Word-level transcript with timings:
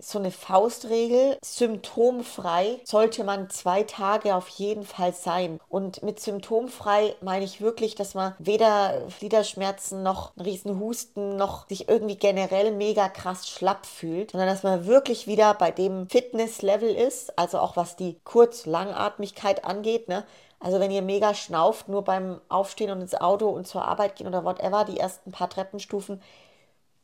so 0.00 0.18
eine 0.18 0.30
Faustregel. 0.30 1.38
Symptomfrei 1.44 2.80
sollte 2.84 3.24
man 3.24 3.50
zwei 3.50 3.82
Tage 3.82 4.34
auf 4.34 4.48
jeden 4.48 4.84
Fall 4.84 5.12
sein. 5.12 5.60
Und 5.68 6.02
mit 6.02 6.20
symptomfrei 6.20 7.14
meine 7.20 7.44
ich 7.44 7.60
wirklich, 7.60 7.94
dass 7.94 8.14
man 8.14 8.34
weder 8.38 9.02
Gliederschmerzen 9.18 10.02
noch 10.02 10.36
einen 10.36 10.46
riesen 10.46 10.80
Husten 10.80 11.36
noch 11.36 11.68
sich 11.68 11.88
irgendwie 11.88 12.16
generell 12.16 12.72
mega 12.72 13.08
krass 13.08 13.48
schlapp 13.48 13.86
fühlt, 13.86 14.32
sondern 14.32 14.48
dass 14.48 14.62
man 14.62 14.86
wirklich 14.86 15.26
wieder 15.26 15.54
bei 15.54 15.70
dem 15.70 16.08
Fitnesslevel 16.08 16.94
ist, 16.94 17.38
also 17.38 17.58
auch 17.58 17.76
was 17.76 17.96
die 17.96 18.18
Kurz-Langatmigkeit 18.24 19.64
angeht, 19.64 20.08
ne? 20.08 20.24
Also 20.62 20.78
wenn 20.78 20.90
ihr 20.90 21.00
mega 21.00 21.32
schnauft, 21.32 21.88
nur 21.88 22.04
beim 22.04 22.38
Aufstehen 22.50 22.90
und 22.90 23.00
ins 23.00 23.14
Auto 23.14 23.48
und 23.48 23.66
zur 23.66 23.86
Arbeit 23.86 24.16
gehen 24.16 24.26
oder 24.26 24.44
whatever, 24.44 24.84
die 24.84 25.00
ersten 25.00 25.32
paar 25.32 25.48
Treppenstufen, 25.48 26.20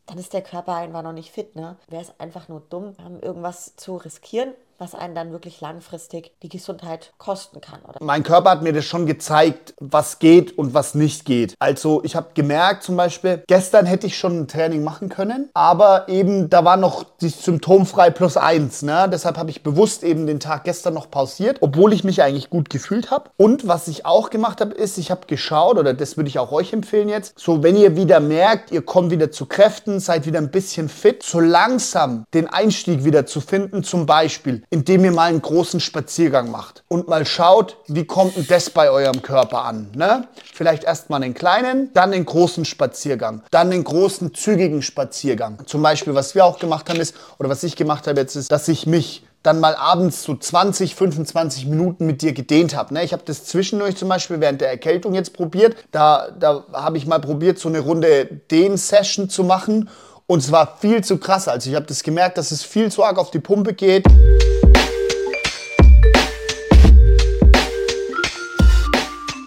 dann 0.07 0.19
ist 0.19 0.33
der 0.33 0.43
Körper 0.43 0.75
einfach 0.75 1.03
noch 1.03 1.13
nicht 1.13 1.31
fit. 1.31 1.57
Ne? 1.57 1.77
Wäre 1.89 2.03
es 2.03 2.19
einfach 2.19 2.49
nur 2.49 2.61
dumm, 2.61 2.95
irgendwas 3.21 3.77
zu 3.77 3.97
riskieren 3.97 4.55
was 4.79 4.95
einen 4.95 5.15
dann 5.15 5.33
wirklich 5.33 5.61
langfristig 5.61 6.33
die 6.43 6.49
Gesundheit 6.49 7.13
kosten 7.19 7.61
kann. 7.61 7.81
Oder? 7.83 8.05
Mein 8.05 8.23
Körper 8.23 8.51
hat 8.51 8.63
mir 8.63 8.73
das 8.73 8.85
schon 8.85 9.07
gezeigt, 9.07 9.75
was 9.81 10.19
geht 10.19 10.57
und 10.57 10.75
was 10.75 10.95
nicht 10.95 11.25
geht. 11.25 11.55
Also 11.59 12.03
ich 12.05 12.17
habe 12.17 12.29
gemerkt 12.35 12.83
zum 12.83 12.97
Beispiel, 12.97 13.43
gestern 13.47 13.87
hätte 13.87 14.07
ich 14.07 14.19
schon 14.19 14.41
ein 14.41 14.49
Training 14.49 14.85
machen 14.85 15.09
können, 15.09 15.51
aber 15.55 16.09
eben 16.09 16.51
da 16.51 16.65
war 16.65 16.77
noch 16.77 17.05
die 17.21 17.29
symptomfrei 17.29 18.11
plus 18.11 18.37
eins. 18.37 18.83
Ne? 18.83 19.09
Deshalb 19.11 19.39
habe 19.39 19.51
ich 19.51 19.63
bewusst 19.63 20.03
eben 20.03 20.27
den 20.27 20.41
Tag 20.41 20.65
gestern 20.65 20.95
noch 20.95 21.11
pausiert, 21.11 21.59
obwohl 21.61 21.93
ich 21.93 22.05
mich 22.05 22.23
eigentlich 22.23 22.51
gut 22.51 22.71
gefühlt 22.71 23.11
habe. 23.11 23.31
Und 23.37 23.67
was 23.67 23.89
ich 23.89 24.05
auch 24.07 24.31
gemacht 24.31 24.61
habe, 24.61 24.75
ist, 24.75 24.99
ich 24.99 25.11
habe 25.11 25.27
geschaut, 25.27 25.79
oder 25.79 25.95
das 25.95 26.17
würde 26.17 26.29
ich 26.29 26.39
auch 26.39 26.53
euch 26.53 26.73
empfehlen 26.73 27.09
jetzt, 27.09 27.39
so 27.39 27.63
wenn 27.63 27.77
ihr 27.77 27.97
wieder 27.97 28.21
merkt, 28.21 28.71
ihr 28.71 28.83
kommt 28.83 29.11
wieder 29.11 29.31
zu 29.31 29.47
Kräften, 29.47 30.01
seid 30.01 30.27
wieder 30.27 30.39
ein 30.39 30.51
bisschen 30.51 30.89
fit, 30.89 31.23
so 31.23 31.41
langsam 31.41 32.25
den 32.35 32.49
Einstieg 32.49 33.05
wieder 33.05 33.27
zu 33.27 33.41
finden, 33.41 33.83
zum 33.83 34.07
Beispiel 34.07 34.66
indem 34.71 35.05
ihr 35.05 35.13
mal 35.13 35.29
einen 35.29 35.43
großen 35.43 35.81
Spaziergang 35.81 36.51
macht 36.51 36.83
und 36.89 37.09
mal 37.09 37.25
schaut, 37.25 37.77
wie 37.87 38.05
kommt 38.05 38.37
denn 38.37 38.47
das 38.49 38.71
bei 38.71 38.91
eurem 38.91 39.23
Körper 39.23 39.65
an. 39.65 39.91
Ne? 39.95 40.27
Vielleicht 40.53 40.85
erst 40.85 41.11
mal 41.11 41.23
einen 41.23 41.35
kleinen, 41.35 41.93
dann 41.95 42.13
den 42.13 42.25
großen 42.25 42.65
Spaziergang, 42.65 43.43
dann 43.51 43.71
den 43.71 43.85
großen, 43.85 44.35
zügigen 44.35 44.83
Spaziergang. 44.83 45.63
Zum 45.67 45.83
Beispiel, 45.83 46.15
was 46.15 46.35
wir 46.35 46.45
auch 46.45 46.59
gemacht 46.59 46.89
haben, 46.89 47.01
ist, 47.01 47.15
oder 47.39 47.49
was 47.49 47.63
ich 47.63 47.77
gemacht 47.77 48.07
habe 48.07 48.21
jetzt, 48.21 48.35
ist, 48.35 48.51
dass 48.51 48.69
ich 48.69 48.87
mich 48.87 49.25
dann 49.47 49.61
mal 49.61 49.77
abends 49.77 50.25
so 50.25 50.35
20, 50.35 50.97
25 50.97 51.67
Minuten 51.67 52.05
mit 52.05 52.21
dir 52.21 52.33
gedehnt 52.33 52.75
habe. 52.75 52.95
Ne? 52.95 53.05
Ich 53.05 53.13
habe 53.13 53.23
das 53.25 53.45
zwischendurch 53.45 53.97
zum 53.97 54.09
Beispiel 54.09 54.41
während 54.41 54.61
der 54.61 54.71
Erkältung 54.71 55.15
jetzt 55.15 55.35
probiert. 55.35 55.77
Da, 55.93 56.29
da 56.37 56.65
habe 56.73 56.99
ich 56.99 57.07
mal 57.07 57.21
probiert, 57.21 57.59
so 57.61 57.69
eine 57.69 57.79
Runde 57.79 58.27
Dehn-Session 58.51 59.31
zu 59.31 59.45
machen. 59.45 59.89
Und 60.29 60.41
es 60.41 60.51
war 60.51 60.77
viel 60.79 61.05
zu 61.05 61.19
krass. 61.19 61.47
Also 61.47 61.71
ich 61.71 61.77
habe 61.77 61.87
das 61.87 62.03
gemerkt, 62.03 62.37
dass 62.37 62.51
es 62.51 62.65
viel 62.65 62.91
zu 62.91 63.05
arg 63.05 63.17
auf 63.17 63.31
die 63.31 63.39
Pumpe 63.39 63.75
geht. 63.75 64.05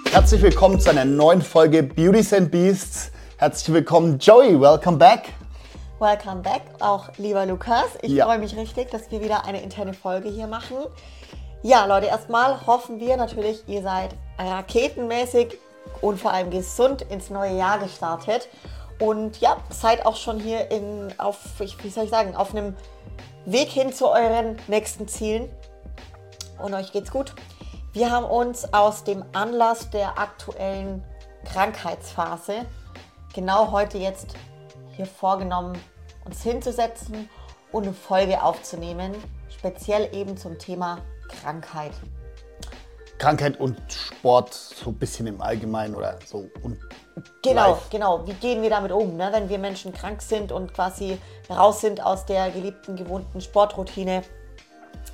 Herzlich 0.10 0.42
willkommen 0.42 0.80
zu 0.80 0.90
einer 0.90 1.04
neuen 1.04 1.42
Folge 1.42 1.84
Beauties 1.84 2.32
and 2.32 2.50
Beasts. 2.50 3.12
Herzlich 3.36 3.74
willkommen, 3.74 4.20
Joey. 4.20 4.58
Welcome 4.60 4.96
back. 4.96 5.34
Welcome 6.00 6.44
back, 6.44 6.62
auch 6.80 7.10
lieber 7.18 7.46
Lukas. 7.46 7.88
Ich 8.02 8.14
ja. 8.14 8.26
freue 8.26 8.40
mich 8.40 8.56
richtig, 8.56 8.90
dass 8.90 9.12
wir 9.12 9.22
wieder 9.22 9.44
eine 9.44 9.62
interne 9.62 9.94
Folge 9.94 10.30
hier 10.30 10.48
machen. 10.48 10.78
Ja, 11.62 11.88
Leute, 11.88 12.08
erstmal 12.08 12.66
hoffen 12.66 13.02
wir 13.02 13.18
natürlich, 13.18 13.68
ihr 13.68 13.82
seid 13.82 14.16
raketenmäßig 14.38 15.58
und 16.00 16.22
vor 16.22 16.32
allem 16.32 16.52
gesund 16.52 17.02
ins 17.02 17.30
neue 17.30 17.58
Jahr 17.58 17.80
gestartet. 17.80 18.48
Und 19.00 19.40
ja, 19.40 19.58
seid 19.70 20.06
auch 20.06 20.18
schon 20.18 20.40
hier 20.40 20.72
in, 20.72 21.14
auf, 21.18 21.38
wie 21.60 21.90
soll 21.90 22.04
ich 22.04 22.10
sagen, 22.10 22.36
auf 22.36 22.54
einem 22.54 22.76
Weg 23.46 23.70
hin 23.70 23.94
zu 23.94 24.10
euren 24.10 24.58
nächsten 24.68 25.08
Zielen. 25.08 25.50
Und 26.62 26.74
euch 26.74 26.92
geht's 26.92 27.12
gut. 27.12 27.34
Wir 27.94 28.12
haben 28.12 28.26
uns 28.26 28.74
aus 28.74 29.04
dem 29.04 29.24
Anlass 29.34 29.90
der 29.90 30.20
aktuellen 30.20 31.04
Krankheitsphase 31.46 32.66
genau 33.34 33.72
heute 33.72 33.98
jetzt 33.98 34.36
hier 34.96 35.06
vorgenommen, 35.06 35.78
uns 36.26 36.44
hinzusetzen 36.44 37.30
und 37.72 37.84
eine 37.84 37.94
Folge 37.94 38.44
aufzunehmen, 38.44 39.16
speziell 39.50 40.14
eben 40.14 40.38
zum 40.38 40.60
Thema 40.60 41.00
Krankheit. 41.30 41.94
Krankheit 43.20 43.60
und 43.60 43.78
Sport 43.88 44.54
so 44.54 44.90
ein 44.90 44.96
bisschen 44.96 45.28
im 45.28 45.42
Allgemeinen 45.42 45.94
oder 45.94 46.18
so. 46.26 46.50
Und 46.64 46.80
genau, 47.44 47.74
live. 47.74 47.90
genau. 47.92 48.26
Wie 48.26 48.34
gehen 48.34 48.64
wir 48.64 48.72
damit 48.72 48.92
um, 48.92 49.16
ne? 49.16 49.30
wenn 49.32 49.48
wir 49.50 49.60
Menschen 49.60 49.94
krank 49.94 50.22
sind 50.22 50.52
und 50.52 50.74
quasi 50.74 51.20
raus 51.50 51.82
sind 51.82 52.04
aus 52.04 52.26
der 52.26 52.50
geliebten, 52.50 52.96
gewohnten 52.96 53.42
Sportroutine? 53.42 54.24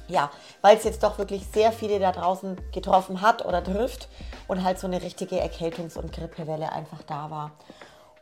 ja, 0.08 0.30
weil 0.62 0.78
es 0.78 0.84
jetzt 0.84 1.04
doch 1.04 1.18
wirklich 1.18 1.46
sehr 1.48 1.72
viele 1.72 2.00
da 2.00 2.12
draußen 2.12 2.58
getroffen 2.72 3.22
hat 3.22 3.46
oder 3.46 3.64
trifft 3.64 4.08
und 4.48 4.64
halt 4.64 4.80
so 4.80 4.88
eine 4.88 5.02
richtige 5.02 5.42
Erkältungs- 5.42 5.98
und 5.98 6.12
Grippewelle 6.12 6.72
einfach 6.72 7.02
da 7.04 7.30
war. 7.32 7.52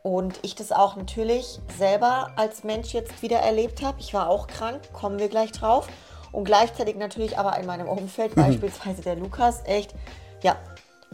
Und 0.02 0.38
ich 0.42 0.54
das 0.54 0.72
auch 0.72 0.96
natürlich 0.96 1.60
selber 1.78 2.32
als 2.36 2.62
Mensch 2.64 2.92
jetzt 2.92 3.22
wieder 3.22 3.38
erlebt 3.38 3.82
habe. 3.82 4.00
Ich 4.00 4.12
war 4.12 4.28
auch 4.28 4.46
krank, 4.46 4.92
kommen 4.92 5.18
wir 5.18 5.28
gleich 5.28 5.52
drauf. 5.52 5.88
Und 6.34 6.44
gleichzeitig 6.44 6.96
natürlich 6.96 7.38
aber 7.38 7.56
in 7.58 7.66
meinem 7.66 7.88
Umfeld, 7.88 8.36
mhm. 8.36 8.42
beispielsweise 8.42 9.02
der 9.02 9.16
Lukas, 9.16 9.62
echt, 9.64 9.94
ja, 10.42 10.56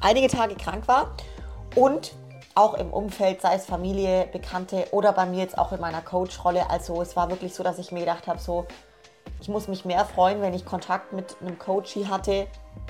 einige 0.00 0.28
Tage 0.28 0.54
krank 0.54 0.88
war. 0.88 1.10
Und 1.76 2.12
auch 2.54 2.74
im 2.74 2.90
Umfeld, 2.90 3.40
sei 3.40 3.54
es 3.54 3.66
Familie, 3.66 4.28
Bekannte 4.32 4.86
oder 4.90 5.12
bei 5.12 5.26
mir 5.26 5.38
jetzt 5.38 5.56
auch 5.56 5.72
in 5.72 5.80
meiner 5.80 6.00
Coach-Rolle. 6.00 6.68
Also 6.68 7.00
es 7.00 7.14
war 7.16 7.30
wirklich 7.30 7.54
so, 7.54 7.62
dass 7.62 7.78
ich 7.78 7.92
mir 7.92 8.00
gedacht 8.00 8.26
habe, 8.26 8.40
so, 8.40 8.66
ich 9.40 9.48
muss 9.48 9.68
mich 9.68 9.84
mehr 9.84 10.04
freuen, 10.04 10.40
wenn 10.42 10.54
ich 10.54 10.64
Kontakt 10.64 11.12
mit 11.12 11.36
einem 11.40 11.58
Coachie 11.58 12.06
hatte, 12.06 12.46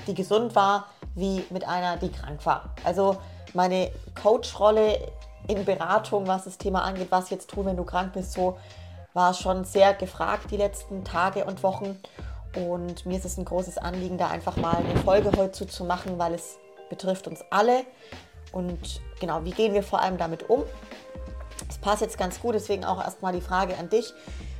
die 0.06 0.14
gesund 0.14 0.54
war, 0.54 0.86
wie 1.14 1.44
mit 1.50 1.68
einer, 1.68 1.96
die 1.96 2.10
krank 2.10 2.44
war. 2.46 2.74
Also 2.84 3.18
meine 3.52 3.90
Coach-Rolle 4.20 4.98
in 5.48 5.64
Beratung, 5.64 6.26
was 6.26 6.44
das 6.44 6.58
Thema 6.58 6.82
angeht, 6.82 7.08
was 7.10 7.30
jetzt 7.30 7.50
tun, 7.50 7.66
wenn 7.66 7.76
du 7.76 7.84
krank 7.84 8.12
bist, 8.12 8.32
so 8.32 8.56
war 9.14 9.34
schon 9.34 9.64
sehr 9.64 9.94
gefragt 9.94 10.50
die 10.50 10.56
letzten 10.56 11.04
Tage 11.04 11.44
und 11.44 11.62
Wochen. 11.62 11.98
Und 12.56 13.06
mir 13.06 13.18
ist 13.18 13.24
es 13.24 13.38
ein 13.38 13.44
großes 13.44 13.78
Anliegen, 13.78 14.18
da 14.18 14.28
einfach 14.28 14.56
mal 14.56 14.76
eine 14.76 14.96
Folge 15.00 15.30
heute 15.36 15.66
zu 15.66 15.84
machen, 15.84 16.18
weil 16.18 16.34
es 16.34 16.58
betrifft 16.88 17.28
uns 17.28 17.44
alle. 17.50 17.84
Und 18.52 19.00
genau, 19.20 19.44
wie 19.44 19.52
gehen 19.52 19.74
wir 19.74 19.82
vor 19.82 20.00
allem 20.00 20.18
damit 20.18 20.50
um? 20.50 20.64
Es 21.68 21.78
passt 21.78 22.02
jetzt 22.02 22.18
ganz 22.18 22.40
gut, 22.40 22.54
deswegen 22.54 22.84
auch 22.84 23.02
erstmal 23.02 23.32
die 23.32 23.40
Frage 23.40 23.76
an 23.78 23.88
dich. 23.88 24.12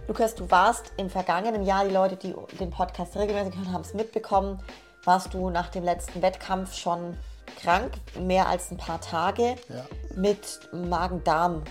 Lukas, 0.07 0.35
du 0.35 0.51
warst 0.51 0.93
im 0.97 1.11
vergangenen 1.11 1.65
Jahr, 1.65 1.85
die 1.85 1.95
Leute, 1.95 2.17
die 2.17 2.35
den 2.59 2.71
Podcast 2.71 3.17
regelmäßig 3.17 3.57
hören, 3.57 3.73
haben 3.73 3.83
es 3.83 3.95
mitbekommen, 3.95 4.61
warst 5.05 5.35
du 5.35 5.51
nach 5.51 5.69
dem 5.69 5.85
letzten 5.85 6.23
Wettkampf 6.23 6.75
schon 6.75 7.17
krank, 7.63 7.93
mehr 8.19 8.49
als 8.49 8.71
ein 8.71 8.77
paar 8.77 9.01
Tage, 9.01 9.57
ja. 9.69 9.85
mit 10.15 10.61
Magen-Darm. 10.73 11.63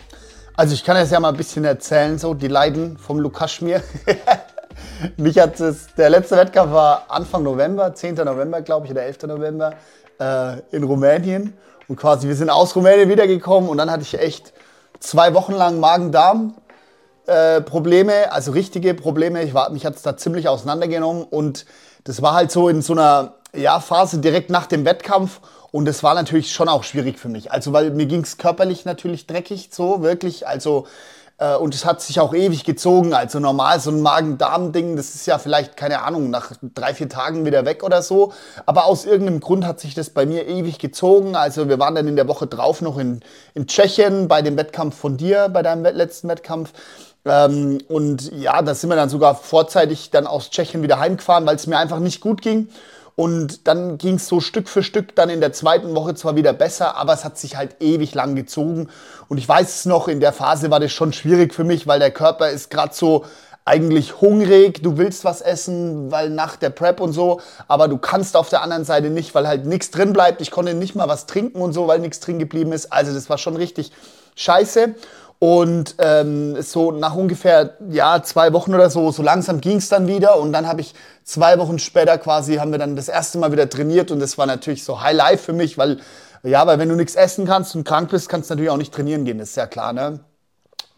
Also 0.59 0.73
ich 0.73 0.83
kann 0.83 0.97
jetzt 0.97 1.13
ja 1.13 1.21
mal 1.21 1.29
ein 1.29 1.37
bisschen 1.37 1.63
erzählen, 1.63 2.19
so 2.19 2.33
die 2.33 2.49
Leiden 2.49 2.97
vom 2.97 3.17
Lukaschmir. 3.17 3.81
Mich 5.15 5.39
hat 5.39 5.57
es, 5.61 5.95
der 5.95 6.09
letzte 6.09 6.35
Wettkampf 6.35 6.73
war 6.73 7.05
Anfang 7.07 7.43
November, 7.43 7.95
10. 7.95 8.15
November, 8.15 8.61
glaube 8.61 8.85
ich, 8.85 8.91
oder 8.91 9.03
11. 9.03 9.23
November 9.23 9.75
äh, 10.19 10.59
in 10.75 10.83
Rumänien. 10.83 11.53
Und 11.87 11.95
quasi, 11.95 12.27
wir 12.27 12.35
sind 12.35 12.49
aus 12.49 12.75
Rumänien 12.75 13.07
wiedergekommen 13.07 13.69
und 13.69 13.77
dann 13.77 13.89
hatte 13.89 14.03
ich 14.03 14.19
echt 14.19 14.51
zwei 14.99 15.33
Wochen 15.33 15.53
lang 15.53 15.79
Magen-Darm. 15.79 16.55
Äh, 17.25 17.61
Probleme, 17.61 18.29
also 18.33 18.51
richtige 18.51 18.93
Probleme. 18.95 19.41
Ich 19.43 19.53
war, 19.53 19.69
mich 19.69 19.85
hat 19.85 19.95
es 19.95 20.01
da 20.01 20.17
ziemlich 20.17 20.49
auseinandergenommen 20.49 21.23
und 21.23 21.65
das 22.03 22.21
war 22.21 22.33
halt 22.33 22.51
so 22.51 22.67
in 22.67 22.81
so 22.81 22.91
einer 22.91 23.35
ja, 23.55 23.79
Phase 23.79 24.19
direkt 24.19 24.49
nach 24.49 24.67
dem 24.67 24.85
Wettkampf 24.85 25.39
und 25.71 25.85
das 25.85 26.03
war 26.03 26.15
natürlich 26.15 26.51
schon 26.51 26.69
auch 26.69 26.83
schwierig 26.83 27.19
für 27.19 27.29
mich. 27.29 27.51
Also 27.51 27.73
weil 27.73 27.91
mir 27.91 28.05
ging 28.05 28.21
es 28.21 28.37
körperlich 28.37 28.85
natürlich 28.85 29.27
dreckig, 29.27 29.69
so 29.71 30.01
wirklich. 30.01 30.47
Also 30.47 30.87
äh, 31.39 31.55
und 31.55 31.73
es 31.73 31.85
hat 31.85 32.01
sich 32.01 32.19
auch 32.19 32.33
ewig 32.33 32.63
gezogen. 32.63 33.13
Also 33.13 33.39
normal 33.39 33.79
so 33.79 33.91
ein 33.91 34.01
Magen-Darm-Ding, 34.01 34.95
das 34.95 35.15
ist 35.15 35.25
ja 35.25 35.37
vielleicht, 35.37 35.77
keine 35.77 36.01
Ahnung, 36.03 36.29
nach 36.29 36.51
drei, 36.61 36.93
vier 36.93 37.09
Tagen 37.09 37.45
wieder 37.45 37.65
weg 37.65 37.83
oder 37.83 38.01
so. 38.01 38.33
Aber 38.65 38.85
aus 38.85 39.05
irgendeinem 39.05 39.39
Grund 39.39 39.65
hat 39.65 39.79
sich 39.79 39.95
das 39.95 40.09
bei 40.09 40.25
mir 40.25 40.47
ewig 40.47 40.79
gezogen. 40.79 41.35
Also 41.35 41.69
wir 41.69 41.79
waren 41.79 41.95
dann 41.95 42.07
in 42.07 42.15
der 42.15 42.27
Woche 42.27 42.47
drauf 42.47 42.81
noch 42.81 42.97
in, 42.97 43.21
in 43.55 43.67
Tschechien 43.67 44.27
bei 44.27 44.41
dem 44.41 44.57
Wettkampf 44.57 44.97
von 44.97 45.17
dir, 45.17 45.49
bei 45.49 45.63
deinem 45.63 45.83
letzten 45.83 46.27
Wettkampf. 46.27 46.73
Ähm, 47.25 47.79
und 47.87 48.31
ja, 48.33 48.61
da 48.61 48.75
sind 48.75 48.89
wir 48.89 48.95
dann 48.95 49.09
sogar 49.09 49.35
vorzeitig 49.35 50.09
dann 50.09 50.27
aus 50.27 50.49
Tschechien 50.49 50.83
wieder 50.83 50.99
heimgefahren, 50.99 51.45
weil 51.45 51.55
es 51.55 51.67
mir 51.67 51.77
einfach 51.77 51.99
nicht 51.99 52.21
gut 52.21 52.41
ging. 52.41 52.69
Und 53.19 53.67
dann 53.67 53.97
ging 53.97 54.15
es 54.15 54.29
so 54.29 54.39
Stück 54.39 54.69
für 54.69 54.81
Stück 54.81 55.13
dann 55.13 55.29
in 55.29 55.41
der 55.41 55.51
zweiten 55.51 55.93
Woche 55.93 56.15
zwar 56.15 56.37
wieder 56.37 56.53
besser, 56.53 56.95
aber 56.95 57.11
es 57.11 57.25
hat 57.25 57.37
sich 57.37 57.57
halt 57.57 57.75
ewig 57.81 58.15
lang 58.15 58.33
gezogen. 58.33 58.87
Und 59.27 59.37
ich 59.39 59.49
weiß 59.49 59.75
es 59.75 59.85
noch, 59.85 60.07
in 60.07 60.21
der 60.21 60.31
Phase 60.31 60.71
war 60.71 60.79
das 60.79 60.93
schon 60.93 61.11
schwierig 61.11 61.53
für 61.53 61.65
mich, 61.65 61.85
weil 61.85 61.99
der 61.99 62.11
Körper 62.11 62.49
ist 62.49 62.71
gerade 62.71 62.95
so 62.95 63.25
eigentlich 63.65 64.21
hungrig, 64.21 64.81
du 64.81 64.97
willst 64.97 65.25
was 65.25 65.41
essen, 65.41 66.09
weil 66.13 66.29
nach 66.29 66.55
der 66.55 66.69
Prep 66.69 67.01
und 67.01 67.11
so, 67.11 67.41
aber 67.67 67.89
du 67.89 67.97
kannst 67.97 68.37
auf 68.37 68.47
der 68.47 68.61
anderen 68.61 68.85
Seite 68.85 69.09
nicht, 69.09 69.35
weil 69.35 69.49
halt 69.49 69.65
nichts 69.65 69.91
drin 69.91 70.13
bleibt. 70.13 70.39
Ich 70.39 70.49
konnte 70.49 70.73
nicht 70.73 70.95
mal 70.95 71.09
was 71.09 71.25
trinken 71.25 71.59
und 71.59 71.73
so, 71.73 71.89
weil 71.89 71.99
nichts 71.99 72.21
drin 72.21 72.39
geblieben 72.39 72.71
ist. 72.71 72.93
Also 72.93 73.13
das 73.13 73.29
war 73.29 73.37
schon 73.37 73.57
richtig 73.57 73.91
scheiße. 74.37 74.95
Und 75.39 75.95
ähm, 75.99 76.61
so 76.61 76.91
nach 76.91 77.15
ungefähr 77.15 77.77
ja, 77.89 78.21
zwei 78.21 78.51
Wochen 78.51 78.75
oder 78.75 78.89
so, 78.89 79.09
so 79.11 79.23
langsam 79.23 79.61
ging 79.61 79.77
es 79.77 79.87
dann 79.87 80.05
wieder. 80.05 80.37
Und 80.37 80.51
dann 80.51 80.67
habe 80.67 80.81
ich 80.81 80.93
zwei 81.23 81.57
Wochen 81.59 81.79
später 81.79 82.17
quasi, 82.17 82.55
haben 82.55 82.71
wir 82.71 82.79
dann 82.79 82.97
das 82.97 83.07
erste 83.07 83.37
Mal 83.37 83.53
wieder 83.53 83.69
trainiert. 83.69 84.11
Und 84.11 84.19
das 84.19 84.37
war 84.37 84.45
natürlich 84.45 84.83
so 84.83 85.01
High 85.01 85.15
Life 85.15 85.45
für 85.45 85.53
mich, 85.53 85.77
weil, 85.77 85.99
ja, 86.43 86.67
weil 86.67 86.77
wenn 86.77 86.89
du 86.89 86.95
nichts 86.95 87.15
essen 87.15 87.45
kannst 87.45 87.73
und 87.73 87.85
krank 87.85 88.09
bist, 88.09 88.27
kannst 88.27 88.49
du 88.49 88.53
natürlich 88.53 88.69
auch 88.69 88.77
nicht 88.77 88.93
trainieren 88.93 89.23
gehen, 89.23 89.37
das 89.37 89.51
ist 89.51 89.55
ja 89.55 89.65
klar, 89.65 89.93
ne? 89.93 90.19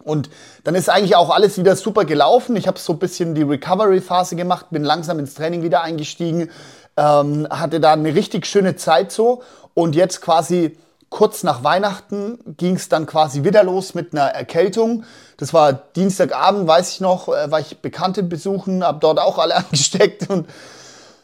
Und 0.04 0.30
dann 0.64 0.74
ist 0.74 0.90
eigentlich 0.90 1.14
auch 1.14 1.30
alles 1.30 1.58
wieder 1.58 1.76
super 1.76 2.04
gelaufen. 2.04 2.56
Ich 2.56 2.66
habe 2.66 2.78
so 2.78 2.94
ein 2.94 2.98
bisschen 2.98 3.36
die 3.36 3.42
Recovery-Phase 3.42 4.34
gemacht, 4.34 4.66
bin 4.70 4.82
langsam 4.82 5.20
ins 5.20 5.34
Training 5.34 5.62
wieder 5.62 5.82
eingestiegen, 5.82 6.50
ähm, 6.96 7.46
hatte 7.48 7.78
da 7.78 7.92
eine 7.92 8.12
richtig 8.12 8.46
schöne 8.46 8.74
Zeit 8.74 9.12
so. 9.12 9.42
Und 9.74 9.94
jetzt 9.94 10.20
quasi 10.20 10.76
kurz 11.12 11.44
nach 11.44 11.62
Weihnachten 11.62 12.38
ging 12.56 12.74
es 12.74 12.88
dann 12.88 13.06
quasi 13.06 13.44
wieder 13.44 13.62
los 13.62 13.94
mit 13.94 14.12
einer 14.12 14.28
Erkältung. 14.28 15.04
Das 15.36 15.52
war 15.52 15.72
Dienstagabend, 15.72 16.66
weiß 16.66 16.94
ich 16.94 17.00
noch, 17.00 17.28
äh, 17.28 17.50
war 17.50 17.60
ich 17.60 17.78
Bekannte 17.78 18.22
besuchen, 18.22 18.82
habe 18.82 18.98
dort 18.98 19.20
auch 19.20 19.38
alle 19.38 19.54
angesteckt 19.56 20.28
und 20.30 20.48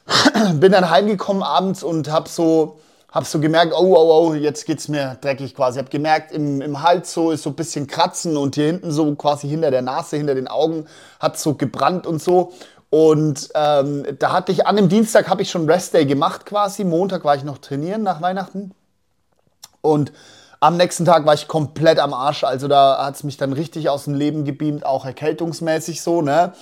bin 0.60 0.72
dann 0.72 0.90
heimgekommen 0.90 1.42
abends 1.42 1.82
und 1.82 2.10
habe 2.10 2.28
so, 2.28 2.78
hab 3.10 3.24
so 3.24 3.40
gemerkt, 3.40 3.72
oh, 3.72 3.96
oh, 3.96 4.28
oh, 4.28 4.34
jetzt 4.34 4.66
geht's 4.66 4.88
mir 4.88 5.16
dreckig 5.22 5.54
quasi. 5.54 5.78
Habe 5.78 5.88
gemerkt, 5.88 6.32
im, 6.32 6.60
im 6.60 6.82
Hals 6.82 7.12
so 7.12 7.30
ist 7.30 7.42
so 7.42 7.50
ein 7.50 7.56
bisschen 7.56 7.86
Kratzen 7.86 8.36
und 8.36 8.56
hier 8.56 8.66
hinten 8.66 8.92
so 8.92 9.14
quasi 9.14 9.48
hinter 9.48 9.70
der 9.70 9.82
Nase, 9.82 10.18
hinter 10.18 10.34
den 10.34 10.48
Augen 10.48 10.86
hat 11.18 11.38
so 11.38 11.54
gebrannt 11.54 12.06
und 12.06 12.22
so. 12.22 12.52
Und 12.90 13.48
ähm, 13.54 14.04
da 14.18 14.32
hatte 14.32 14.52
ich 14.52 14.66
an 14.66 14.76
dem 14.76 14.90
Dienstag 14.90 15.28
habe 15.28 15.40
ich 15.42 15.50
schon 15.50 15.68
Restday 15.68 16.04
gemacht 16.04 16.44
quasi. 16.44 16.84
Montag 16.84 17.24
war 17.24 17.36
ich 17.36 17.44
noch 17.44 17.58
trainieren 17.58 18.02
nach 18.02 18.20
Weihnachten. 18.20 18.72
Und 19.88 20.12
am 20.60 20.76
nächsten 20.76 21.04
Tag 21.04 21.24
war 21.24 21.34
ich 21.34 21.48
komplett 21.48 21.98
am 21.98 22.12
Arsch. 22.12 22.44
Also 22.44 22.68
da 22.68 23.04
hat 23.04 23.14
es 23.14 23.24
mich 23.24 23.36
dann 23.36 23.52
richtig 23.52 23.88
aus 23.88 24.04
dem 24.04 24.14
Leben 24.14 24.44
gebeamt, 24.44 24.84
auch 24.84 25.04
erkältungsmäßig 25.04 26.02
so, 26.02 26.22
ne? 26.22 26.52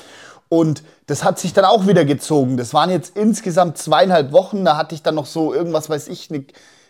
Und 0.49 0.83
das 1.07 1.25
hat 1.25 1.39
sich 1.39 1.55
dann 1.55 1.65
auch 1.65 1.87
wieder 1.89 2.05
gezogen. 2.05 2.57
Das 2.57 2.73
waren 2.73 2.91
jetzt 2.91 3.17
insgesamt 3.17 3.79
zweieinhalb 3.79 4.33
Wochen. 4.33 4.65
Da 4.65 4.77
hatte 4.77 4.95
ich 4.95 5.03
dann 5.03 5.17
noch 5.17 5.27
so 5.27 5.53
irgendwas, 5.53 5.91
weiß 5.91 6.07
ich, 6.09 6.31
eine, 6.31 6.45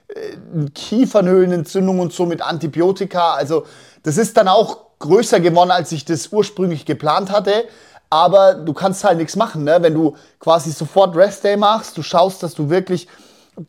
äh, 0.09 0.71
Kiefernhöhlenentzündung 0.75 2.00
und 2.00 2.12
so 2.12 2.27
mit 2.27 2.43
Antibiotika. 2.43 3.35
Also 3.35 3.65
das 4.03 4.19
ist 4.19 4.37
dann 4.37 4.49
auch 4.49 4.99
größer 4.99 5.41
geworden, 5.41 5.71
als 5.71 5.91
ich 5.93 6.05
das 6.05 6.29
ursprünglich 6.32 6.85
geplant 6.85 7.31
hatte. 7.31 7.65
Aber 8.11 8.55
du 8.55 8.73
kannst 8.73 9.05
halt 9.05 9.19
nichts 9.19 9.37
machen, 9.37 9.65
ne? 9.65 9.79
Wenn 9.81 9.94
du 9.94 10.17
quasi 10.39 10.71
sofort 10.71 11.17
Rest 11.17 11.44
Day 11.44 11.56
machst, 11.56 11.97
du 11.97 12.03
schaust, 12.03 12.43
dass 12.43 12.55
du 12.55 12.69
wirklich 12.69 13.09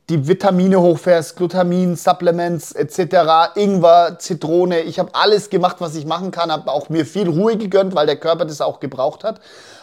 die 0.10 0.28
Vitamine 0.28 0.82
hochfährst, 0.82 1.38
Glutamin, 1.38 1.96
Supplements 1.96 2.74
etc., 2.74 3.56
Ingwer, 3.56 4.18
Zitrone. 4.20 4.82
Ich 4.82 5.00
habe 5.00 5.16
alles 5.16 5.50
gemacht, 5.50 5.78
was 5.80 5.96
ich 5.96 6.06
machen 6.06 6.32
kann, 6.32 6.52
habe 6.52 6.70
auch 6.72 6.90
mir 6.90 7.06
viel 7.06 7.30
Ruhe 7.30 7.58
gegönnt, 7.58 7.96
weil 7.96 8.06
der 8.06 8.18
Körper 8.18 8.44
das 8.46 8.60
auch 8.60 8.82
gebraucht 8.82 9.24
hat. 9.24 9.40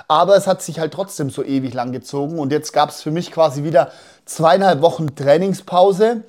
Aber 0.06 0.36
es 0.36 0.46
hat 0.46 0.60
sich 0.60 0.78
halt 0.78 0.92
trotzdem 0.92 1.30
so 1.30 1.42
ewig 1.42 1.72
lang 1.72 1.92
gezogen 1.92 2.38
und 2.38 2.52
jetzt 2.52 2.72
gab 2.72 2.90
es 2.90 3.00
für 3.00 3.10
mich 3.10 3.32
quasi 3.32 3.64
wieder 3.64 3.90
zweieinhalb 4.26 4.82
Wochen 4.82 5.14
Trainingspause 5.16 6.24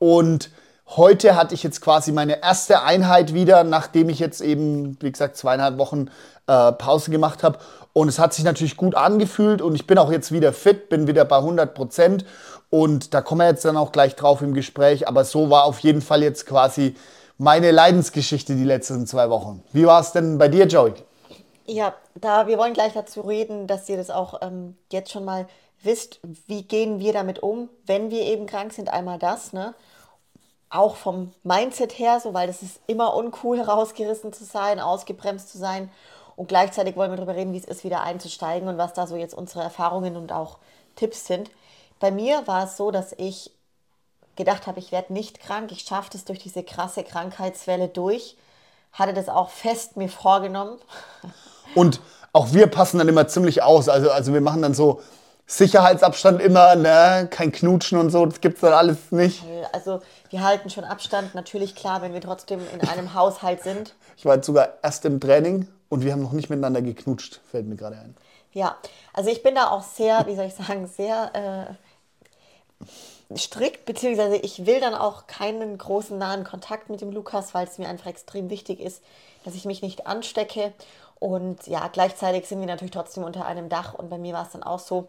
und 0.00 0.50
heute 0.96 1.36
hatte 1.36 1.54
ich 1.54 1.62
jetzt 1.62 1.80
quasi 1.80 2.10
meine 2.10 2.42
erste 2.42 2.82
Einheit 2.82 3.32
wieder, 3.32 3.62
nachdem 3.62 4.08
ich 4.08 4.18
jetzt 4.18 4.40
eben, 4.40 4.96
wie 5.00 5.12
gesagt, 5.12 5.36
zweieinhalb 5.36 5.78
Wochen 5.78 6.06
äh, 6.48 6.72
Pause 6.72 7.12
gemacht 7.12 7.44
habe. 7.44 7.58
Und 7.92 8.08
es 8.08 8.18
hat 8.18 8.34
sich 8.34 8.44
natürlich 8.44 8.76
gut 8.76 8.94
angefühlt 8.94 9.62
und 9.62 9.74
ich 9.74 9.86
bin 9.86 9.98
auch 9.98 10.12
jetzt 10.12 10.30
wieder 10.30 10.52
fit, 10.52 10.88
bin 10.88 11.06
wieder 11.06 11.24
bei 11.24 11.38
100 11.38 11.74
Prozent 11.74 12.24
und 12.70 13.14
da 13.14 13.20
kommen 13.20 13.40
wir 13.40 13.48
jetzt 13.48 13.64
dann 13.64 13.76
auch 13.76 13.90
gleich 13.92 14.14
drauf 14.14 14.42
im 14.42 14.54
Gespräch. 14.54 15.08
Aber 15.08 15.24
so 15.24 15.50
war 15.50 15.64
auf 15.64 15.80
jeden 15.80 16.00
Fall 16.00 16.22
jetzt 16.22 16.46
quasi 16.46 16.94
meine 17.36 17.72
Leidensgeschichte 17.72 18.54
die 18.54 18.64
letzten 18.64 19.06
zwei 19.06 19.28
Wochen. 19.28 19.62
Wie 19.72 19.86
war 19.86 20.00
es 20.00 20.12
denn 20.12 20.38
bei 20.38 20.48
dir, 20.48 20.66
Joey? 20.66 20.94
Ja, 21.66 21.94
da 22.14 22.46
wir 22.46 22.58
wollen 22.58 22.74
gleich 22.74 22.92
dazu 22.92 23.22
reden, 23.22 23.66
dass 23.66 23.88
ihr 23.88 23.96
das 23.96 24.10
auch 24.10 24.40
ähm, 24.42 24.76
jetzt 24.90 25.10
schon 25.10 25.24
mal 25.24 25.46
wisst, 25.82 26.20
wie 26.46 26.62
gehen 26.62 27.00
wir 27.00 27.12
damit 27.12 27.42
um, 27.42 27.68
wenn 27.86 28.10
wir 28.10 28.22
eben 28.22 28.46
krank 28.46 28.72
sind. 28.72 28.92
Einmal 28.92 29.18
das, 29.18 29.52
ne? 29.52 29.74
Auch 30.68 30.94
vom 30.94 31.32
Mindset 31.42 31.98
her, 31.98 32.20
so 32.20 32.34
weil 32.34 32.46
das 32.46 32.62
ist 32.62 32.80
immer 32.86 33.14
uncool, 33.16 33.60
rausgerissen 33.60 34.32
zu 34.32 34.44
sein, 34.44 34.78
ausgebremst 34.78 35.50
zu 35.50 35.58
sein. 35.58 35.90
Und 36.36 36.48
gleichzeitig 36.48 36.96
wollen 36.96 37.10
wir 37.10 37.16
darüber 37.16 37.34
reden, 37.34 37.52
wie 37.52 37.58
es 37.58 37.64
ist, 37.64 37.84
wieder 37.84 38.02
einzusteigen 38.02 38.68
und 38.68 38.78
was 38.78 38.92
da 38.92 39.06
so 39.06 39.16
jetzt 39.16 39.34
unsere 39.34 39.62
Erfahrungen 39.62 40.16
und 40.16 40.32
auch 40.32 40.58
Tipps 40.94 41.26
sind. 41.26 41.50
Bei 42.00 42.10
mir 42.10 42.46
war 42.46 42.64
es 42.64 42.76
so, 42.76 42.90
dass 42.90 43.12
ich 43.16 43.52
gedacht 44.34 44.66
habe, 44.66 44.78
ich 44.78 44.90
werde 44.90 45.12
nicht 45.12 45.40
krank, 45.40 45.70
ich 45.70 45.82
schaffe 45.82 46.10
das 46.12 46.24
durch 46.24 46.38
diese 46.38 46.64
krasse 46.64 47.04
Krankheitswelle 47.04 47.88
durch. 47.88 48.36
Hatte 48.92 49.12
das 49.12 49.28
auch 49.28 49.50
fest 49.50 49.96
mir 49.96 50.08
vorgenommen. 50.08 50.78
Und 51.74 52.00
auch 52.32 52.52
wir 52.52 52.66
passen 52.66 52.98
dann 52.98 53.08
immer 53.08 53.28
ziemlich 53.28 53.62
aus. 53.62 53.88
Also, 53.88 54.10
also 54.10 54.32
wir 54.32 54.40
machen 54.40 54.62
dann 54.62 54.74
so 54.74 55.00
Sicherheitsabstand 55.46 56.40
immer, 56.40 56.76
ne? 56.76 57.28
kein 57.28 57.50
Knutschen 57.50 57.98
und 57.98 58.10
so, 58.10 58.24
das 58.24 58.40
gibt 58.40 58.54
es 58.56 58.60
dann 58.60 58.72
alles 58.72 59.10
nicht. 59.10 59.42
Also 59.72 60.00
wir 60.30 60.44
halten 60.44 60.70
schon 60.70 60.84
Abstand, 60.84 61.34
natürlich 61.34 61.74
klar, 61.74 62.02
wenn 62.02 62.12
wir 62.12 62.20
trotzdem 62.20 62.60
in 62.72 62.88
einem 62.88 63.14
Haushalt 63.14 63.64
sind. 63.64 63.96
Ich 64.16 64.24
war 64.24 64.36
jetzt 64.36 64.46
sogar 64.46 64.74
erst 64.80 65.04
im 65.06 65.18
Training 65.18 65.66
und 65.88 66.04
wir 66.04 66.12
haben 66.12 66.22
noch 66.22 66.30
nicht 66.32 66.50
miteinander 66.50 66.82
geknutscht, 66.82 67.40
fällt 67.50 67.66
mir 67.66 67.74
gerade 67.74 67.96
ein. 67.96 68.16
Ja, 68.52 68.76
also 69.12 69.28
ich 69.28 69.42
bin 69.42 69.56
da 69.56 69.70
auch 69.70 69.82
sehr, 69.82 70.24
wie 70.26 70.36
soll 70.36 70.46
ich 70.46 70.54
sagen, 70.54 70.86
sehr 70.86 71.30
äh, 71.34 71.74
strikt, 73.36 73.84
beziehungsweise 73.84 74.36
ich 74.36 74.66
will 74.66 74.80
dann 74.80 74.94
auch 74.94 75.26
keinen 75.26 75.76
großen 75.78 76.18
nahen 76.18 76.44
Kontakt 76.44 76.90
mit 76.90 77.00
dem 77.00 77.12
Lukas, 77.12 77.54
weil 77.54 77.66
es 77.66 77.78
mir 77.78 77.88
einfach 77.88 78.06
extrem 78.06 78.50
wichtig 78.50 78.80
ist, 78.80 79.02
dass 79.44 79.54
ich 79.54 79.64
mich 79.64 79.82
nicht 79.82 80.06
anstecke. 80.06 80.72
Und 81.18 81.66
ja, 81.66 81.88
gleichzeitig 81.88 82.48
sind 82.48 82.60
wir 82.60 82.66
natürlich 82.66 82.92
trotzdem 82.92 83.24
unter 83.24 83.46
einem 83.46 83.68
Dach. 83.68 83.94
Und 83.94 84.08
bei 84.08 84.18
mir 84.18 84.34
war 84.34 84.44
es 84.44 84.52
dann 84.52 84.62
auch 84.62 84.78
so, 84.78 85.08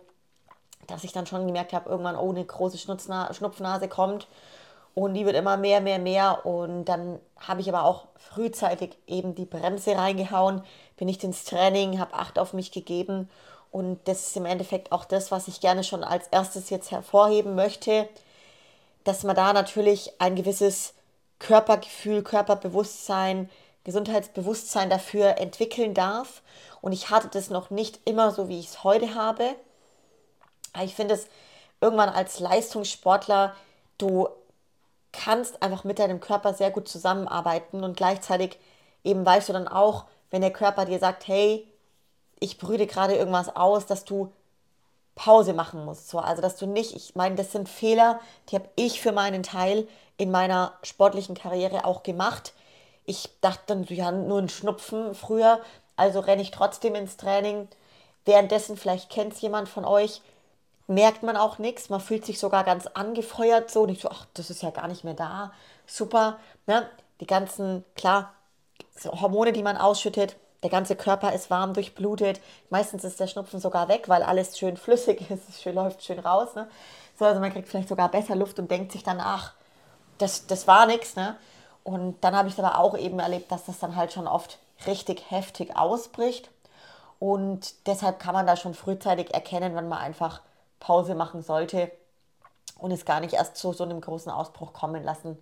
dass 0.87 1.03
ich 1.03 1.13
dann 1.13 1.25
schon 1.25 1.47
gemerkt 1.47 1.73
habe, 1.73 1.89
irgendwann 1.89 2.15
oh, 2.15 2.29
eine 2.29 2.45
große 2.45 2.77
Schnupfnase 2.77 3.87
kommt. 3.87 4.27
Und 4.93 5.13
die 5.13 5.25
wird 5.25 5.37
immer 5.37 5.55
mehr, 5.55 5.79
mehr, 5.79 5.99
mehr. 5.99 6.45
Und 6.45 6.85
dann 6.85 7.17
habe 7.39 7.61
ich 7.61 7.69
aber 7.69 7.85
auch 7.85 8.07
frühzeitig 8.17 8.97
eben 9.07 9.35
die 9.35 9.45
Bremse 9.45 9.95
reingehauen, 9.95 10.63
bin 10.97 11.07
ich 11.07 11.23
ins 11.23 11.45
Training, 11.45 11.99
habe 11.99 12.13
Acht 12.13 12.37
auf 12.37 12.53
mich 12.53 12.71
gegeben 12.71 13.29
und 13.71 13.99
das 14.05 14.27
ist 14.27 14.37
im 14.37 14.45
Endeffekt 14.45 14.91
auch 14.91 15.05
das, 15.05 15.31
was 15.31 15.47
ich 15.47 15.61
gerne 15.61 15.83
schon 15.83 16.03
als 16.03 16.27
erstes 16.27 16.69
jetzt 16.69 16.91
hervorheben 16.91 17.55
möchte, 17.55 18.07
dass 19.05 19.23
man 19.23 19.35
da 19.35 19.53
natürlich 19.53 20.11
ein 20.19 20.35
gewisses 20.35 20.93
Körpergefühl, 21.39 22.21
Körperbewusstsein, 22.21 23.49
Gesundheitsbewusstsein 23.83 24.89
dafür 24.89 25.37
entwickeln 25.39 25.93
darf. 25.93 26.41
Und 26.81 26.91
ich 26.91 27.09
hatte 27.09 27.29
das 27.29 27.49
noch 27.49 27.69
nicht 27.69 27.99
immer 28.05 28.31
so, 28.31 28.49
wie 28.49 28.59
ich 28.59 28.67
es 28.67 28.83
heute 28.83 29.15
habe. 29.15 29.55
ich 30.83 30.93
finde 30.93 31.15
es 31.15 31.27
irgendwann 31.79 32.09
als 32.09 32.39
Leistungssportler, 32.39 33.55
du 33.97 34.29
kannst 35.13 35.63
einfach 35.63 35.83
mit 35.83 35.99
deinem 35.99 36.19
Körper 36.19 36.53
sehr 36.53 36.71
gut 36.71 36.87
zusammenarbeiten 36.87 37.83
und 37.83 37.97
gleichzeitig 37.97 38.59
eben 39.03 39.25
weißt 39.25 39.49
du 39.49 39.53
dann 39.53 39.67
auch, 39.67 40.05
wenn 40.29 40.41
der 40.41 40.53
Körper 40.53 40.85
dir 40.85 40.99
sagt, 40.99 41.27
hey, 41.27 41.67
ich 42.41 42.57
brüte 42.57 42.87
gerade 42.87 43.15
irgendwas 43.15 43.55
aus, 43.55 43.85
dass 43.85 44.03
du 44.03 44.33
Pause 45.15 45.53
machen 45.53 45.85
musst. 45.85 46.09
So. 46.09 46.19
Also, 46.19 46.41
dass 46.41 46.57
du 46.57 46.65
nicht, 46.65 46.95
ich 46.95 47.15
meine, 47.15 47.35
das 47.35 47.51
sind 47.53 47.69
Fehler, 47.69 48.19
die 48.49 48.55
habe 48.55 48.67
ich 48.75 48.99
für 48.99 49.11
meinen 49.13 49.43
Teil 49.43 49.87
in 50.17 50.31
meiner 50.31 50.73
sportlichen 50.83 51.35
Karriere 51.35 51.85
auch 51.85 52.03
gemacht. 52.03 52.53
Ich 53.05 53.29
dachte 53.41 53.61
dann, 53.67 53.83
ja, 53.85 54.11
nur 54.11 54.39
ein 54.39 54.49
Schnupfen 54.49 55.15
früher, 55.15 55.61
also 55.95 56.19
renne 56.19 56.41
ich 56.41 56.51
trotzdem 56.51 56.95
ins 56.95 57.15
Training. 57.15 57.67
Währenddessen, 58.25 58.75
vielleicht 58.75 59.09
kennt 59.09 59.33
es 59.33 59.41
jemand 59.41 59.69
von 59.69 59.85
euch, 59.85 60.21
merkt 60.87 61.21
man 61.21 61.37
auch 61.37 61.59
nichts. 61.59 61.89
Man 61.89 62.01
fühlt 62.01 62.25
sich 62.25 62.39
sogar 62.39 62.63
ganz 62.63 62.87
angefeuert 62.87 63.69
so. 63.69 63.83
Und 63.83 63.89
ich 63.89 64.01
so, 64.01 64.09
ach, 64.09 64.25
das 64.33 64.49
ist 64.49 64.63
ja 64.63 64.71
gar 64.71 64.87
nicht 64.87 65.03
mehr 65.03 65.13
da. 65.13 65.53
Super. 65.85 66.39
Ne? 66.65 66.89
Die 67.19 67.27
ganzen, 67.27 67.85
klar, 67.95 68.33
Hormone, 69.05 69.53
die 69.53 69.63
man 69.63 69.77
ausschüttet, 69.77 70.35
der 70.63 70.69
ganze 70.69 70.95
Körper 70.95 71.33
ist 71.33 71.49
warm, 71.49 71.73
durchblutet. 71.73 72.39
Meistens 72.69 73.03
ist 73.03 73.19
der 73.19 73.27
Schnupfen 73.27 73.59
sogar 73.59 73.87
weg, 73.87 74.09
weil 74.09 74.23
alles 74.23 74.57
schön 74.57 74.77
flüssig 74.77 75.21
ist, 75.29 75.49
es 75.49 75.65
läuft 75.65 76.03
schön 76.03 76.19
raus. 76.19 76.55
Ne? 76.55 76.67
So, 77.17 77.25
also 77.25 77.39
man 77.39 77.51
kriegt 77.51 77.67
vielleicht 77.67 77.89
sogar 77.89 78.09
besser 78.09 78.35
Luft 78.35 78.59
und 78.59 78.69
denkt 78.69 78.91
sich 78.91 79.03
dann, 79.03 79.19
ach, 79.19 79.53
das, 80.17 80.47
das 80.47 80.67
war 80.67 80.85
nichts. 80.85 81.15
Ne? 81.15 81.35
Und 81.83 82.23
dann 82.23 82.35
habe 82.35 82.49
ich 82.49 82.59
aber 82.59 82.77
auch 82.77 82.97
eben 82.97 83.19
erlebt, 83.19 83.51
dass 83.51 83.65
das 83.65 83.79
dann 83.79 83.95
halt 83.95 84.13
schon 84.13 84.27
oft 84.27 84.59
richtig 84.85 85.29
heftig 85.31 85.75
ausbricht. 85.75 86.49
Und 87.19 87.87
deshalb 87.87 88.19
kann 88.19 88.33
man 88.33 88.47
da 88.47 88.55
schon 88.55 88.73
frühzeitig 88.73 89.33
erkennen, 89.33 89.75
wenn 89.75 89.87
man 89.87 89.99
einfach 89.99 90.41
Pause 90.79 91.13
machen 91.15 91.43
sollte 91.43 91.91
und 92.79 92.91
es 92.91 93.05
gar 93.05 93.19
nicht 93.19 93.33
erst 93.33 93.57
zu 93.57 93.73
so 93.73 93.83
einem 93.83 94.01
großen 94.01 94.31
Ausbruch 94.31 94.73
kommen 94.73 95.03
lassen 95.03 95.37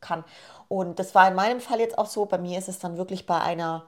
kann. 0.00 0.24
Und 0.68 0.98
das 0.98 1.14
war 1.14 1.28
in 1.28 1.34
meinem 1.34 1.60
Fall 1.60 1.80
jetzt 1.80 1.98
auch 1.98 2.06
so. 2.06 2.26
Bei 2.26 2.38
mir 2.38 2.58
ist 2.58 2.68
es 2.68 2.78
dann 2.78 2.98
wirklich 2.98 3.26
bei 3.26 3.40
einer 3.40 3.84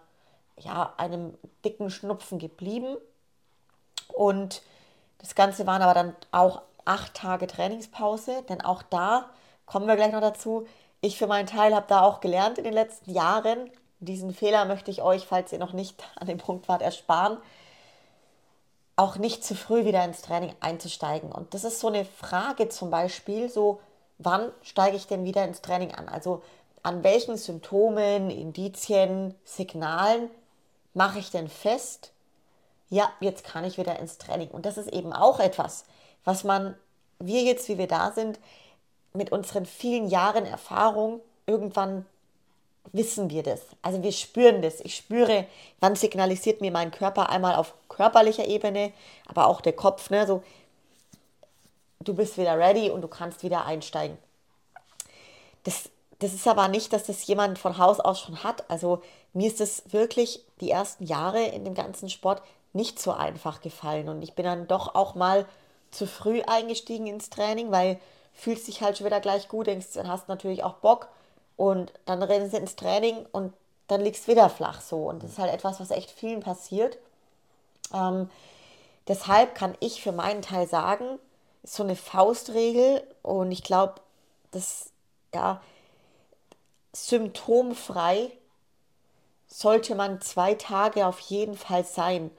ja, 0.61 0.95
einem 0.97 1.35
dicken 1.65 1.91
Schnupfen 1.91 2.39
geblieben. 2.39 2.97
Und 4.15 4.63
das 5.19 5.35
Ganze 5.35 5.67
waren 5.67 5.83
aber 5.83 5.95
dann 5.95 6.17
auch 6.33 6.63
acht 6.85 7.15
Tage 7.15 7.47
Trainingspause, 7.47 8.43
denn 8.49 8.63
auch 8.63 8.83
da 8.83 9.31
kommen 9.67 9.87
wir 9.87 9.97
gleich 9.97 10.13
noch 10.13 10.21
dazu. 10.21 10.67
Ich 11.01 11.19
für 11.19 11.27
meinen 11.27 11.47
Teil 11.47 11.75
habe 11.75 11.87
da 11.89 12.03
auch 12.03 12.21
gelernt 12.21 12.59
in 12.59 12.65
den 12.65 12.73
letzten 12.73 13.13
Jahren. 13.13 13.71
Diesen 14.01 14.33
Fehler 14.33 14.65
möchte 14.65 14.91
ich 14.91 15.03
euch, 15.03 15.27
falls 15.27 15.53
ihr 15.53 15.59
noch 15.59 15.73
nicht 15.73 16.03
an 16.17 16.27
dem 16.27 16.39
Punkt 16.39 16.69
wart, 16.69 16.83
ersparen. 16.83 17.39
Auch 18.97 19.17
nicht 19.17 19.45
zu 19.45 19.55
früh 19.55 19.85
wieder 19.85 20.05
ins 20.05 20.23
Training 20.23 20.55
einzusteigen. 20.61 21.31
Und 21.31 21.55
das 21.55 21.65
ist 21.65 21.79
so 21.79 21.87
eine 21.87 22.05
Frage 22.05 22.69
zum 22.69 22.91
Beispiel, 22.91 23.49
so 23.49 23.81
wann 24.19 24.51
steige 24.63 24.97
ich 24.97 25.07
denn 25.07 25.25
wieder 25.25 25.45
ins 25.45 25.61
Training 25.61 25.95
an? 25.95 26.09
Also 26.09 26.43
an 26.83 27.05
welchen 27.05 27.37
Symptomen, 27.37 28.31
Indizien, 28.31 29.35
Signalen 29.45 30.31
mache 30.95 31.19
ich 31.19 31.31
denn 31.31 31.49
fest, 31.49 32.13
ja, 32.91 33.11
jetzt 33.21 33.45
kann 33.45 33.65
ich 33.65 33.79
wieder 33.79 33.99
ins 33.99 34.19
Training. 34.19 34.49
Und 34.49 34.67
das 34.67 34.79
ist 34.79 34.93
eben 34.93 35.13
auch 35.13 35.41
etwas, 35.41 35.85
was 36.25 36.45
man, 36.45 36.75
wir 37.19 37.43
jetzt, 37.43 37.69
wie 37.69 37.79
wir 37.79 37.89
da 37.89 38.13
sind, 38.13 38.39
mit 39.13 39.33
unseren 39.33 39.67
vielen 39.67 40.09
Jahren 40.09 40.47
Erfahrung 40.47 41.21
irgendwann 41.47 42.07
wissen 42.93 43.31
wir 43.31 43.43
das. 43.43 43.61
Also 43.83 44.03
wir 44.03 44.13
spüren 44.13 44.63
das. 44.63 44.81
Ich 44.81 44.97
spüre, 44.97 45.47
wann 45.81 45.97
signalisiert 45.97 46.61
mir 46.61 46.71
mein 46.71 46.91
Körper 46.91 47.29
einmal 47.29 47.55
auf 47.57 47.75
körperlicher 47.89 48.47
Ebene, 48.47 48.93
aber 49.27 49.47
auch 49.47 49.61
der 49.61 49.75
Kopf, 49.75 50.11
ne, 50.11 50.27
so 50.27 50.43
du 52.01 52.15
bist 52.15 52.39
wieder 52.39 52.59
ready 52.59 52.91
und 52.91 53.03
du 53.03 53.09
kannst 53.09 53.43
wieder 53.43 53.67
einsteigen. 53.67 54.17
Das, 55.65 55.91
das 56.21 56.33
ist 56.33 56.47
aber 56.47 56.69
nicht, 56.69 56.93
dass 56.93 57.05
das 57.05 57.27
jemand 57.27 57.59
von 57.59 57.79
Haus 57.79 58.01
aus 58.01 58.21
schon 58.21 58.43
hat. 58.43 58.69
Also 58.71 59.03
mir 59.33 59.49
ist 59.49 59.61
es 59.61 59.83
wirklich 59.93 60.41
die 60.61 60.71
ersten 60.71 61.05
Jahre 61.05 61.43
in 61.45 61.65
dem 61.65 61.75
ganzen 61.75 62.11
Sport 62.11 62.43
nicht 62.73 63.01
so 63.01 63.13
einfach 63.13 63.61
gefallen. 63.61 64.09
Und 64.09 64.23
ich 64.23 64.35
bin 64.35 64.45
dann 64.45 64.69
doch 64.69 64.95
auch 64.95 65.15
mal 65.15 65.47
zu 65.91 66.07
früh 66.07 66.43
eingestiegen 66.43 67.07
ins 67.07 67.31
Training, 67.31 67.71
weil 67.71 67.99
fühlst 68.35 68.69
dich 68.69 68.83
halt 68.83 68.97
schon 68.97 69.07
wieder 69.07 69.21
gleich 69.21 69.49
gut, 69.49 69.67
denkst, 69.67 69.89
dann 69.95 70.09
hast 70.09 70.29
natürlich 70.29 70.63
auch 70.63 70.75
Bock 70.75 71.09
und 71.57 71.93
dann 72.07 72.23
rennen 72.23 72.51
sie 72.51 72.57
ins 72.57 72.77
Training 72.77 73.27
und 73.33 73.53
dann 73.89 74.01
liegst 74.01 74.29
wieder 74.29 74.49
flach 74.49 74.81
so. 74.81 75.09
Und 75.09 75.23
das 75.23 75.33
ist 75.33 75.39
halt 75.39 75.53
etwas, 75.53 75.81
was 75.81 75.91
echt 75.91 76.11
vielen 76.11 76.41
passiert. 76.41 76.99
Ähm, 77.93 78.31
deshalb 79.09 79.55
kann 79.55 79.75
ich 79.81 80.03
für 80.03 80.13
meinen 80.13 80.43
Teil 80.43 80.69
sagen, 80.69 81.19
ist 81.63 81.75
so 81.75 81.83
eine 81.83 81.97
Faustregel 81.97 83.03
und 83.23 83.51
ich 83.51 83.65
glaube, 83.65 83.95
das 84.53 84.91
ja 85.35 85.61
symptomfrei 86.93 88.31
sollte 89.49 89.95
man 89.95 90.21
zwei 90.21 90.55
Tage 90.55 91.07
auf 91.07 91.19
jeden 91.21 91.57
Fall 91.57 91.85
sein. 91.85 92.31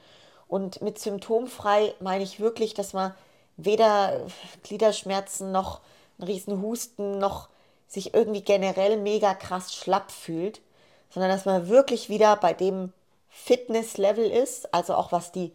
Und 0.48 0.82
mit 0.82 1.00
symptomfrei 1.00 1.94
meine 2.00 2.24
ich 2.24 2.40
wirklich, 2.40 2.74
dass 2.74 2.94
man 2.94 3.14
weder 3.58 4.22
Gliederschmerzen 4.64 5.52
noch 5.52 5.82
einen 6.18 6.28
riesen 6.28 6.62
Husten 6.62 7.18
noch 7.18 7.50
sich 7.88 8.14
irgendwie 8.14 8.42
generell 8.42 8.98
mega 8.98 9.34
krass 9.34 9.74
schlapp 9.74 10.12
fühlt, 10.12 10.62
sondern 11.10 11.32
dass 11.32 11.46
man 11.46 11.68
wirklich 11.68 12.08
wieder 12.08 12.36
bei 12.36 12.54
dem 12.54 12.94
Fitnesslevel 13.30 14.30
ist, 14.30 14.74
also 14.74 14.94
auch 14.96 15.12
was 15.12 15.32
die 15.32 15.52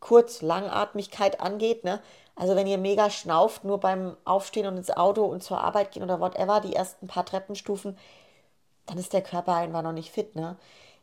Kurz-Langatmigkeit 0.00 1.40
angeht. 1.40 1.84
Ne? 1.84 2.00
Also 2.34 2.56
wenn 2.56 2.66
ihr 2.66 2.78
mega 2.78 3.08
schnauft, 3.10 3.64
nur 3.64 3.78
beim 3.78 4.16
Aufstehen 4.24 4.66
und 4.66 4.76
ins 4.76 4.90
Auto 4.90 5.24
und 5.24 5.42
zur 5.42 5.60
Arbeit 5.60 5.92
gehen 5.92 6.02
oder 6.02 6.20
whatever, 6.20 6.60
die 6.60 6.74
ersten 6.74 7.06
paar 7.06 7.24
Treppenstufen, 7.24 7.96
dann 8.86 8.98
ist 8.98 9.12
der 9.12 9.22
Körper 9.22 9.54
einfach 9.54 9.82
noch 9.82 9.92
nicht 9.92 10.10
fit. 10.10 10.36
Ne? 10.36 10.56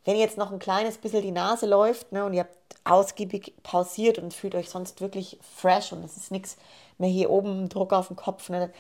Wenn 0.06 0.18
jetzt 0.18 0.38
noch 0.38 0.52
ein 0.52 0.60
kleines 0.60 0.98
bisschen 0.98 1.22
die 1.22 1.32
Nase 1.32 1.66
läuft 1.66 2.12
ne, 2.12 2.26
und 2.26 2.34
ihr 2.34 2.42
habt 2.42 2.58
ausgiebig 2.84 3.54
pausiert 3.64 4.20
und 4.20 4.34
fühlt 4.34 4.56
euch 4.56 4.70
sonst 4.70 5.00
wirklich 5.00 5.40
fresh 5.42 5.94
und 5.94 6.04
es 6.04 6.18
ist 6.18 6.32
nichts 6.32 6.58
mehr 6.98 7.10
hier 7.10 7.30
oben 7.30 7.70
Druck 7.70 7.94
auf 7.94 8.08
den 8.08 8.18
Kopf, 8.18 8.50
ne, 8.50 8.72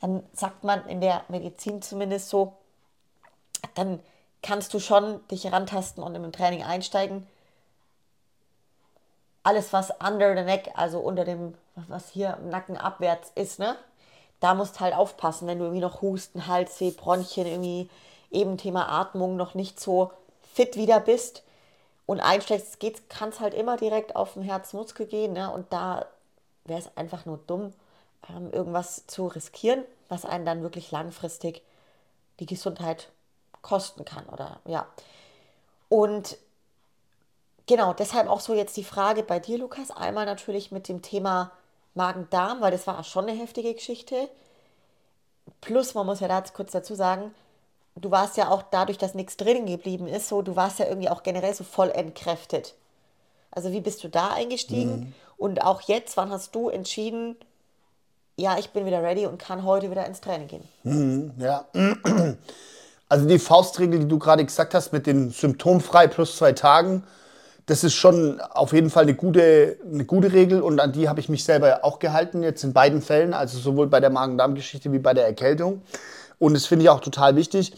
dann 0.00 0.22
sagt 0.32 0.64
man 0.64 0.86
in 0.86 1.00
der 1.00 1.24
Medizin 1.28 1.82
zumindest 1.82 2.30
so, 2.30 2.54
dann 3.74 4.00
kannst 4.42 4.72
du 4.72 4.80
schon 4.80 5.26
dich 5.28 5.52
rantasten 5.52 6.02
und 6.02 6.14
im 6.14 6.32
Training 6.32 6.62
einsteigen. 6.62 7.26
Alles, 9.42 9.72
was 9.72 9.90
under 10.00 10.34
the 10.34 10.42
neck, 10.42 10.70
also 10.74 11.00
unter 11.00 11.24
dem, 11.24 11.54
was 11.74 12.10
hier 12.10 12.38
im 12.40 12.48
Nacken 12.48 12.76
abwärts 12.76 13.32
ist, 13.34 13.58
ne? 13.58 13.76
Da 14.38 14.54
musst 14.54 14.80
halt 14.80 14.94
aufpassen, 14.94 15.46
wenn 15.46 15.58
du 15.58 15.64
irgendwie 15.64 15.82
noch 15.82 16.00
Husten, 16.00 16.46
Halsweh, 16.46 16.92
Bronchien, 16.92 17.46
irgendwie 17.46 17.90
eben 18.30 18.56
Thema 18.56 18.88
Atmung 18.88 19.36
noch 19.36 19.54
nicht 19.54 19.78
so 19.78 20.12
fit 20.60 20.76
wieder 20.76 21.00
bist 21.00 21.42
und 22.04 22.20
einsteigst, 22.20 22.78
kann 23.08 23.30
es 23.30 23.40
halt 23.40 23.54
immer 23.54 23.78
direkt 23.78 24.14
auf 24.14 24.34
den 24.34 24.42
Herzmuskel 24.42 25.06
gehen. 25.06 25.32
Ne? 25.32 25.50
Und 25.50 25.72
da 25.72 26.04
wäre 26.66 26.80
es 26.80 26.94
einfach 26.98 27.24
nur 27.24 27.38
dumm, 27.46 27.72
ähm, 28.28 28.52
irgendwas 28.52 29.06
zu 29.06 29.26
riskieren, 29.26 29.84
was 30.10 30.26
einen 30.26 30.44
dann 30.44 30.62
wirklich 30.62 30.90
langfristig 30.90 31.62
die 32.40 32.46
Gesundheit 32.46 33.08
kosten 33.62 34.04
kann. 34.04 34.26
Oder 34.26 34.60
ja. 34.66 34.86
Und 35.88 36.36
genau, 37.66 37.94
deshalb 37.94 38.28
auch 38.28 38.40
so 38.40 38.52
jetzt 38.52 38.76
die 38.76 38.84
Frage 38.84 39.22
bei 39.22 39.38
dir, 39.38 39.56
Lukas. 39.56 39.90
Einmal 39.90 40.26
natürlich 40.26 40.70
mit 40.70 40.88
dem 40.88 41.00
Thema 41.00 41.52
Magen-Darm, 41.94 42.60
weil 42.60 42.70
das 42.70 42.86
war 42.86 43.02
schon 43.02 43.26
eine 43.26 43.38
heftige 43.38 43.72
Geschichte. 43.72 44.28
Plus, 45.62 45.94
man 45.94 46.04
muss 46.04 46.20
ja 46.20 46.28
da 46.28 46.42
kurz 46.52 46.72
dazu 46.72 46.94
sagen, 46.94 47.34
du 47.96 48.10
warst 48.10 48.36
ja 48.36 48.48
auch 48.48 48.62
dadurch, 48.70 48.98
dass 48.98 49.14
nichts 49.14 49.36
drin 49.36 49.66
geblieben 49.66 50.06
ist, 50.06 50.28
so, 50.28 50.42
du 50.42 50.56
warst 50.56 50.78
ja 50.78 50.86
irgendwie 50.86 51.08
auch 51.08 51.22
generell 51.22 51.54
so 51.54 51.64
voll 51.64 51.90
entkräftet. 51.90 52.74
Also 53.50 53.72
wie 53.72 53.80
bist 53.80 54.04
du 54.04 54.08
da 54.08 54.28
eingestiegen? 54.28 55.00
Mhm. 55.00 55.14
Und 55.36 55.62
auch 55.62 55.82
jetzt, 55.82 56.16
wann 56.16 56.30
hast 56.30 56.54
du 56.54 56.68
entschieden, 56.68 57.36
ja, 58.36 58.58
ich 58.58 58.70
bin 58.70 58.86
wieder 58.86 59.02
ready 59.02 59.26
und 59.26 59.38
kann 59.38 59.64
heute 59.64 59.90
wieder 59.90 60.06
ins 60.06 60.20
Training 60.20 60.48
gehen? 60.48 60.64
Mhm, 60.84 61.32
ja. 61.38 61.64
Also 63.08 63.26
die 63.26 63.40
Faustregel, 63.40 63.98
die 63.98 64.08
du 64.08 64.20
gerade 64.20 64.44
gesagt 64.44 64.72
hast, 64.72 64.92
mit 64.92 65.06
den 65.06 65.30
symptomfrei 65.30 66.06
plus 66.06 66.36
zwei 66.36 66.52
Tagen, 66.52 67.02
das 67.66 67.82
ist 67.82 67.94
schon 67.94 68.40
auf 68.40 68.72
jeden 68.72 68.88
Fall 68.88 69.02
eine 69.02 69.14
gute, 69.14 69.78
eine 69.84 70.04
gute 70.04 70.32
Regel 70.32 70.62
und 70.62 70.80
an 70.80 70.92
die 70.92 71.08
habe 71.08 71.18
ich 71.20 71.28
mich 71.28 71.44
selber 71.44 71.84
auch 71.84 71.98
gehalten, 71.98 72.42
jetzt 72.42 72.62
in 72.62 72.72
beiden 72.72 73.02
Fällen, 73.02 73.34
also 73.34 73.58
sowohl 73.58 73.88
bei 73.88 73.98
der 73.98 74.10
Magen-Darm-Geschichte 74.10 74.92
wie 74.92 74.98
bei 75.00 75.12
der 75.12 75.26
Erkältung. 75.26 75.82
Und 76.40 76.54
das 76.54 76.66
finde 76.66 76.84
ich 76.84 76.88
auch 76.88 77.00
total 77.00 77.36
wichtig. 77.36 77.72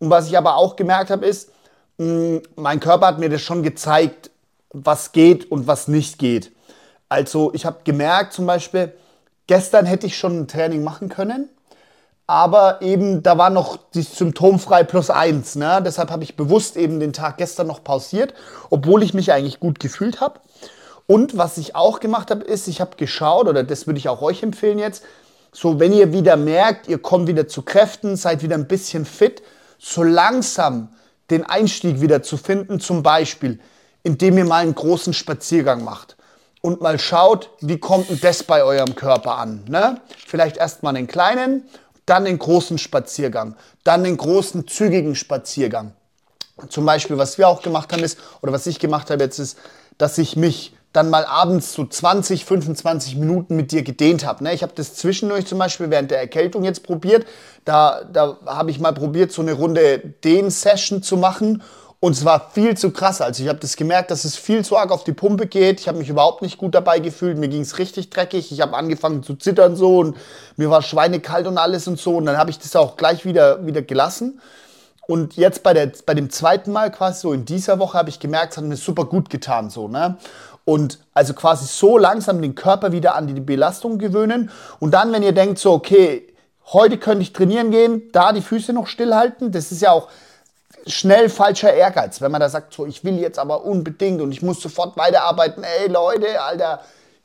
Und 0.00 0.10
was 0.10 0.26
ich 0.26 0.36
aber 0.36 0.56
auch 0.56 0.74
gemerkt 0.74 1.10
habe, 1.10 1.24
ist, 1.24 1.50
mh, 1.98 2.06
mm, 2.06 2.42
mein 2.56 2.80
Körper 2.80 3.06
hat 3.06 3.20
mir 3.20 3.28
das 3.28 3.42
schon 3.42 3.62
gezeigt, 3.62 4.30
was 4.70 5.12
geht 5.12 5.50
und 5.52 5.68
was 5.68 5.86
nicht 5.86 6.18
geht. 6.18 6.50
Also 7.08 7.52
ich 7.54 7.64
habe 7.64 7.78
gemerkt 7.84 8.32
zum 8.32 8.46
Beispiel, 8.46 8.92
gestern 9.46 9.86
hätte 9.86 10.06
ich 10.06 10.18
schon 10.18 10.40
ein 10.40 10.48
Training 10.48 10.82
machen 10.82 11.08
können, 11.08 11.48
aber 12.26 12.82
eben 12.82 13.22
da 13.22 13.38
war 13.38 13.50
noch 13.50 13.78
die 13.94 14.02
symptomfrei 14.02 14.82
plus 14.82 15.10
eins. 15.10 15.54
Ne? 15.54 15.80
Deshalb 15.84 16.10
habe 16.10 16.24
ich 16.24 16.36
bewusst 16.36 16.76
eben 16.76 16.98
den 16.98 17.12
Tag 17.12 17.36
gestern 17.36 17.68
noch 17.68 17.84
pausiert, 17.84 18.34
obwohl 18.70 19.02
ich 19.02 19.14
mich 19.14 19.32
eigentlich 19.32 19.60
gut 19.60 19.78
gefühlt 19.78 20.20
habe. 20.20 20.40
Und 21.06 21.36
was 21.38 21.56
ich 21.58 21.76
auch 21.76 22.00
gemacht 22.00 22.32
habe, 22.32 22.42
ist, 22.42 22.66
ich 22.66 22.80
habe 22.80 22.96
geschaut, 22.96 23.46
oder 23.46 23.62
das 23.62 23.86
würde 23.86 23.98
ich 23.98 24.08
auch 24.08 24.22
euch 24.22 24.42
empfehlen 24.42 24.80
jetzt, 24.80 25.04
so, 25.58 25.80
wenn 25.80 25.94
ihr 25.94 26.12
wieder 26.12 26.36
merkt, 26.36 26.86
ihr 26.86 26.98
kommt 26.98 27.28
wieder 27.28 27.48
zu 27.48 27.62
Kräften, 27.62 28.16
seid 28.16 28.42
wieder 28.42 28.56
ein 28.56 28.68
bisschen 28.68 29.06
fit, 29.06 29.42
so 29.78 30.02
langsam 30.02 30.90
den 31.30 31.46
Einstieg 31.46 32.02
wieder 32.02 32.22
zu 32.22 32.36
finden, 32.36 32.78
zum 32.78 33.02
Beispiel, 33.02 33.58
indem 34.02 34.36
ihr 34.36 34.44
mal 34.44 34.62
einen 34.62 34.74
großen 34.74 35.14
Spaziergang 35.14 35.82
macht 35.82 36.18
und 36.60 36.82
mal 36.82 36.98
schaut, 36.98 37.48
wie 37.62 37.78
kommt 37.78 38.10
denn 38.10 38.20
das 38.20 38.42
bei 38.42 38.64
eurem 38.64 38.94
Körper 38.96 39.38
an. 39.38 39.64
Ne? 39.66 39.98
Vielleicht 40.26 40.58
erst 40.58 40.82
mal 40.82 40.94
einen 40.94 41.06
kleinen, 41.06 41.62
dann 42.04 42.26
den 42.26 42.38
großen 42.38 42.76
Spaziergang, 42.76 43.56
dann 43.82 44.04
den 44.04 44.18
großen 44.18 44.68
zügigen 44.68 45.14
Spaziergang. 45.14 45.94
Zum 46.68 46.84
Beispiel, 46.84 47.16
was 47.16 47.38
wir 47.38 47.48
auch 47.48 47.62
gemacht 47.62 47.94
haben, 47.94 48.04
ist, 48.04 48.18
oder 48.42 48.52
was 48.52 48.66
ich 48.66 48.78
gemacht 48.78 49.10
habe 49.10 49.24
jetzt, 49.24 49.38
ist, 49.38 49.56
dass 49.96 50.18
ich 50.18 50.36
mich 50.36 50.75
dann 50.96 51.10
mal 51.10 51.26
abends 51.26 51.74
so 51.74 51.84
20, 51.84 52.46
25 52.46 53.16
Minuten 53.16 53.54
mit 53.54 53.70
dir 53.70 53.82
gedehnt 53.82 54.24
habe. 54.24 54.42
Ne? 54.44 54.54
Ich 54.54 54.62
habe 54.62 54.72
das 54.74 54.94
zwischendurch 54.94 55.46
zum 55.46 55.58
Beispiel 55.58 55.90
während 55.90 56.10
der 56.10 56.18
Erkältung 56.18 56.64
jetzt 56.64 56.82
probiert. 56.82 57.26
Da, 57.66 58.02
da 58.10 58.38
habe 58.46 58.70
ich 58.70 58.80
mal 58.80 58.94
probiert, 58.94 59.30
so 59.30 59.42
eine 59.42 59.52
Runde 59.52 59.98
Dehn-Session 60.24 61.02
zu 61.02 61.18
machen. 61.18 61.62
Und 62.00 62.12
es 62.12 62.24
war 62.24 62.50
viel 62.50 62.76
zu 62.76 62.92
krass. 62.92 63.20
Also 63.20 63.42
ich 63.42 63.48
habe 63.48 63.58
das 63.58 63.76
gemerkt, 63.76 64.10
dass 64.10 64.24
es 64.24 64.36
viel 64.36 64.64
zu 64.64 64.76
arg 64.76 64.90
auf 64.90 65.04
die 65.04 65.12
Pumpe 65.12 65.46
geht. 65.46 65.80
Ich 65.80 65.88
habe 65.88 65.98
mich 65.98 66.08
überhaupt 66.08 66.40
nicht 66.40 66.56
gut 66.56 66.74
dabei 66.74 66.98
gefühlt. 66.98 67.36
Mir 67.36 67.48
ging 67.48 67.62
es 67.62 67.78
richtig 67.78 68.08
dreckig. 68.08 68.50
Ich 68.50 68.60
habe 68.62 68.74
angefangen 68.74 69.22
zu 69.22 69.34
zittern 69.34 69.76
so 69.76 69.98
und 69.98 70.16
mir 70.56 70.70
war 70.70 70.80
schweinekalt 70.80 71.46
und 71.46 71.58
alles 71.58 71.88
und 71.88 71.98
so. 71.98 72.16
Und 72.16 72.24
dann 72.24 72.38
habe 72.38 72.50
ich 72.50 72.58
das 72.58 72.74
auch 72.74 72.96
gleich 72.96 73.26
wieder, 73.26 73.66
wieder 73.66 73.82
gelassen. 73.82 74.40
Und 75.06 75.36
jetzt 75.36 75.62
bei, 75.62 75.72
der, 75.72 75.92
bei 76.04 76.14
dem 76.14 76.30
zweiten 76.30 76.72
Mal 76.72 76.90
quasi 76.90 77.20
so 77.20 77.32
in 77.32 77.44
dieser 77.44 77.78
Woche 77.78 77.96
habe 77.96 78.08
ich 78.08 78.18
gemerkt, 78.18 78.52
es 78.52 78.56
hat 78.58 78.64
mir 78.64 78.76
super 78.76 79.04
gut 79.04 79.30
getan 79.30 79.70
so. 79.70 79.88
Ne? 79.88 80.16
Und 80.66 80.98
also 81.14 81.32
quasi 81.32 81.64
so 81.64 81.96
langsam 81.96 82.42
den 82.42 82.54
Körper 82.54 82.92
wieder 82.92 83.14
an 83.14 83.28
die 83.28 83.40
Belastung 83.40 83.98
gewöhnen. 83.98 84.50
Und 84.80 84.90
dann, 84.90 85.12
wenn 85.12 85.22
ihr 85.22 85.32
denkt, 85.32 85.58
so, 85.58 85.72
okay, 85.72 86.34
heute 86.72 86.98
könnte 86.98 87.22
ich 87.22 87.32
trainieren 87.32 87.70
gehen, 87.70 88.10
da 88.12 88.32
die 88.32 88.42
Füße 88.42 88.72
noch 88.72 88.88
stillhalten, 88.88 89.52
das 89.52 89.72
ist 89.72 89.80
ja 89.80 89.92
auch 89.92 90.08
schnell 90.86 91.28
falscher 91.28 91.72
Ehrgeiz, 91.72 92.20
wenn 92.20 92.32
man 92.32 92.40
da 92.40 92.48
sagt, 92.48 92.74
so 92.74 92.84
ich 92.84 93.04
will 93.04 93.18
jetzt 93.18 93.38
aber 93.38 93.64
unbedingt 93.64 94.20
und 94.20 94.32
ich 94.32 94.42
muss 94.42 94.60
sofort 94.60 94.96
weiterarbeiten. 94.96 95.64
Ey 95.64 95.88
Leute, 95.88 96.42
Alter, 96.42 96.80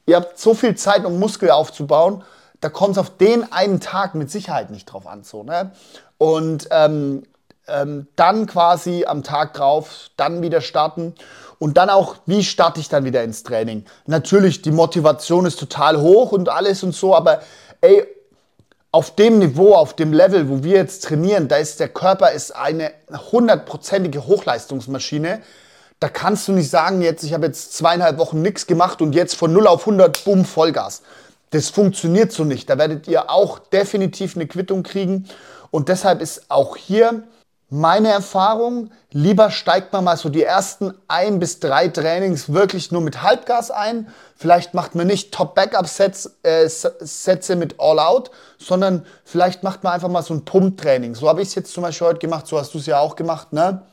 ihr 0.06 0.18
habt 0.18 0.40
so 0.40 0.54
viel 0.54 0.76
Zeit, 0.76 1.04
um 1.04 1.20
Muskel 1.20 1.52
aufzubauen. 1.52 2.24
Da 2.60 2.70
kommt 2.70 2.92
es 2.92 2.98
auf 3.00 3.18
den 3.18 3.52
einen 3.52 3.80
Tag 3.80 4.14
mit 4.14 4.30
Sicherheit 4.30 4.70
nicht 4.70 4.86
drauf 4.86 5.08
an. 5.08 5.24
So, 5.24 5.44
ne? 5.44 5.72
Und 6.20 6.68
ähm, 6.70 7.24
ähm, 7.68 8.08
dann 8.16 8.46
quasi 8.46 9.06
am 9.06 9.24
Tag 9.24 9.54
drauf, 9.54 10.10
dann 10.18 10.42
wieder 10.42 10.62
starten. 10.62 11.16
Und 11.62 11.78
dann 11.78 11.92
auch, 11.92 12.16
wie 12.26 12.44
starte 12.44 12.80
ich 12.80 12.90
dann 12.90 13.06
wieder 13.06 13.24
ins 13.24 13.44
Training? 13.44 13.86
Natürlich, 14.08 14.64
die 14.64 14.72
Motivation 14.72 15.46
ist 15.46 15.60
total 15.60 16.02
hoch 16.02 16.32
und 16.32 16.50
alles 16.50 16.82
und 16.82 16.96
so, 16.96 17.16
aber 17.16 17.44
ey, 17.82 18.04
auf 18.92 19.14
dem 19.14 19.38
Niveau, 19.38 19.76
auf 19.76 19.96
dem 19.96 20.12
Level, 20.12 20.50
wo 20.50 20.64
wir 20.64 20.78
jetzt 20.78 21.04
trainieren, 21.04 21.48
da 21.48 21.58
ist 21.58 21.80
der 21.80 21.90
Körper 21.90 22.32
ist 22.32 22.50
eine 22.56 22.92
hundertprozentige 23.32 24.26
Hochleistungsmaschine. 24.26 25.44
Da 26.00 26.10
kannst 26.10 26.48
du 26.48 26.54
nicht 26.54 26.72
sagen, 26.72 27.04
jetzt 27.04 27.24
ich 27.24 27.32
habe 27.32 27.46
jetzt 27.46 27.78
zweieinhalb 27.78 28.18
Wochen 28.18 28.42
nichts 28.42 28.66
gemacht 28.66 29.00
und 29.00 29.14
jetzt 29.14 29.36
von 29.36 29.54
0 29.54 29.68
auf 29.68 29.82
100, 29.82 30.26
bumm, 30.26 30.46
Vollgas. 30.46 31.04
Das 31.52 31.70
funktioniert 31.70 32.32
so 32.32 32.44
nicht. 32.44 32.72
Da 32.72 32.80
werdet 32.80 33.08
ihr 33.08 33.30
auch 33.30 33.60
definitiv 33.60 34.36
eine 34.36 34.48
Quittung 34.48 34.82
kriegen. 34.82 35.28
Und 35.70 35.90
deshalb 35.90 36.22
ist 36.22 36.50
auch 36.50 36.76
hier 36.76 37.22
meine 37.74 38.10
Erfahrung, 38.10 38.92
lieber 39.12 39.50
steigt 39.50 39.94
man 39.94 40.04
mal 40.04 40.18
so 40.18 40.28
die 40.28 40.44
ersten 40.44 40.94
ein 41.08 41.40
bis 41.40 41.62
drei 41.62 41.88
Trainings 41.88 42.52
wirklich 42.52 42.92
nur 42.92 43.00
mit 43.00 43.22
Halbgas 43.24 43.72
ein. 43.72 44.10
Vielleicht 44.36 44.74
macht 44.74 44.94
man 44.94 45.08
nicht 45.08 45.34
Top-Backup-Sätze 45.34 46.34
äh, 46.44 47.56
mit 47.56 47.76
All-Out, 47.80 48.32
sondern 48.58 49.06
vielleicht 49.24 49.64
macht 49.64 49.86
man 49.86 49.94
einfach 49.94 50.10
mal 50.10 50.22
so 50.22 50.34
ein 50.34 50.44
Pump-Training. 50.44 51.16
So 51.16 51.30
habe 51.30 51.42
ich 51.42 51.48
es 51.48 51.56
jetzt 51.56 51.72
zum 51.72 51.84
Beispiel 51.84 52.08
heute 52.08 52.20
gemacht, 52.20 52.46
so 52.46 52.60
hast 52.60 52.74
du 52.74 52.78
es 52.78 52.88
ja 52.88 53.00
auch 53.00 53.16
gemacht, 53.16 53.54
ne? 53.54 53.84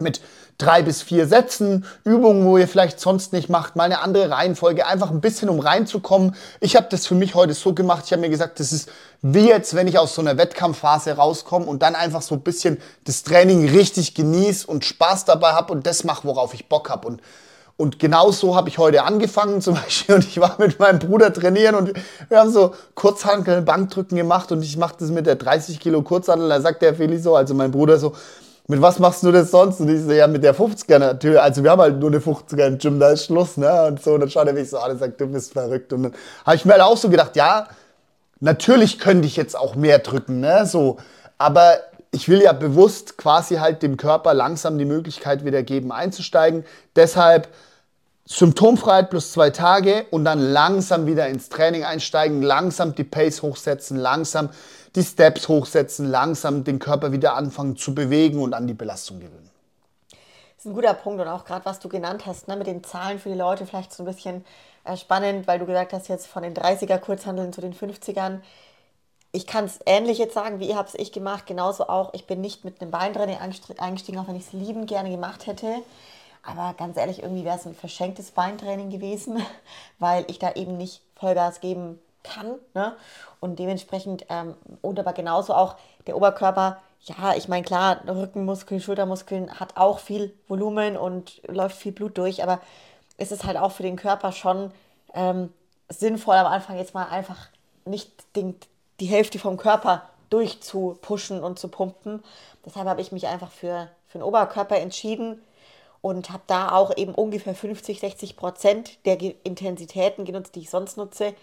Mit 0.00 0.20
drei 0.58 0.82
bis 0.82 1.02
vier 1.02 1.28
Sätzen, 1.28 1.86
Übungen, 2.02 2.44
wo 2.44 2.58
ihr 2.58 2.66
vielleicht 2.66 2.98
sonst 2.98 3.32
nicht 3.32 3.48
macht, 3.48 3.76
mal 3.76 3.84
eine 3.84 4.00
andere 4.00 4.28
Reihenfolge, 4.30 4.86
einfach 4.86 5.10
ein 5.12 5.20
bisschen 5.20 5.48
um 5.48 5.60
reinzukommen. 5.60 6.34
Ich 6.58 6.74
habe 6.74 6.88
das 6.90 7.06
für 7.06 7.14
mich 7.14 7.36
heute 7.36 7.54
so 7.54 7.74
gemacht, 7.74 8.02
ich 8.06 8.12
habe 8.12 8.22
mir 8.22 8.28
gesagt, 8.28 8.58
das 8.58 8.72
ist 8.72 8.90
wie 9.22 9.48
jetzt, 9.48 9.74
wenn 9.74 9.88
ich 9.88 9.98
aus 9.98 10.14
so 10.14 10.22
einer 10.22 10.36
Wettkampfphase 10.36 11.16
rauskomme 11.16 11.66
und 11.66 11.82
dann 11.82 11.94
einfach 11.94 12.22
so 12.22 12.34
ein 12.36 12.42
bisschen 12.42 12.80
das 13.04 13.22
Training 13.24 13.68
richtig 13.68 14.14
genieße 14.14 14.66
und 14.66 14.84
Spaß 14.84 15.24
dabei 15.24 15.52
habe 15.52 15.72
und 15.72 15.86
das 15.86 16.04
mache, 16.04 16.26
worauf 16.26 16.54
ich 16.54 16.68
Bock 16.68 16.90
habe. 16.90 17.08
Und 17.08 17.22
und 17.80 18.00
genau 18.00 18.32
so 18.32 18.56
habe 18.56 18.68
ich 18.68 18.78
heute 18.78 19.04
angefangen 19.04 19.60
zum 19.62 19.74
Beispiel 19.74 20.16
und 20.16 20.24
ich 20.24 20.40
war 20.40 20.56
mit 20.58 20.80
meinem 20.80 20.98
Bruder 20.98 21.32
trainieren 21.32 21.76
und 21.76 21.92
wir 22.28 22.40
haben 22.40 22.50
so 22.50 22.74
Kurzhanteln, 22.96 23.64
Bankdrücken 23.64 24.16
gemacht 24.16 24.50
und 24.50 24.62
ich 24.62 24.76
mache 24.76 24.96
das 24.98 25.10
mit 25.10 25.26
der 25.26 25.36
30 25.36 25.78
Kilo 25.78 26.02
Kurzhantel. 26.02 26.48
Da 26.48 26.60
sagt 26.60 26.82
der 26.82 26.96
Feli 26.96 27.18
so, 27.18 27.36
also 27.36 27.54
mein 27.54 27.70
Bruder 27.70 27.96
so, 27.96 28.14
mit 28.66 28.82
was 28.82 28.98
machst 28.98 29.22
du 29.22 29.30
das 29.30 29.52
sonst? 29.52 29.80
Und 29.80 29.88
ich 29.88 30.02
so, 30.02 30.10
ja, 30.10 30.26
mit 30.26 30.42
der 30.42 30.56
50er 30.56 30.98
natürlich. 30.98 31.40
Also 31.40 31.62
wir 31.62 31.70
haben 31.70 31.80
halt 31.80 32.00
nur 32.00 32.10
eine 32.10 32.18
50er 32.18 32.66
im 32.66 32.78
Gym, 32.78 32.98
da 32.98 33.10
ist 33.10 33.26
Schluss, 33.26 33.56
ne? 33.56 33.86
Und 33.86 34.02
so, 34.02 34.14
und 34.14 34.20
dann 34.20 34.28
schaut 34.28 34.48
er 34.48 34.52
mich 34.52 34.68
so 34.68 34.78
an 34.78 34.90
und 34.90 34.98
sagt, 34.98 35.20
du 35.20 35.26
bist 35.28 35.52
verrückt. 35.52 35.92
Und 35.92 36.02
dann 36.02 36.14
habe 36.44 36.56
ich 36.56 36.64
mir 36.64 36.72
halt 36.72 36.82
auch 36.82 36.96
so 36.96 37.08
gedacht, 37.08 37.36
ja, 37.36 37.68
natürlich 38.40 38.98
könnte 38.98 39.26
ich 39.26 39.36
jetzt 39.36 39.56
auch 39.56 39.74
mehr 39.74 39.98
drücken, 39.98 40.40
ne? 40.40 40.66
So, 40.66 40.98
aber 41.38 41.78
ich 42.10 42.28
will 42.28 42.42
ja 42.42 42.52
bewusst 42.52 43.18
quasi 43.18 43.56
halt 43.56 43.82
dem 43.82 43.96
Körper 43.96 44.34
langsam 44.34 44.78
die 44.78 44.84
Möglichkeit 44.84 45.44
wieder 45.44 45.62
geben, 45.62 45.92
einzusteigen. 45.92 46.64
Deshalb 46.96 47.48
Symptomfreiheit 48.24 49.10
plus 49.10 49.32
zwei 49.32 49.50
Tage 49.50 50.06
und 50.10 50.24
dann 50.24 50.38
langsam 50.38 51.06
wieder 51.06 51.28
ins 51.28 51.48
Training 51.48 51.84
einsteigen, 51.84 52.42
langsam 52.42 52.94
die 52.94 53.04
Pace 53.04 53.42
hochsetzen, 53.42 53.96
langsam 53.96 54.50
die 54.94 55.02
Steps 55.02 55.48
hochsetzen, 55.48 56.06
langsam 56.06 56.64
den 56.64 56.78
Körper 56.78 57.12
wieder 57.12 57.34
anfangen 57.34 57.76
zu 57.76 57.94
bewegen 57.94 58.42
und 58.42 58.52
an 58.52 58.66
die 58.66 58.74
Belastung 58.74 59.20
gewöhnen. 59.20 59.50
Das 60.10 60.64
ist 60.64 60.66
ein 60.66 60.74
guter 60.74 60.94
Punkt 60.94 61.20
und 61.20 61.28
auch 61.28 61.44
gerade 61.44 61.64
was 61.64 61.78
du 61.78 61.88
genannt 61.88 62.26
hast, 62.26 62.48
ne, 62.48 62.56
mit 62.56 62.66
den 62.66 62.82
Zahlen 62.84 63.18
für 63.18 63.28
die 63.28 63.34
Leute 63.34 63.64
vielleicht 63.64 63.92
so 63.92 64.02
ein 64.02 64.06
bisschen 64.06 64.44
spannend, 64.96 65.46
weil 65.46 65.58
du 65.58 65.66
gesagt 65.66 65.92
hast, 65.92 66.08
jetzt 66.08 66.26
von 66.26 66.42
den 66.42 66.54
30er 66.54 66.98
Kurzhandeln 66.98 67.52
zu 67.52 67.60
den 67.60 67.74
50ern. 67.74 68.40
Ich 69.32 69.46
kann 69.46 69.64
es 69.64 69.80
ähnlich 69.84 70.18
jetzt 70.18 70.34
sagen, 70.34 70.58
wie 70.58 70.68
ihr 70.68 70.76
habt 70.76 70.88
es 70.88 70.94
ich 70.94 71.12
gemacht, 71.12 71.46
genauso 71.46 71.88
auch. 71.88 72.14
Ich 72.14 72.26
bin 72.26 72.40
nicht 72.40 72.64
mit 72.64 72.80
einem 72.80 72.90
Beintraining 72.90 73.36
eingestiegen, 73.36 74.18
auch 74.18 74.28
wenn 74.28 74.36
ich 74.36 74.46
es 74.46 74.52
liebend 74.52 74.88
gerne 74.88 75.10
gemacht 75.10 75.46
hätte. 75.46 75.82
Aber 76.42 76.74
ganz 76.74 76.96
ehrlich, 76.96 77.22
irgendwie 77.22 77.44
wäre 77.44 77.56
es 77.56 77.66
ein 77.66 77.74
verschenktes 77.74 78.30
Beintraining 78.30 78.90
gewesen, 78.90 79.42
weil 79.98 80.24
ich 80.28 80.38
da 80.38 80.52
eben 80.52 80.76
nicht 80.76 81.02
Vollgas 81.16 81.60
geben 81.60 81.98
kann. 82.22 82.54
Ne? 82.74 82.96
Und 83.40 83.58
dementsprechend, 83.58 84.26
ähm, 84.28 84.54
und 84.80 84.98
aber 84.98 85.12
genauso 85.12 85.54
auch 85.54 85.76
der 86.06 86.16
Oberkörper, 86.16 86.80
ja, 87.02 87.34
ich 87.36 87.48
meine, 87.48 87.64
klar, 87.64 88.00
Rückenmuskeln, 88.06 88.80
Schultermuskeln 88.80 89.60
hat 89.60 89.76
auch 89.76 89.98
viel 89.98 90.34
Volumen 90.48 90.96
und 90.96 91.40
läuft 91.46 91.76
viel 91.76 91.92
Blut 91.92 92.18
durch, 92.18 92.42
aber 92.42 92.60
es 93.18 93.32
ist 93.32 93.44
halt 93.44 93.58
auch 93.58 93.72
für 93.72 93.82
den 93.82 93.96
Körper 93.96 94.32
schon 94.32 94.72
ähm, 95.12 95.52
sinnvoll, 95.88 96.36
am 96.36 96.46
Anfang 96.46 96.78
jetzt 96.78 96.94
mal 96.94 97.08
einfach 97.08 97.48
nicht 97.84 98.10
den, 98.36 98.54
die 99.00 99.06
Hälfte 99.06 99.38
vom 99.38 99.56
Körper 99.56 100.08
durchzupushen 100.30 101.42
und 101.42 101.58
zu 101.58 101.68
pumpen. 101.68 102.22
Deshalb 102.64 102.86
habe 102.86 103.00
ich 103.00 103.12
mich 103.12 103.26
einfach 103.26 103.50
für, 103.50 103.88
für 104.08 104.18
den 104.18 104.22
Oberkörper 104.24 104.78
entschieden 104.78 105.42
und 106.00 106.30
habe 106.30 106.42
da 106.46 106.72
auch 106.72 106.96
eben 106.96 107.14
ungefähr 107.14 107.54
50, 107.54 108.00
60 108.00 108.36
Prozent 108.36 109.04
der 109.04 109.20
Intensitäten 109.44 110.24
genutzt, 110.24 110.54
die 110.54 110.60
ich 110.60 110.70
sonst 110.70 110.96
nutze 110.96 111.34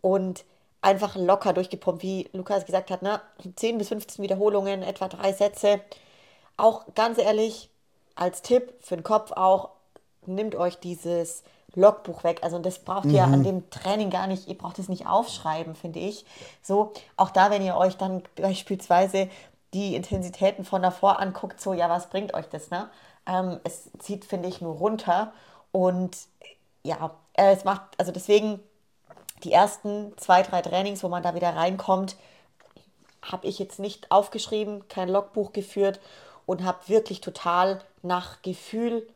und 0.00 0.44
einfach 0.80 1.16
locker 1.16 1.52
durchgepumpt, 1.52 2.02
wie 2.02 2.28
Lukas 2.32 2.64
gesagt 2.64 2.90
hat, 2.90 3.02
ne? 3.02 3.20
10 3.56 3.76
bis 3.76 3.88
15 3.88 4.22
Wiederholungen, 4.22 4.82
etwa 4.82 5.08
drei 5.08 5.32
Sätze. 5.32 5.80
Auch 6.56 6.86
ganz 6.94 7.18
ehrlich, 7.18 7.68
als 8.14 8.42
Tipp 8.42 8.72
für 8.80 8.96
den 8.96 9.02
Kopf 9.02 9.32
auch, 9.32 9.70
nehmt 10.34 10.54
euch 10.54 10.78
dieses 10.78 11.42
Logbuch 11.74 12.24
weg. 12.24 12.40
Also 12.42 12.58
das 12.58 12.80
braucht 12.80 13.06
mhm. 13.06 13.14
ihr 13.14 13.24
an 13.24 13.44
dem 13.44 13.70
Training 13.70 14.10
gar 14.10 14.26
nicht, 14.26 14.48
ihr 14.48 14.58
braucht 14.58 14.78
es 14.78 14.88
nicht 14.88 15.06
aufschreiben, 15.06 15.74
finde 15.74 16.00
ich. 16.00 16.24
So, 16.62 16.92
auch 17.16 17.30
da, 17.30 17.50
wenn 17.50 17.62
ihr 17.62 17.76
euch 17.76 17.96
dann 17.96 18.22
beispielsweise 18.36 19.28
die 19.72 19.94
Intensitäten 19.94 20.64
von 20.64 20.82
davor 20.82 21.20
anguckt, 21.20 21.60
so, 21.60 21.72
ja, 21.72 21.88
was 21.88 22.10
bringt 22.10 22.34
euch 22.34 22.46
das, 22.48 22.70
ne? 22.70 22.90
Ähm, 23.26 23.60
es 23.64 23.90
zieht, 23.98 24.24
finde 24.24 24.48
ich, 24.48 24.60
nur 24.60 24.74
runter 24.74 25.32
und 25.72 26.16
ja, 26.82 27.10
es 27.34 27.64
macht, 27.64 27.82
also 27.98 28.10
deswegen 28.10 28.60
die 29.44 29.52
ersten 29.52 30.12
zwei, 30.16 30.42
drei 30.42 30.62
Trainings, 30.62 31.02
wo 31.04 31.08
man 31.08 31.22
da 31.22 31.34
wieder 31.34 31.54
reinkommt, 31.54 32.16
habe 33.22 33.46
ich 33.46 33.58
jetzt 33.58 33.78
nicht 33.78 34.10
aufgeschrieben, 34.10 34.88
kein 34.88 35.08
Logbuch 35.08 35.52
geführt 35.52 36.00
und 36.46 36.64
habe 36.64 36.88
wirklich 36.88 37.20
total 37.20 37.80
nach 38.02 38.42
Gefühl 38.42 39.06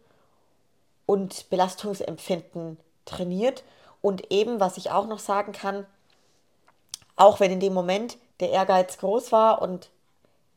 und 1.06 1.48
Belastungsempfinden 1.50 2.78
trainiert. 3.04 3.64
Und 4.00 4.30
eben, 4.30 4.60
was 4.60 4.76
ich 4.76 4.90
auch 4.90 5.06
noch 5.06 5.18
sagen 5.18 5.52
kann, 5.52 5.86
auch 7.16 7.40
wenn 7.40 7.52
in 7.52 7.60
dem 7.60 7.74
Moment 7.74 8.18
der 8.40 8.50
Ehrgeiz 8.50 8.98
groß 8.98 9.32
war 9.32 9.62
und 9.62 9.90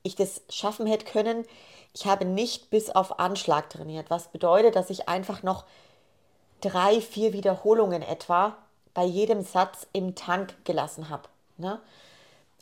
ich 0.04 0.16
das 0.16 0.42
schaffen 0.50 0.88
hätte 0.88 1.06
können, 1.06 1.46
ich 1.94 2.06
habe 2.06 2.26
nicht 2.26 2.70
bis 2.70 2.90
auf 2.90 3.20
Anschlag 3.20 3.70
trainiert, 3.70 4.10
was 4.10 4.28
bedeutet, 4.28 4.76
dass 4.76 4.90
ich 4.90 5.10
einfach 5.10 5.44
noch 5.44 5.66
drei, 6.62 7.02
vier 7.02 7.34
Wiederholungen 7.34 8.02
etwa 8.02 8.58
bei 8.94 9.04
jedem 9.04 9.44
Satz 9.44 9.88
im 9.94 10.16
Tank 10.16 10.54
gelassen 10.66 11.10
habe. 11.10 11.24
Ne? 11.58 11.80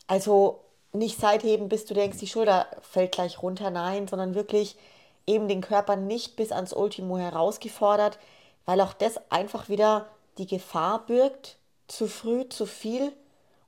Also 0.06 0.60
nicht 0.92 1.18
Seitheben, 1.18 1.68
bis 1.68 1.84
du 1.84 1.94
denkst, 1.94 2.18
die 2.18 2.26
Schulter 2.26 2.66
fällt 2.80 3.12
gleich 3.12 3.42
runter, 3.42 3.70
nein, 3.70 4.08
sondern 4.08 4.34
wirklich 4.34 4.76
eben 5.26 5.48
den 5.48 5.60
Körper 5.60 5.96
nicht 5.96 6.36
bis 6.36 6.52
ans 6.52 6.72
Ultimo 6.72 7.18
herausgefordert, 7.18 8.18
weil 8.64 8.80
auch 8.80 8.92
das 8.92 9.20
einfach 9.30 9.68
wieder 9.68 10.06
die 10.38 10.46
Gefahr 10.46 11.04
birgt, 11.06 11.56
zu 11.88 12.08
früh, 12.08 12.48
zu 12.48 12.66
viel 12.66 13.12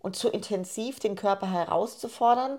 und 0.00 0.16
zu 0.16 0.28
intensiv 0.28 1.00
den 1.00 1.16
Körper 1.16 1.50
herauszufordern 1.50 2.58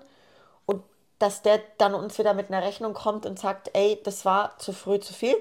und 0.66 0.82
dass 1.18 1.42
der 1.42 1.60
dann 1.78 1.94
uns 1.94 2.18
wieder 2.18 2.34
mit 2.34 2.48
einer 2.48 2.64
Rechnung 2.64 2.94
kommt 2.94 3.26
und 3.26 3.38
sagt, 3.38 3.70
ey, 3.74 4.00
das 4.04 4.24
war 4.24 4.58
zu 4.58 4.72
früh, 4.72 5.00
zu 5.00 5.12
viel, 5.12 5.36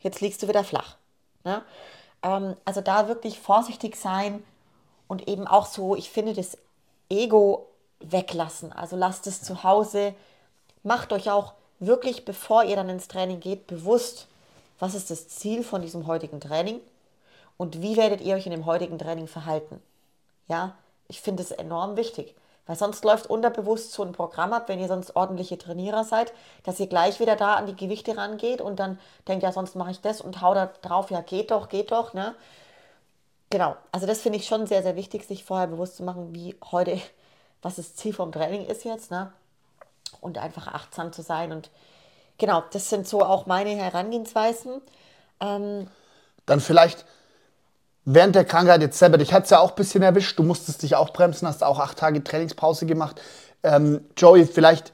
jetzt 0.00 0.20
liegst 0.20 0.42
du 0.42 0.48
wieder 0.48 0.64
flach. 0.64 0.96
Ne? 1.44 1.62
Ähm, 2.22 2.56
also 2.64 2.80
da 2.80 3.08
wirklich 3.08 3.38
vorsichtig 3.38 3.96
sein 3.96 4.42
und 5.08 5.28
eben 5.28 5.46
auch 5.46 5.66
so, 5.66 5.94
ich 5.94 6.10
finde, 6.10 6.34
das 6.34 6.58
Ego 7.08 7.68
weglassen. 8.00 8.72
Also 8.72 8.96
lasst 8.96 9.26
es 9.26 9.42
zu 9.42 9.62
Hause. 9.62 10.14
Macht 10.82 11.12
euch 11.12 11.30
auch 11.30 11.52
wirklich, 11.86 12.24
bevor 12.24 12.64
ihr 12.64 12.76
dann 12.76 12.88
ins 12.88 13.08
Training 13.08 13.40
geht, 13.40 13.66
bewusst, 13.66 14.26
was 14.78 14.94
ist 14.94 15.10
das 15.10 15.28
Ziel 15.28 15.62
von 15.62 15.82
diesem 15.82 16.06
heutigen 16.06 16.40
Training 16.40 16.80
und 17.56 17.82
wie 17.82 17.96
werdet 17.96 18.20
ihr 18.20 18.34
euch 18.34 18.46
in 18.46 18.52
dem 18.52 18.66
heutigen 18.66 18.98
Training 18.98 19.28
verhalten. 19.28 19.80
Ja, 20.48 20.74
ich 21.08 21.20
finde 21.20 21.42
es 21.42 21.50
enorm 21.50 21.96
wichtig. 21.96 22.34
Weil 22.66 22.76
sonst 22.76 23.04
läuft 23.04 23.26
unterbewusst 23.26 23.92
so 23.92 24.04
ein 24.04 24.12
Programm 24.12 24.52
ab, 24.52 24.68
wenn 24.68 24.78
ihr 24.78 24.86
sonst 24.86 25.16
ordentliche 25.16 25.58
Trainierer 25.58 26.04
seid, 26.04 26.32
dass 26.62 26.78
ihr 26.78 26.86
gleich 26.86 27.18
wieder 27.18 27.34
da 27.34 27.54
an 27.56 27.66
die 27.66 27.74
Gewichte 27.74 28.16
rangeht 28.16 28.60
und 28.60 28.78
dann 28.78 28.98
denkt, 29.26 29.42
ja, 29.42 29.50
sonst 29.52 29.74
mache 29.74 29.90
ich 29.90 30.00
das 30.00 30.20
und 30.20 30.40
hau 30.40 30.54
da 30.54 30.66
drauf, 30.80 31.10
ja, 31.10 31.20
geht 31.22 31.50
doch, 31.50 31.68
geht 31.68 31.90
doch, 31.90 32.14
ne? 32.14 32.34
Genau, 33.50 33.76
also 33.90 34.06
das 34.06 34.20
finde 34.20 34.38
ich 34.38 34.46
schon 34.46 34.66
sehr, 34.66 34.82
sehr 34.82 34.96
wichtig, 34.96 35.26
sich 35.26 35.44
vorher 35.44 35.66
bewusst 35.66 35.96
zu 35.96 36.04
machen, 36.04 36.34
wie 36.34 36.56
heute, 36.70 37.00
was 37.62 37.76
das 37.76 37.94
Ziel 37.96 38.14
vom 38.14 38.32
Training 38.32 38.64
ist 38.66 38.84
jetzt, 38.84 39.10
ne? 39.10 39.32
Und 40.20 40.38
einfach 40.38 40.68
achtsam 40.68 41.12
zu 41.12 41.22
sein 41.22 41.52
und 41.52 41.70
genau, 42.38 42.62
das 42.72 42.90
sind 42.90 43.08
so 43.08 43.24
auch 43.24 43.46
meine 43.46 43.70
Herangehensweisen. 43.70 44.80
Ähm, 45.40 45.88
Dann 46.46 46.60
vielleicht 46.60 47.04
während 48.04 48.34
der 48.34 48.44
Krankheit 48.44 48.80
jetzt 48.82 48.98
selber, 48.98 49.18
dich 49.18 49.32
hat 49.32 49.44
es 49.44 49.50
ja 49.50 49.60
auch 49.60 49.70
ein 49.70 49.76
bisschen 49.76 50.02
erwischt, 50.02 50.38
du 50.38 50.42
musstest 50.42 50.82
dich 50.82 50.96
auch 50.96 51.12
bremsen, 51.12 51.46
hast 51.46 51.62
auch 51.62 51.78
acht 51.78 51.98
Tage 51.98 52.22
Trainingspause 52.22 52.86
gemacht. 52.86 53.20
Ähm, 53.62 54.04
Joey, 54.16 54.46
vielleicht, 54.46 54.92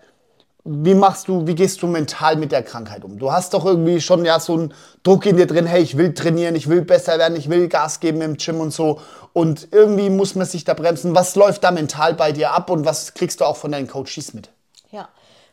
wie 0.64 0.94
machst 0.94 1.28
du, 1.28 1.46
wie 1.46 1.54
gehst 1.54 1.82
du 1.82 1.86
mental 1.86 2.36
mit 2.36 2.52
der 2.52 2.62
Krankheit 2.62 3.04
um? 3.04 3.18
Du 3.18 3.32
hast 3.32 3.54
doch 3.54 3.64
irgendwie 3.64 4.00
schon 4.00 4.24
ja 4.24 4.38
so 4.40 4.54
einen 4.54 4.74
Druck 5.02 5.24
in 5.24 5.36
dir 5.36 5.46
drin, 5.46 5.66
hey, 5.66 5.82
ich 5.82 5.96
will 5.96 6.12
trainieren, 6.12 6.54
ich 6.54 6.68
will 6.68 6.82
besser 6.82 7.18
werden, 7.18 7.36
ich 7.36 7.48
will 7.48 7.68
Gas 7.68 8.00
geben 8.00 8.20
im 8.20 8.36
Gym 8.36 8.60
und 8.60 8.72
so. 8.72 9.00
Und 9.32 9.68
irgendwie 9.70 10.10
muss 10.10 10.34
man 10.34 10.46
sich 10.46 10.64
da 10.64 10.74
bremsen. 10.74 11.14
Was 11.14 11.34
läuft 11.34 11.64
da 11.64 11.70
mental 11.70 12.14
bei 12.14 12.32
dir 12.32 12.52
ab 12.52 12.70
und 12.70 12.84
was 12.84 13.14
kriegst 13.14 13.40
du 13.40 13.46
auch 13.46 13.56
von 13.56 13.72
deinen 13.72 13.86
Coaches 13.86 14.34
mit? 14.34 14.50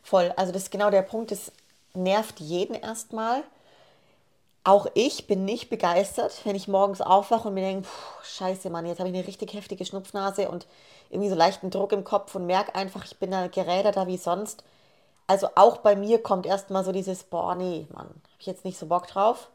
Voll. 0.06 0.32
Also 0.36 0.52
das 0.52 0.62
ist 0.62 0.70
genau 0.70 0.90
der 0.90 1.02
Punkt, 1.02 1.32
das 1.32 1.50
nervt 1.92 2.38
jeden 2.38 2.76
erstmal. 2.76 3.42
Auch 4.62 4.86
ich 4.94 5.26
bin 5.26 5.44
nicht 5.44 5.68
begeistert, 5.68 6.42
wenn 6.44 6.54
ich 6.54 6.68
morgens 6.68 7.00
aufwache 7.00 7.48
und 7.48 7.54
mir 7.54 7.64
denke, 7.64 7.88
scheiße 8.22 8.70
Mann, 8.70 8.86
jetzt 8.86 9.00
habe 9.00 9.10
ich 9.10 9.16
eine 9.16 9.26
richtig 9.26 9.52
heftige 9.52 9.84
Schnupfnase 9.84 10.48
und 10.48 10.68
irgendwie 11.10 11.28
so 11.28 11.34
leichten 11.34 11.70
Druck 11.70 11.90
im 11.90 12.04
Kopf 12.04 12.36
und 12.36 12.46
merke 12.46 12.76
einfach, 12.76 13.04
ich 13.04 13.16
bin 13.18 13.32
da 13.32 13.48
geräderter 13.48 14.06
wie 14.06 14.16
sonst. 14.16 14.62
Also 15.26 15.48
auch 15.56 15.78
bei 15.78 15.96
mir 15.96 16.22
kommt 16.22 16.46
erstmal 16.46 16.84
so 16.84 16.92
dieses, 16.92 17.24
boah, 17.24 17.56
nee, 17.56 17.88
Mann, 17.92 18.06
habe 18.06 18.20
ich 18.38 18.46
jetzt 18.46 18.64
nicht 18.64 18.78
so 18.78 18.86
Bock 18.86 19.08
drauf. 19.08 19.48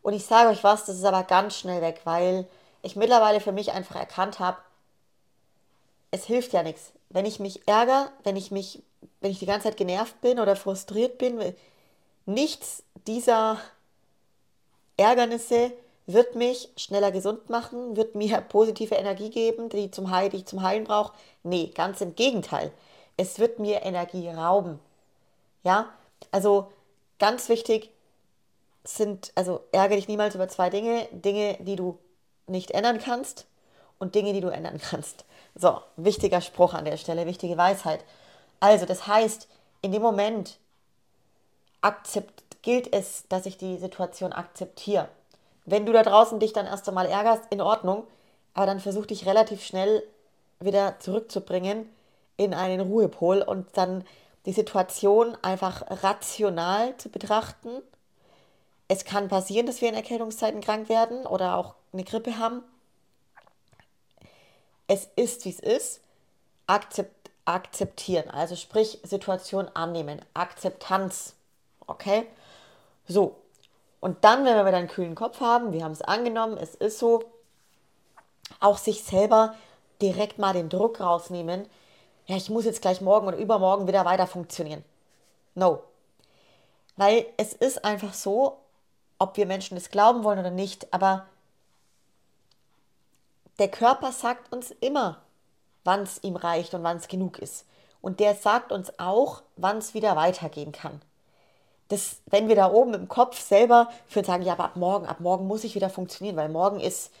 Und 0.00 0.14
ich 0.14 0.24
sage 0.24 0.48
euch 0.48 0.64
was, 0.64 0.86
das 0.86 0.96
ist 0.96 1.04
aber 1.04 1.24
ganz 1.24 1.54
schnell 1.58 1.82
weg, 1.82 2.00
weil 2.04 2.46
ich 2.80 2.96
mittlerweile 2.96 3.40
für 3.40 3.52
mich 3.52 3.72
einfach 3.72 3.96
erkannt 3.96 4.38
habe, 4.38 4.56
es 6.12 6.24
hilft 6.24 6.54
ja 6.54 6.62
nichts. 6.62 6.92
Wenn 7.10 7.26
ich 7.26 7.40
mich 7.40 7.66
ärgere, 7.66 8.10
wenn 8.24 8.36
ich 8.36 8.50
mich, 8.50 8.82
wenn 9.20 9.30
ich 9.30 9.38
die 9.38 9.46
ganze 9.46 9.64
Zeit 9.64 9.76
genervt 9.76 10.20
bin 10.20 10.38
oder 10.38 10.56
frustriert 10.56 11.18
bin, 11.18 11.54
nichts 12.26 12.82
dieser 13.06 13.58
Ärgernisse 14.96 15.72
wird 16.06 16.34
mich 16.34 16.70
schneller 16.76 17.12
gesund 17.12 17.50
machen, 17.50 17.96
wird 17.96 18.14
mir 18.14 18.40
positive 18.48 18.94
Energie 18.94 19.30
geben, 19.30 19.68
die, 19.68 19.90
zum 19.90 20.10
Heil, 20.10 20.30
die 20.30 20.38
ich 20.38 20.46
zum 20.46 20.62
Heilen 20.62 20.84
brauche. 20.84 21.12
Nee, 21.42 21.72
ganz 21.74 22.00
im 22.00 22.14
Gegenteil. 22.14 22.72
Es 23.16 23.38
wird 23.38 23.58
mir 23.58 23.82
Energie 23.82 24.28
rauben. 24.28 24.78
Ja, 25.62 25.90
also 26.30 26.70
ganz 27.18 27.48
wichtig 27.48 27.90
sind, 28.84 29.32
also 29.34 29.60
ärgere 29.72 29.96
dich 29.96 30.08
niemals 30.08 30.34
über 30.34 30.48
zwei 30.48 30.70
Dinge. 30.70 31.06
Dinge, 31.12 31.58
die 31.60 31.76
du 31.76 31.98
nicht 32.46 32.70
ändern 32.70 32.98
kannst 32.98 33.46
und 33.98 34.14
Dinge, 34.14 34.32
die 34.32 34.40
du 34.40 34.48
ändern 34.48 34.80
kannst. 34.80 35.24
So, 35.60 35.82
wichtiger 35.96 36.40
Spruch 36.40 36.72
an 36.72 36.86
der 36.86 36.96
Stelle, 36.96 37.26
wichtige 37.26 37.58
Weisheit. 37.58 38.02
Also, 38.60 38.86
das 38.86 39.06
heißt, 39.06 39.46
in 39.82 39.92
dem 39.92 40.00
Moment 40.00 40.56
akzept, 41.82 42.62
gilt 42.62 42.90
es, 42.94 43.24
dass 43.28 43.44
ich 43.44 43.58
die 43.58 43.76
Situation 43.76 44.32
akzeptiere. 44.32 45.08
Wenn 45.66 45.84
du 45.84 45.92
da 45.92 46.02
draußen 46.02 46.40
dich 46.40 46.54
dann 46.54 46.64
erst 46.64 46.88
einmal 46.88 47.04
ärgerst, 47.04 47.44
in 47.50 47.60
Ordnung, 47.60 48.04
aber 48.54 48.64
dann 48.64 48.80
versuch 48.80 49.04
dich 49.04 49.26
relativ 49.26 49.62
schnell 49.62 50.02
wieder 50.60 50.98
zurückzubringen 50.98 51.86
in 52.38 52.54
einen 52.54 52.80
Ruhepol 52.80 53.42
und 53.42 53.66
dann 53.74 54.04
die 54.46 54.52
Situation 54.52 55.36
einfach 55.42 55.82
rational 56.02 56.96
zu 56.96 57.10
betrachten. 57.10 57.82
Es 58.88 59.04
kann 59.04 59.28
passieren, 59.28 59.66
dass 59.66 59.82
wir 59.82 59.90
in 59.90 59.94
Erkältungszeiten 59.94 60.62
krank 60.62 60.88
werden 60.88 61.26
oder 61.26 61.56
auch 61.56 61.74
eine 61.92 62.04
Grippe 62.04 62.38
haben. 62.38 62.62
Es 64.90 65.08
ist, 65.14 65.44
wie 65.44 65.50
es 65.50 65.60
ist. 65.60 66.00
Akzept, 66.66 67.30
akzeptieren, 67.44 68.28
also 68.28 68.56
sprich 68.56 68.98
Situation 69.04 69.68
annehmen. 69.72 70.20
Akzeptanz. 70.34 71.36
Okay? 71.86 72.26
So, 73.06 73.36
und 74.00 74.24
dann, 74.24 74.44
wenn 74.44 74.56
wir 74.56 74.66
wieder 74.66 74.78
einen 74.78 74.88
kühlen 74.88 75.14
Kopf 75.14 75.40
haben, 75.40 75.72
wir 75.72 75.84
haben 75.84 75.92
es 75.92 76.02
angenommen, 76.02 76.56
es 76.56 76.74
ist 76.74 76.98
so, 76.98 77.22
auch 78.58 78.78
sich 78.78 79.04
selber 79.04 79.54
direkt 80.02 80.38
mal 80.38 80.54
den 80.54 80.68
Druck 80.68 80.98
rausnehmen, 80.98 81.68
ja, 82.26 82.34
ich 82.34 82.50
muss 82.50 82.64
jetzt 82.64 82.82
gleich 82.82 83.00
morgen 83.00 83.28
oder 83.28 83.36
übermorgen 83.36 83.86
wieder 83.86 84.04
weiter 84.04 84.26
funktionieren. 84.26 84.84
No. 85.54 85.84
Weil 86.96 87.26
es 87.36 87.52
ist 87.52 87.84
einfach 87.84 88.12
so, 88.12 88.58
ob 89.20 89.36
wir 89.36 89.46
Menschen 89.46 89.76
das 89.76 89.90
glauben 89.90 90.24
wollen 90.24 90.40
oder 90.40 90.50
nicht, 90.50 90.92
aber 90.92 91.26
der 93.60 93.68
Körper 93.68 94.10
sagt 94.10 94.52
uns 94.52 94.72
immer, 94.72 95.22
wann 95.84 96.02
es 96.02 96.22
ihm 96.24 96.34
reicht 96.34 96.74
und 96.74 96.82
wann 96.82 96.96
es 96.96 97.06
genug 97.06 97.38
ist. 97.38 97.64
Und 98.00 98.18
der 98.18 98.34
sagt 98.34 98.72
uns 98.72 98.98
auch, 98.98 99.42
wann 99.56 99.78
es 99.78 99.94
wieder 99.94 100.16
weitergehen 100.16 100.72
kann 100.72 101.00
das, 101.90 102.20
wenn 102.26 102.48
wir 102.48 102.54
da 102.54 102.70
oben 102.70 102.94
im 102.94 103.08
Kopf 103.08 103.38
selber 103.40 103.90
für 104.06 104.20
uns 104.20 104.28
sagen, 104.28 104.44
ja, 104.44 104.52
aber 104.52 104.64
ab 104.64 104.76
morgen, 104.76 105.06
ab 105.06 105.20
morgen 105.20 105.46
muss 105.46 105.64
ich 105.64 105.74
wieder 105.74 105.90
funktionieren, 105.90 106.36
weil 106.36 106.48
morgen 106.48 106.80
ist, 106.80 107.12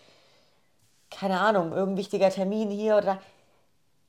keine 1.10 1.40
Ahnung, 1.40 1.72
irgendein 1.72 1.98
wichtiger 1.98 2.30
Termin 2.30 2.70
hier 2.70 2.96
oder 2.96 3.20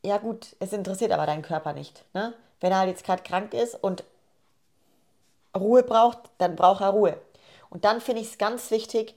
ja 0.04 0.18
gut, 0.18 0.56
es 0.60 0.72
interessiert 0.72 1.12
aber 1.12 1.26
deinen 1.26 1.42
Körper 1.42 1.74
nicht. 1.74 2.04
Ne? 2.14 2.34
Wenn 2.60 2.72
er 2.72 2.78
halt 2.78 2.90
jetzt 2.90 3.04
gerade 3.04 3.24
krank 3.24 3.54
ist 3.56 3.76
und 3.84 4.04
Ruhe 5.58 5.82
braucht, 5.82 6.20
dann 6.38 6.56
braucht 6.56 6.82
er 6.82 6.90
Ruhe. 6.90 7.18
Und 7.72 7.84
dann 7.84 8.00
finde 8.00 8.22
ich 8.22 8.30
es 8.30 8.38
ganz 8.38 8.70
wichtig, 8.70 9.16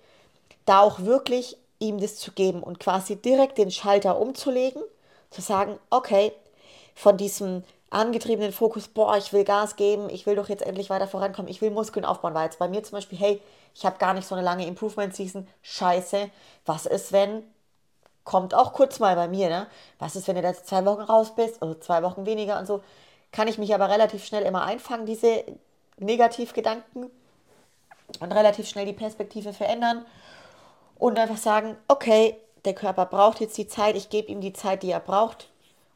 da 0.64 0.80
auch 0.80 1.00
wirklich 1.00 1.58
ihm 1.78 2.00
das 2.00 2.16
zu 2.16 2.32
geben 2.32 2.62
und 2.62 2.80
quasi 2.80 3.16
direkt 3.16 3.58
den 3.58 3.70
Schalter 3.70 4.18
umzulegen, 4.18 4.82
zu 5.30 5.40
sagen, 5.40 5.78
okay, 5.90 6.32
von 6.94 7.16
diesem 7.16 7.64
angetriebenen 7.90 8.52
Fokus, 8.52 8.88
boah, 8.88 9.16
ich 9.16 9.32
will 9.32 9.44
Gas 9.44 9.76
geben, 9.76 10.08
ich 10.10 10.26
will 10.26 10.36
doch 10.36 10.48
jetzt 10.48 10.62
endlich 10.62 10.90
weiter 10.90 11.06
vorankommen, 11.06 11.50
ich 11.50 11.60
will 11.60 11.70
Muskeln 11.70 12.04
aufbauen, 12.04 12.34
weil 12.34 12.46
jetzt 12.46 12.58
bei 12.58 12.68
mir 12.68 12.82
zum 12.82 12.96
Beispiel, 12.96 13.18
hey, 13.18 13.40
ich 13.74 13.84
habe 13.84 13.98
gar 13.98 14.14
nicht 14.14 14.26
so 14.26 14.34
eine 14.34 14.44
lange 14.44 14.66
Improvement-Season, 14.66 15.46
scheiße, 15.62 16.30
was 16.66 16.86
ist, 16.86 17.12
wenn, 17.12 17.42
kommt 18.24 18.54
auch 18.54 18.72
kurz 18.72 18.98
mal 18.98 19.14
bei 19.16 19.28
mir, 19.28 19.48
ne? 19.48 19.66
Was 19.98 20.16
ist, 20.16 20.26
wenn 20.28 20.36
du 20.36 20.42
da 20.42 20.54
zwei 20.54 20.84
Wochen 20.86 21.02
raus 21.02 21.34
bist, 21.34 21.62
oder 21.62 21.80
zwei 21.80 22.02
Wochen 22.02 22.26
weniger 22.26 22.58
und 22.58 22.66
so, 22.66 22.82
kann 23.32 23.48
ich 23.48 23.58
mich 23.58 23.74
aber 23.74 23.88
relativ 23.88 24.24
schnell 24.24 24.44
immer 24.44 24.64
einfangen, 24.64 25.06
diese 25.06 25.44
Negativgedanken 25.98 27.10
und 28.20 28.32
relativ 28.32 28.68
schnell 28.68 28.86
die 28.86 28.92
Perspektive 28.92 29.52
verändern 29.52 30.04
und 31.04 31.18
einfach 31.18 31.36
sagen, 31.36 31.76
okay, 31.86 32.34
der 32.64 32.74
Körper 32.74 33.04
braucht 33.04 33.38
jetzt 33.40 33.58
die 33.58 33.68
Zeit, 33.68 33.94
ich 33.94 34.08
gebe 34.08 34.28
ihm 34.28 34.40
die 34.40 34.54
Zeit, 34.54 34.82
die 34.82 34.90
er 34.90 35.00
braucht, 35.00 35.50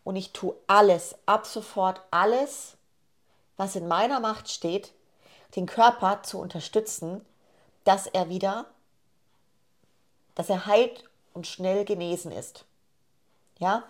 und 0.05 0.17
ich 0.17 0.33
tue 0.33 0.55
alles, 0.67 1.15
ab 1.25 1.47
sofort 1.47 2.03
alles, 2.11 2.77
was 3.57 3.75
in 3.75 3.89
meiner 3.89 4.21
Macht 4.21 4.51
steht, 4.51 4.93
den 5.57 5.65
Körper 5.65 6.23
zu 6.25 6.39
unterstützen, 6.39 7.25
dass 7.85 8.07
er 8.07 8.29
wieder, 8.29 8.67
dass 10.35 10.51
er 10.51 10.67
heilt 10.67 11.05
und 11.33 11.47
schnell 11.47 11.87
genesen 11.87 12.31
ist. 12.31 12.67
Ja? 13.59 13.85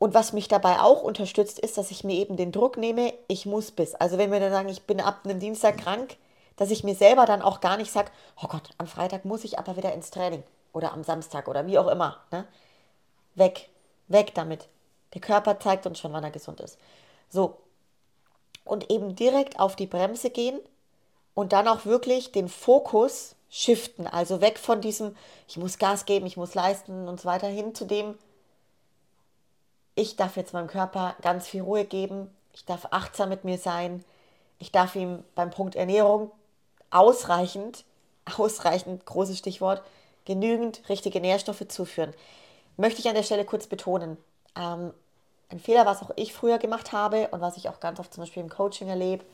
Und 0.00 0.12
was 0.12 0.32
mich 0.32 0.48
dabei 0.48 0.80
auch 0.80 1.04
unterstützt, 1.04 1.60
ist, 1.60 1.78
dass 1.78 1.92
ich 1.92 2.02
mir 2.02 2.16
eben 2.16 2.36
den 2.36 2.50
Druck 2.50 2.78
nehme, 2.78 3.14
ich 3.28 3.46
muss 3.46 3.70
bis. 3.70 3.94
Also 3.94 4.18
wenn 4.18 4.32
wir 4.32 4.40
dann 4.40 4.50
sagen, 4.50 4.68
ich 4.70 4.82
bin 4.82 5.00
ab 5.00 5.20
einem 5.22 5.38
Dienstag 5.38 5.78
krank, 5.78 6.16
dass 6.56 6.70
ich 6.70 6.84
mir 6.84 6.94
selber 6.94 7.26
dann 7.26 7.42
auch 7.42 7.60
gar 7.60 7.76
nicht 7.76 7.90
sage, 7.90 8.10
oh 8.42 8.46
Gott, 8.46 8.70
am 8.78 8.86
Freitag 8.86 9.24
muss 9.24 9.44
ich 9.44 9.58
aber 9.58 9.76
wieder 9.76 9.92
ins 9.92 10.10
Training 10.10 10.42
oder 10.72 10.92
am 10.92 11.04
Samstag 11.04 11.48
oder 11.48 11.66
wie 11.66 11.78
auch 11.78 11.88
immer. 11.88 12.20
Ne? 12.30 12.46
Weg, 13.34 13.68
weg 14.08 14.34
damit. 14.34 14.68
Der 15.14 15.20
Körper 15.20 15.58
zeigt 15.60 15.86
uns 15.86 15.98
schon, 15.98 16.12
wann 16.12 16.24
er 16.24 16.30
gesund 16.30 16.60
ist. 16.60 16.78
So. 17.28 17.58
Und 18.64 18.90
eben 18.90 19.14
direkt 19.14 19.58
auf 19.58 19.76
die 19.76 19.86
Bremse 19.86 20.30
gehen 20.30 20.58
und 21.34 21.52
dann 21.52 21.68
auch 21.68 21.84
wirklich 21.84 22.32
den 22.32 22.48
Fokus 22.48 23.34
shiften. 23.50 24.06
Also 24.06 24.40
weg 24.40 24.58
von 24.58 24.80
diesem, 24.80 25.16
ich 25.48 25.56
muss 25.56 25.78
Gas 25.78 26.06
geben, 26.06 26.26
ich 26.26 26.36
muss 26.36 26.54
leisten 26.54 27.08
und 27.08 27.20
so 27.20 27.26
weiter 27.26 27.46
hin 27.46 27.74
zu 27.74 27.84
dem, 27.84 28.16
ich 29.96 30.16
darf 30.16 30.36
jetzt 30.36 30.52
meinem 30.52 30.66
Körper 30.66 31.14
ganz 31.22 31.46
viel 31.46 31.62
Ruhe 31.62 31.84
geben, 31.84 32.34
ich 32.52 32.64
darf 32.64 32.88
achtsam 32.90 33.28
mit 33.28 33.44
mir 33.44 33.58
sein, 33.58 34.04
ich 34.58 34.72
darf 34.72 34.96
ihm 34.96 35.22
beim 35.34 35.50
Punkt 35.50 35.76
Ernährung 35.76 36.32
ausreichend, 36.94 37.84
ausreichend, 38.36 39.04
großes 39.04 39.38
Stichwort, 39.38 39.82
genügend 40.24 40.88
richtige 40.88 41.20
Nährstoffe 41.20 41.66
zuführen. 41.68 42.14
Möchte 42.76 43.00
ich 43.00 43.08
an 43.08 43.14
der 43.14 43.22
Stelle 43.22 43.44
kurz 43.44 43.66
betonen. 43.66 44.16
Ähm, 44.56 44.92
ein 45.50 45.60
Fehler, 45.60 45.86
was 45.86 46.02
auch 46.02 46.10
ich 46.16 46.32
früher 46.32 46.58
gemacht 46.58 46.92
habe 46.92 47.28
und 47.28 47.40
was 47.40 47.56
ich 47.56 47.68
auch 47.68 47.80
ganz 47.80 48.00
oft 48.00 48.14
zum 48.14 48.22
Beispiel 48.22 48.42
im 48.42 48.48
Coaching 48.48 48.88
erlebe, 48.88 49.24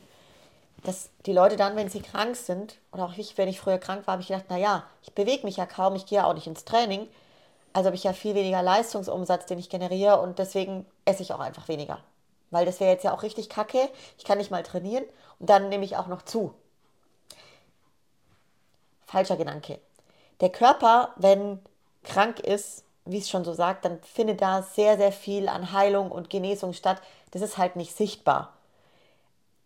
dass 0.83 1.11
die 1.27 1.33
Leute 1.33 1.57
dann, 1.57 1.77
wenn 1.77 1.90
sie 1.90 2.01
krank 2.01 2.37
sind, 2.37 2.79
oder 2.92 3.05
auch 3.05 3.16
ich, 3.16 3.37
wenn 3.38 3.49
ich 3.49 3.61
früher 3.61 3.79
krank 3.79 4.07
war, 4.07 4.12
habe 4.12 4.23
ich 4.23 4.29
gedacht, 4.29 4.49
naja, 4.49 4.85
ich 5.03 5.12
bewege 5.12 5.44
mich 5.44 5.57
ja 5.57 5.66
kaum, 5.66 5.94
ich 5.94 6.07
gehe 6.07 6.18
ja 6.18 6.25
auch 6.25 6.35
nicht 6.35 6.46
ins 6.46 6.64
Training, 6.64 7.07
also 7.73 7.87
habe 7.87 7.96
ich 7.96 8.05
ja 8.05 8.12
viel 8.12 8.35
weniger 8.35 8.62
Leistungsumsatz, 8.62 9.46
den 9.46 9.59
ich 9.59 9.68
generiere 9.68 10.20
und 10.20 10.38
deswegen 10.38 10.87
esse 11.05 11.23
ich 11.23 11.33
auch 11.33 11.40
einfach 11.40 11.68
weniger. 11.68 11.99
Weil 12.51 12.66
das 12.66 12.81
wäre 12.81 12.90
jetzt 12.90 13.05
ja 13.05 13.12
auch 13.12 13.23
richtig 13.23 13.49
kacke, 13.49 13.88
ich 14.18 14.25
kann 14.25 14.38
nicht 14.38 14.51
mal 14.51 14.62
trainieren 14.62 15.05
und 15.38 15.51
dann 15.51 15.68
nehme 15.68 15.85
ich 15.85 15.96
auch 15.96 16.07
noch 16.07 16.23
zu. 16.23 16.55
Falscher 19.11 19.37
Gedanke. 19.37 19.81
Der 20.40 20.51
Körper, 20.51 21.11
wenn 21.16 21.59
krank 22.05 22.38
ist, 22.38 22.85
wie 23.05 23.18
es 23.18 23.29
schon 23.29 23.44
so 23.44 23.53
sagt, 23.53 23.85
dann 23.85 24.01
findet 24.03 24.40
da 24.40 24.62
sehr, 24.62 24.96
sehr 24.96 25.11
viel 25.11 25.49
an 25.49 25.73
Heilung 25.73 26.12
und 26.12 26.31
Genesung 26.31 26.75
statt. 26.75 27.03
Das 27.33 27.42
ist 27.42 27.59
halt 27.59 27.75
nicht 27.75 27.96
sichtbar. 27.96 28.53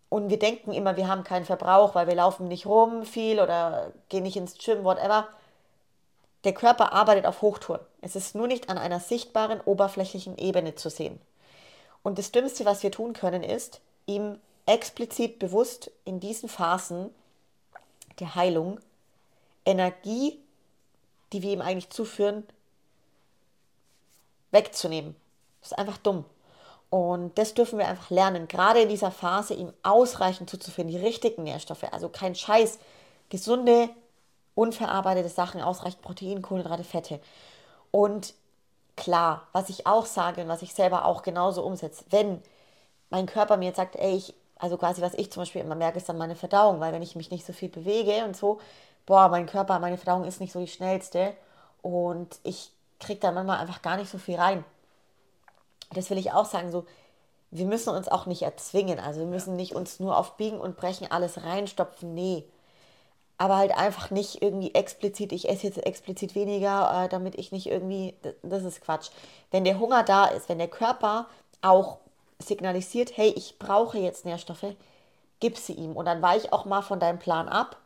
Und 0.09 0.29
wir 0.29 0.39
denken 0.39 0.71
immer, 0.71 0.97
wir 0.97 1.07
haben 1.07 1.23
keinen 1.23 1.45
Verbrauch, 1.45 1.93
weil 1.93 2.07
wir 2.07 2.15
laufen 2.15 2.47
nicht 2.47 2.65
rum 2.65 3.05
viel 3.05 3.39
oder 3.39 3.91
gehen 4.09 4.23
nicht 4.23 4.37
ins 4.37 4.57
Gym, 4.57 4.83
whatever. 4.83 5.27
Der 6.43 6.53
Körper 6.53 6.93
arbeitet 6.93 7.25
auf 7.25 7.41
Hochtouren. 7.41 7.81
Es 8.01 8.15
ist 8.15 8.33
nur 8.33 8.47
nicht 8.47 8.69
an 8.69 8.77
einer 8.77 8.99
sichtbaren, 8.99 9.61
oberflächlichen 9.61 10.37
Ebene 10.37 10.75
zu 10.75 10.89
sehen. 10.89 11.19
Und 12.01 12.17
das 12.17 12.31
Dümmste, 12.31 12.65
was 12.65 12.81
wir 12.81 12.91
tun 12.91 13.13
können, 13.13 13.43
ist, 13.43 13.81
ihm 14.07 14.39
explizit 14.65 15.37
bewusst 15.37 15.91
in 16.03 16.19
diesen 16.19 16.49
Phasen 16.49 17.13
der 18.19 18.35
Heilung 18.35 18.79
Energie, 19.65 20.39
die 21.33 21.41
wir 21.41 21.53
ihm 21.53 21.61
eigentlich 21.61 21.89
zuführen, 21.89 22.45
wegzunehmen. 24.51 25.15
Das 25.61 25.71
ist 25.71 25.77
einfach 25.77 25.97
dumm. 25.97 26.25
Und 26.89 27.37
das 27.37 27.53
dürfen 27.53 27.79
wir 27.79 27.87
einfach 27.87 28.09
lernen, 28.09 28.47
gerade 28.47 28.81
in 28.81 28.89
dieser 28.89 29.11
Phase 29.11 29.53
ihm 29.53 29.73
ausreichend 29.83 30.49
zuzuführen, 30.49 30.87
die 30.87 30.97
richtigen 30.97 31.43
Nährstoffe, 31.43 31.83
also 31.91 32.09
kein 32.09 32.35
Scheiß, 32.35 32.79
gesunde, 33.29 33.89
unverarbeitete 34.53 35.29
Sachen, 35.29 35.61
ausreichend 35.61 36.01
Protein, 36.01 36.41
Kohlenhydrate, 36.41 36.83
Fette. 36.83 37.19
Und 37.91 38.33
klar, 38.95 39.47
was 39.51 39.69
ich 39.69 39.87
auch 39.87 40.05
sage 40.05 40.41
und 40.41 40.47
was 40.47 40.61
ich 40.61 40.73
selber 40.73 41.05
auch 41.05 41.21
genauso 41.23 41.63
umsetze, 41.63 42.05
wenn 42.11 42.41
mein 43.09 43.25
Körper 43.25 43.57
mir 43.57 43.65
jetzt 43.65 43.77
sagt, 43.77 43.95
ey, 43.97 44.15
ich, 44.15 44.33
also 44.57 44.77
quasi 44.77 45.01
was 45.01 45.15
ich 45.15 45.31
zum 45.31 45.41
Beispiel 45.41 45.61
immer 45.61 45.75
merke, 45.75 45.97
ist 45.97 46.07
dann 46.07 46.17
meine 46.17 46.35
Verdauung, 46.35 46.79
weil 46.79 46.93
wenn 46.93 47.01
ich 47.01 47.15
mich 47.15 47.31
nicht 47.31 47.45
so 47.45 47.51
viel 47.51 47.69
bewege 47.69 48.23
und 48.23 48.37
so, 48.37 48.59
boah, 49.05 49.29
mein 49.29 49.45
Körper, 49.45 49.79
meine 49.79 49.97
Verdauung 49.97 50.25
ist 50.25 50.41
nicht 50.41 50.53
so 50.53 50.59
die 50.59 50.67
schnellste 50.67 51.33
und 51.81 52.39
ich 52.43 52.71
kriege 52.99 53.19
da 53.19 53.31
manchmal 53.31 53.59
einfach 53.59 53.81
gar 53.81 53.97
nicht 53.97 54.09
so 54.09 54.17
viel 54.17 54.35
rein 54.35 54.63
das 55.93 56.09
will 56.09 56.17
ich 56.17 56.31
auch 56.31 56.45
sagen, 56.45 56.71
so, 56.71 56.85
wir 57.51 57.65
müssen 57.65 57.89
uns 57.89 58.07
auch 58.07 58.25
nicht 58.25 58.41
erzwingen. 58.41 58.99
Also 58.99 59.21
wir 59.21 59.27
müssen 59.27 59.55
nicht 59.55 59.75
uns 59.75 59.99
nur 59.99 60.17
auf 60.17 60.37
Biegen 60.37 60.59
und 60.59 60.77
Brechen 60.77 61.09
alles 61.09 61.43
reinstopfen. 61.43 62.13
Nee. 62.13 62.45
Aber 63.37 63.57
halt 63.57 63.77
einfach 63.77 64.11
nicht 64.11 64.41
irgendwie 64.41 64.73
explizit, 64.73 65.33
ich 65.33 65.49
esse 65.49 65.67
jetzt 65.67 65.85
explizit 65.85 66.35
weniger, 66.35 67.05
äh, 67.05 67.09
damit 67.09 67.35
ich 67.35 67.51
nicht 67.51 67.67
irgendwie, 67.67 68.15
das 68.43 68.63
ist 68.63 68.81
Quatsch. 68.81 69.09
Wenn 69.51 69.65
der 69.65 69.79
Hunger 69.79 70.03
da 70.03 70.25
ist, 70.25 70.47
wenn 70.47 70.57
der 70.57 70.69
Körper 70.69 71.27
auch 71.61 71.97
signalisiert, 72.39 73.17
hey, 73.17 73.33
ich 73.35 73.59
brauche 73.59 73.97
jetzt 73.97 74.25
Nährstoffe, 74.25 74.75
gib 75.41 75.57
sie 75.57 75.73
ihm. 75.73 75.97
Und 75.97 76.05
dann 76.05 76.21
weich 76.21 76.53
auch 76.53 76.65
mal 76.65 76.81
von 76.81 76.99
deinem 76.99 77.19
Plan 77.19 77.49
ab 77.49 77.77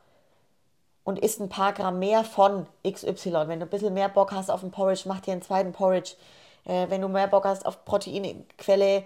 und 1.03 1.19
isst 1.19 1.39
ein 1.39 1.49
paar 1.49 1.73
Gramm 1.73 1.99
mehr 1.99 2.23
von 2.23 2.67
XY. 2.87 3.47
Wenn 3.47 3.59
du 3.59 3.65
ein 3.65 3.69
bisschen 3.69 3.93
mehr 3.93 4.09
Bock 4.09 4.31
hast 4.31 4.49
auf 4.49 4.63
ein 4.63 4.71
Porridge, 4.71 5.03
mach 5.05 5.21
dir 5.21 5.31
einen 5.31 5.41
zweiten 5.41 5.71
Porridge. 5.71 6.15
Äh, 6.65 6.89
wenn 6.89 7.01
du 7.01 7.07
mehr 7.07 7.27
Bock 7.27 7.45
hast 7.45 7.65
auf 7.65 7.85
Proteinquelle 7.85 9.03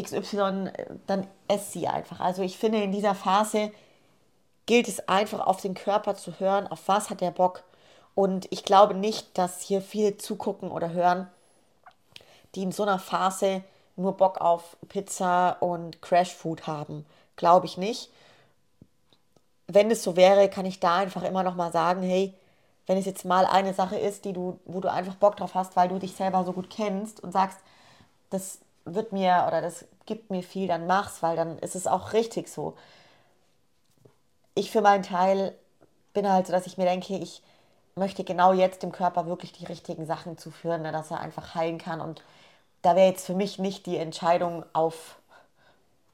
XY, 0.00 0.70
dann 1.06 1.26
ess 1.48 1.72
sie 1.72 1.88
einfach. 1.88 2.20
Also 2.20 2.42
ich 2.42 2.58
finde, 2.58 2.82
in 2.82 2.92
dieser 2.92 3.14
Phase 3.14 3.72
gilt 4.66 4.88
es 4.88 5.08
einfach 5.08 5.46
auf 5.46 5.60
den 5.60 5.74
Körper 5.74 6.14
zu 6.14 6.38
hören, 6.38 6.66
auf 6.66 6.86
was 6.86 7.10
hat 7.10 7.20
der 7.20 7.30
Bock. 7.30 7.62
Und 8.14 8.46
ich 8.50 8.64
glaube 8.64 8.94
nicht, 8.94 9.36
dass 9.38 9.60
hier 9.60 9.80
viele 9.80 10.16
zugucken 10.16 10.70
oder 10.70 10.90
hören, 10.90 11.28
die 12.54 12.62
in 12.62 12.72
so 12.72 12.82
einer 12.82 12.98
Phase 12.98 13.62
nur 13.96 14.16
Bock 14.16 14.40
auf 14.40 14.76
Pizza 14.88 15.56
und 15.60 16.02
Crashfood 16.02 16.66
haben. 16.66 17.06
Glaube 17.36 17.66
ich 17.66 17.76
nicht. 17.76 18.10
Wenn 19.68 19.90
es 19.90 20.02
so 20.02 20.16
wäre, 20.16 20.48
kann 20.48 20.66
ich 20.66 20.80
da 20.80 20.96
einfach 20.96 21.22
immer 21.22 21.42
noch 21.42 21.56
mal 21.56 21.72
sagen, 21.72 22.02
hey, 22.02 22.34
wenn 22.86 22.98
es 22.98 23.06
jetzt 23.06 23.24
mal 23.24 23.46
eine 23.46 23.74
Sache 23.74 23.98
ist, 23.98 24.24
die 24.24 24.32
du, 24.32 24.60
wo 24.64 24.80
du 24.80 24.90
einfach 24.90 25.16
Bock 25.16 25.36
drauf 25.36 25.54
hast, 25.54 25.76
weil 25.76 25.88
du 25.88 25.98
dich 25.98 26.14
selber 26.14 26.44
so 26.44 26.52
gut 26.52 26.70
kennst 26.70 27.20
und 27.22 27.32
sagst, 27.32 27.58
das 28.30 28.60
wird 28.84 29.12
mir 29.12 29.44
oder 29.48 29.60
das 29.60 29.84
gibt 30.06 30.30
mir 30.30 30.42
viel, 30.42 30.68
dann 30.68 30.86
mach's, 30.86 31.22
weil 31.22 31.36
dann 31.36 31.58
ist 31.58 31.74
es 31.74 31.86
auch 31.86 32.12
richtig 32.12 32.48
so. 32.48 32.76
Ich 34.54 34.70
für 34.70 34.80
meinen 34.80 35.02
Teil 35.02 35.54
bin 36.14 36.30
halt 36.30 36.46
so, 36.46 36.52
dass 36.52 36.66
ich 36.66 36.78
mir 36.78 36.86
denke, 36.86 37.16
ich 37.18 37.42
möchte 37.96 38.24
genau 38.24 38.52
jetzt 38.52 38.82
dem 38.82 38.92
Körper 38.92 39.26
wirklich 39.26 39.52
die 39.52 39.64
richtigen 39.66 40.06
Sachen 40.06 40.38
zuführen, 40.38 40.82
ne, 40.82 40.92
dass 40.92 41.10
er 41.10 41.20
einfach 41.20 41.54
heilen 41.54 41.78
kann. 41.78 42.00
Und 42.00 42.22
da 42.82 42.94
wäre 42.94 43.08
jetzt 43.08 43.26
für 43.26 43.34
mich 43.34 43.58
nicht 43.58 43.86
die 43.86 43.96
Entscheidung 43.96 44.64
auf 44.72 45.18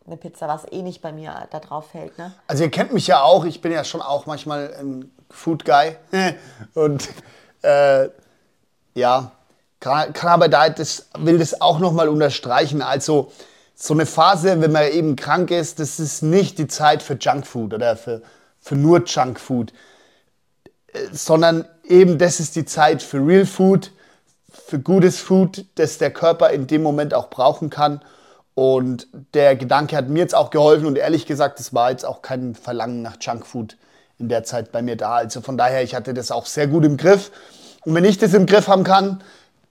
eine 0.06 0.16
Pizza, 0.16 0.48
was 0.48 0.70
eh 0.70 0.82
nicht 0.82 1.00
bei 1.00 1.12
mir 1.12 1.46
da 1.50 1.60
drauf 1.60 1.90
fällt. 1.90 2.18
Ne? 2.18 2.32
Also 2.46 2.64
ihr 2.64 2.70
kennt 2.70 2.92
mich 2.92 3.06
ja 3.06 3.22
auch, 3.22 3.44
ich 3.44 3.60
bin 3.60 3.72
ja 3.72 3.84
schon 3.84 4.02
auch 4.02 4.26
manchmal 4.26 4.74
ein 4.74 5.10
Food 5.30 5.64
Guy. 5.64 5.96
Und 6.74 7.08
äh, 7.62 8.08
ja, 8.94 9.32
da 9.80 10.06
das, 10.68 11.08
will 11.18 11.38
das 11.38 11.60
auch 11.60 11.78
nochmal 11.78 12.08
unterstreichen. 12.08 12.82
Also 12.82 13.32
so 13.74 13.94
eine 13.94 14.06
Phase, 14.06 14.60
wenn 14.60 14.72
man 14.72 14.90
eben 14.90 15.16
krank 15.16 15.50
ist, 15.50 15.80
das 15.80 15.98
ist 15.98 16.22
nicht 16.22 16.58
die 16.58 16.68
Zeit 16.68 17.02
für 17.02 17.14
Junkfood 17.14 17.74
oder 17.74 17.96
für, 17.96 18.22
für 18.60 18.76
nur 18.76 19.04
Junkfood, 19.04 19.72
äh, 20.92 20.98
sondern 21.10 21.66
eben 21.84 22.18
das 22.18 22.40
ist 22.40 22.56
die 22.56 22.64
Zeit 22.64 23.02
für 23.02 23.18
Real 23.18 23.46
Food, 23.46 23.92
für 24.52 24.78
gutes 24.78 25.20
Food, 25.20 25.64
das 25.76 25.98
der 25.98 26.12
Körper 26.12 26.50
in 26.50 26.66
dem 26.66 26.82
Moment 26.82 27.14
auch 27.14 27.30
brauchen 27.30 27.70
kann. 27.70 28.02
Und 28.54 29.06
der 29.34 29.56
Gedanke 29.56 29.96
hat 29.96 30.08
mir 30.08 30.18
jetzt 30.18 30.34
auch 30.34 30.50
geholfen 30.50 30.86
und 30.86 30.98
ehrlich 30.98 31.26
gesagt, 31.26 31.58
es 31.58 31.72
war 31.72 31.90
jetzt 31.90 32.04
auch 32.04 32.20
kein 32.20 32.54
Verlangen 32.54 33.00
nach 33.00 33.16
Junkfood 33.20 33.76
in 34.18 34.28
der 34.28 34.44
Zeit 34.44 34.72
bei 34.72 34.82
mir 34.82 34.96
da. 34.96 35.14
Also 35.16 35.40
von 35.40 35.56
daher, 35.56 35.82
ich 35.82 35.94
hatte 35.94 36.12
das 36.12 36.30
auch 36.30 36.46
sehr 36.46 36.66
gut 36.66 36.84
im 36.84 36.96
Griff. 36.96 37.30
Und 37.84 37.94
wenn 37.94 38.04
ich 38.04 38.18
das 38.18 38.34
im 38.34 38.46
Griff 38.46 38.68
haben 38.68 38.84
kann, 38.84 39.22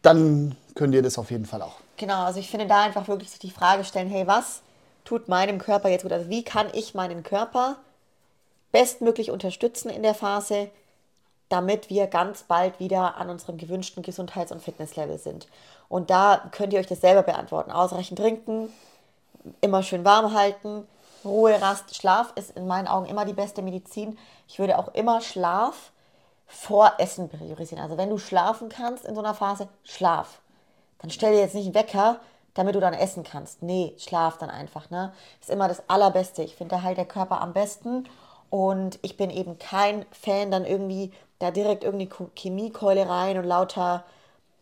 dann 0.01 0.55
könnt 0.75 0.95
ihr 0.95 1.03
das 1.03 1.17
auf 1.17 1.31
jeden 1.31 1.45
Fall 1.45 1.61
auch. 1.61 1.75
Genau, 1.97 2.23
also 2.23 2.39
ich 2.39 2.49
finde 2.49 2.65
da 2.65 2.81
einfach 2.81 3.07
wirklich 3.07 3.37
die 3.37 3.51
Frage 3.51 3.83
stellen, 3.83 4.09
hey, 4.09 4.25
was 4.25 4.61
tut 5.05 5.27
meinem 5.27 5.59
Körper 5.59 5.89
jetzt 5.89 6.01
gut? 6.03 6.11
Also 6.11 6.29
wie 6.29 6.43
kann 6.43 6.67
ich 6.73 6.95
meinen 6.95 7.21
Körper 7.21 7.77
bestmöglich 8.71 9.29
unterstützen 9.29 9.89
in 9.89 10.01
der 10.01 10.15
Phase, 10.15 10.69
damit 11.49 11.89
wir 11.89 12.07
ganz 12.07 12.43
bald 12.43 12.79
wieder 12.79 13.17
an 13.17 13.29
unserem 13.29 13.57
gewünschten 13.57 14.03
Gesundheits- 14.03 14.51
und 14.51 14.63
Fitnesslevel 14.63 15.19
sind. 15.19 15.47
Und 15.91 16.09
da 16.09 16.41
könnt 16.51 16.71
ihr 16.71 16.79
euch 16.79 16.87
das 16.87 17.01
selber 17.01 17.21
beantworten. 17.21 17.69
Ausreichend 17.69 18.17
trinken, 18.17 18.71
immer 19.59 19.83
schön 19.83 20.05
warm 20.05 20.33
halten, 20.33 20.87
Ruhe, 21.25 21.61
Rast, 21.61 21.93
Schlaf 21.93 22.31
ist 22.35 22.55
in 22.55 22.65
meinen 22.65 22.87
Augen 22.87 23.07
immer 23.07 23.25
die 23.25 23.33
beste 23.33 23.61
Medizin. 23.61 24.17
Ich 24.47 24.57
würde 24.57 24.79
auch 24.79 24.93
immer 24.93 25.19
Schlaf 25.19 25.91
vor 26.47 26.93
Essen 26.97 27.27
priorisieren. 27.27 27.83
Also 27.83 27.97
wenn 27.97 28.09
du 28.09 28.17
schlafen 28.17 28.69
kannst 28.69 29.03
in 29.03 29.15
so 29.15 29.21
einer 29.21 29.33
Phase, 29.33 29.67
schlaf. 29.83 30.39
Dann 30.99 31.09
stell 31.09 31.33
dir 31.33 31.41
jetzt 31.41 31.55
nicht 31.55 31.65
einen 31.65 31.75
Wecker, 31.75 32.21
damit 32.53 32.75
du 32.75 32.79
dann 32.79 32.93
essen 32.93 33.23
kannst. 33.23 33.61
Nee, 33.61 33.93
schlaf 33.97 34.37
dann 34.37 34.49
einfach. 34.49 34.89
Ne? 34.91 35.11
Ist 35.41 35.49
immer 35.49 35.67
das 35.67 35.83
Allerbeste. 35.89 36.41
Ich 36.41 36.55
finde, 36.55 36.77
da 36.77 36.83
halt 36.83 36.99
der 36.99 37.05
Körper 37.05 37.41
am 37.41 37.51
besten. 37.51 38.07
Und 38.49 38.97
ich 39.01 39.17
bin 39.17 39.29
eben 39.29 39.59
kein 39.59 40.05
Fan, 40.11 40.51
dann 40.51 40.63
irgendwie 40.63 41.11
da 41.39 41.51
direkt 41.51 41.83
irgendwie 41.83 42.09
Chemiekeule 42.33 43.09
rein 43.09 43.37
und 43.37 43.43
lauter 43.43 44.05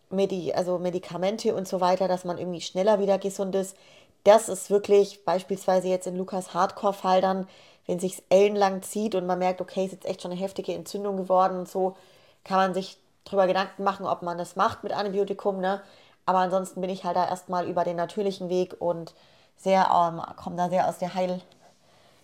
Medi 0.10 0.54
also 0.54 0.80
Medikamente 0.80 1.56
und 1.56 1.68
so 1.68 1.82
weiter, 1.82 2.08
dass 2.08 2.26
man 2.26 2.38
irgendwie 2.38 2.62
schneller 2.62 3.00
wieder 3.00 3.18
gesund 3.20 3.56
ist. 3.56 3.76
Das 4.24 4.50
ist 4.50 4.70
wirklich 4.70 5.24
beispielsweise 5.26 5.88
jetzt 5.88 6.08
in 6.08 6.18
Lukas 6.18 6.54
Hardcore-Fall 6.54 7.22
dann, 7.22 7.48
wenn 7.88 8.00
sich 8.00 8.22
ellenlang 8.30 8.82
zieht 8.82 9.16
und 9.16 9.26
man 9.26 9.40
merkt, 9.40 9.62
okay, 9.62 9.86
ist 9.86 9.94
jetzt 9.94 10.06
echt 10.06 10.22
schon 10.22 10.32
eine 10.32 10.40
heftige 10.40 10.74
Entzündung 10.74 11.18
geworden 11.18 11.58
und 11.58 11.70
so, 11.70 11.96
kann 12.44 12.58
man 12.58 12.74
sich 12.74 12.98
darüber 13.26 13.48
Gedanken 13.48 13.84
machen, 13.84 14.06
ob 14.06 14.22
man 14.22 14.38
das 14.38 14.56
macht 14.56 14.84
mit 14.84 14.94
Antibiotikum, 14.94 15.60
ne? 15.60 15.82
Aber 16.26 16.40
ansonsten 16.40 16.82
bin 16.82 16.90
ich 16.90 17.04
halt 17.04 17.16
da 17.16 17.28
erstmal 17.28 17.68
über 17.68 17.84
den 17.84 17.96
natürlichen 17.96 18.50
Weg 18.50 18.76
und 18.80 19.16
sehr, 19.58 19.90
ähm, 19.92 20.22
komme 20.36 20.56
da 20.56 20.70
sehr 20.70 20.88
aus 20.88 21.00
der 21.00 21.16
Heil, 21.16 21.42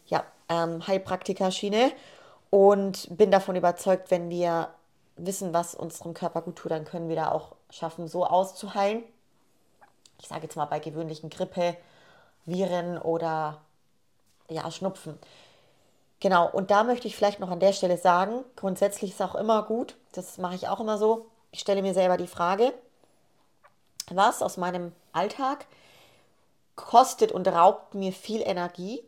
ja, 0.07 0.23
ähm, 0.49 0.85
Heilpraktikerschiene 0.85 1.91
und 2.51 3.07
bin 3.17 3.31
davon 3.31 3.55
überzeugt, 3.55 4.11
wenn 4.11 4.29
wir 4.29 4.69
wissen, 5.17 5.53
was 5.53 5.75
unserem 5.75 6.13
Körper 6.13 6.41
gut 6.41 6.57
tut, 6.57 6.71
dann 6.71 6.85
können 6.85 7.09
wir 7.09 7.15
da 7.15 7.31
auch 7.31 7.54
schaffen, 7.69 8.07
so 8.07 8.25
auszuheilen. 8.25 9.03
Ich 10.19 10.27
sage 10.27 10.43
jetzt 10.43 10.55
mal 10.55 10.65
bei 10.65 10.79
gewöhnlichen 10.79 11.29
Grippe, 11.29 11.75
Viren 12.45 12.97
oder 12.97 13.61
ja, 14.49 14.69
Schnupfen. 14.71 15.17
Genau, 16.19 16.49
und 16.49 16.71
da 16.71 16.83
möchte 16.83 17.07
ich 17.07 17.15
vielleicht 17.15 17.39
noch 17.39 17.51
an 17.51 17.59
der 17.59 17.73
Stelle 17.73 17.97
sagen, 17.97 18.43
grundsätzlich 18.55 19.11
ist 19.11 19.21
auch 19.21 19.35
immer 19.35 19.63
gut, 19.63 19.95
das 20.13 20.37
mache 20.37 20.55
ich 20.55 20.67
auch 20.67 20.79
immer 20.79 20.97
so, 20.97 21.25
ich 21.51 21.59
stelle 21.59 21.81
mir 21.81 21.93
selber 21.93 22.17
die 22.17 22.27
Frage, 22.27 22.73
was 24.09 24.41
aus 24.41 24.57
meinem 24.57 24.93
Alltag 25.11 25.65
kostet 26.75 27.31
und 27.31 27.47
raubt 27.47 27.95
mir 27.95 28.11
viel 28.11 28.41
Energie 28.41 29.03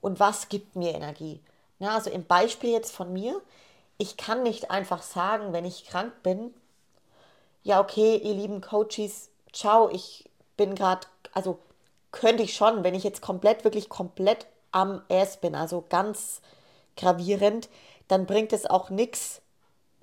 und 0.00 0.20
was 0.20 0.48
gibt 0.48 0.76
mir 0.76 0.94
Energie. 0.94 1.40
Ja, 1.78 1.94
also 1.94 2.10
im 2.10 2.24
Beispiel 2.24 2.70
jetzt 2.70 2.92
von 2.92 3.12
mir, 3.12 3.40
ich 3.98 4.16
kann 4.16 4.42
nicht 4.42 4.70
einfach 4.70 5.02
sagen, 5.02 5.52
wenn 5.52 5.64
ich 5.64 5.86
krank 5.86 6.22
bin, 6.22 6.54
ja, 7.62 7.80
okay, 7.80 8.16
ihr 8.16 8.34
lieben 8.34 8.60
Coaches, 8.60 9.30
ciao, 9.52 9.88
ich 9.90 10.28
bin 10.56 10.74
gerade, 10.74 11.06
also 11.32 11.58
könnte 12.12 12.42
ich 12.42 12.54
schon, 12.54 12.84
wenn 12.84 12.94
ich 12.94 13.04
jetzt 13.04 13.22
komplett, 13.22 13.64
wirklich 13.64 13.88
komplett 13.88 14.46
am 14.72 15.02
Ass 15.08 15.36
bin, 15.36 15.54
also 15.54 15.84
ganz 15.88 16.40
gravierend, 16.96 17.68
dann 18.08 18.26
bringt 18.26 18.52
es 18.52 18.66
auch 18.66 18.90
nichts, 18.90 19.42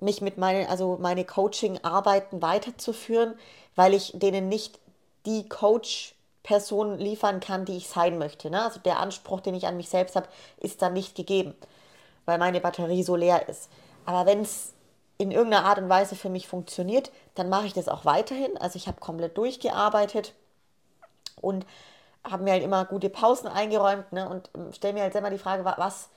mich 0.00 0.20
mit 0.20 0.38
meinen, 0.38 0.66
also 0.68 0.96
meine 1.00 1.24
Coaching-Arbeiten 1.24 2.40
weiterzuführen, 2.40 3.34
weil 3.74 3.94
ich 3.94 4.12
denen 4.14 4.48
nicht 4.48 4.78
die 5.26 5.48
Coach 5.48 6.14
Person 6.42 6.98
liefern 6.98 7.40
kann, 7.40 7.64
die 7.64 7.76
ich 7.76 7.88
sein 7.88 8.16
möchte. 8.16 8.48
Ne? 8.48 8.62
Also 8.62 8.80
der 8.80 9.00
Anspruch, 9.00 9.40
den 9.40 9.54
ich 9.54 9.66
an 9.66 9.76
mich 9.76 9.88
selbst 9.88 10.16
habe, 10.16 10.28
ist 10.56 10.80
dann 10.80 10.94
nicht 10.94 11.14
gegeben, 11.14 11.54
weil 12.24 12.38
meine 12.38 12.60
Batterie 12.60 13.02
so 13.02 13.16
leer 13.16 13.48
ist. 13.48 13.68
Aber 14.06 14.24
wenn 14.24 14.40
es 14.40 14.72
in 15.18 15.32
irgendeiner 15.32 15.66
Art 15.66 15.78
und 15.78 15.88
Weise 15.88 16.14
für 16.14 16.30
mich 16.30 16.46
funktioniert, 16.46 17.10
dann 17.34 17.48
mache 17.48 17.66
ich 17.66 17.74
das 17.74 17.88
auch 17.88 18.04
weiterhin. 18.04 18.56
Also 18.56 18.76
ich 18.76 18.86
habe 18.86 19.00
komplett 19.00 19.36
durchgearbeitet 19.36 20.32
und 21.40 21.66
habe 22.24 22.44
mir 22.44 22.52
halt 22.52 22.62
immer 22.62 22.84
gute 22.84 23.10
Pausen 23.10 23.48
eingeräumt 23.48 24.12
ne? 24.12 24.28
und 24.28 24.50
ähm, 24.54 24.72
stelle 24.72 24.94
mir 24.94 25.02
halt 25.02 25.12
selber 25.12 25.30
die 25.30 25.38
Frage, 25.38 25.64
was 25.64 26.08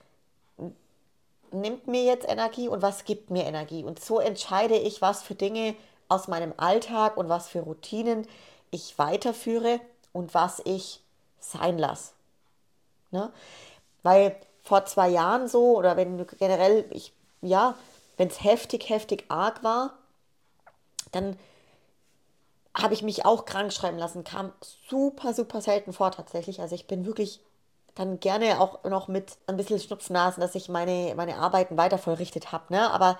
nimmt 1.51 1.87
mir 1.87 2.03
jetzt 2.03 2.27
Energie 2.27 2.67
und 2.67 2.81
was 2.81 3.03
gibt 3.03 3.29
mir 3.29 3.45
Energie. 3.45 3.83
Und 3.83 4.03
so 4.03 4.19
entscheide 4.19 4.75
ich, 4.75 5.01
was 5.01 5.21
für 5.23 5.35
Dinge 5.35 5.75
aus 6.07 6.27
meinem 6.27 6.53
Alltag 6.57 7.17
und 7.17 7.29
was 7.29 7.47
für 7.47 7.61
Routinen 7.61 8.27
ich 8.69 8.97
weiterführe 8.97 9.79
und 10.13 10.33
was 10.33 10.61
ich 10.65 11.01
sein 11.39 11.77
lasse. 11.77 12.13
Ne? 13.11 13.31
Weil 14.03 14.35
vor 14.63 14.85
zwei 14.85 15.09
Jahren 15.09 15.47
so, 15.47 15.77
oder 15.77 15.97
wenn 15.97 16.25
generell, 16.37 16.85
ich, 16.91 17.13
ja, 17.41 17.75
wenn 18.17 18.27
es 18.27 18.43
heftig, 18.43 18.89
heftig 18.89 19.25
arg 19.29 19.63
war, 19.63 19.97
dann 21.11 21.37
habe 22.73 22.93
ich 22.93 23.03
mich 23.03 23.25
auch 23.25 23.45
krank 23.45 23.73
schreiben 23.73 23.97
lassen. 23.97 24.23
Kam 24.23 24.53
super, 24.87 25.33
super 25.33 25.61
selten 25.61 25.93
vor 25.93 26.11
tatsächlich. 26.11 26.61
Also 26.61 26.75
ich 26.75 26.87
bin 26.87 27.05
wirklich 27.05 27.41
dann 27.95 28.19
gerne 28.19 28.61
auch 28.61 28.83
noch 28.85 29.07
mit 29.07 29.37
ein 29.47 29.57
bisschen 29.57 29.79
Schnupfnasen, 29.79 30.39
dass 30.39 30.55
ich 30.55 30.69
meine, 30.69 31.13
meine 31.15 31.37
Arbeiten 31.37 31.77
weiter 31.77 31.97
vollrichtet 31.97 32.51
habe. 32.51 32.73
Ne? 32.73 32.89
Aber 32.91 33.19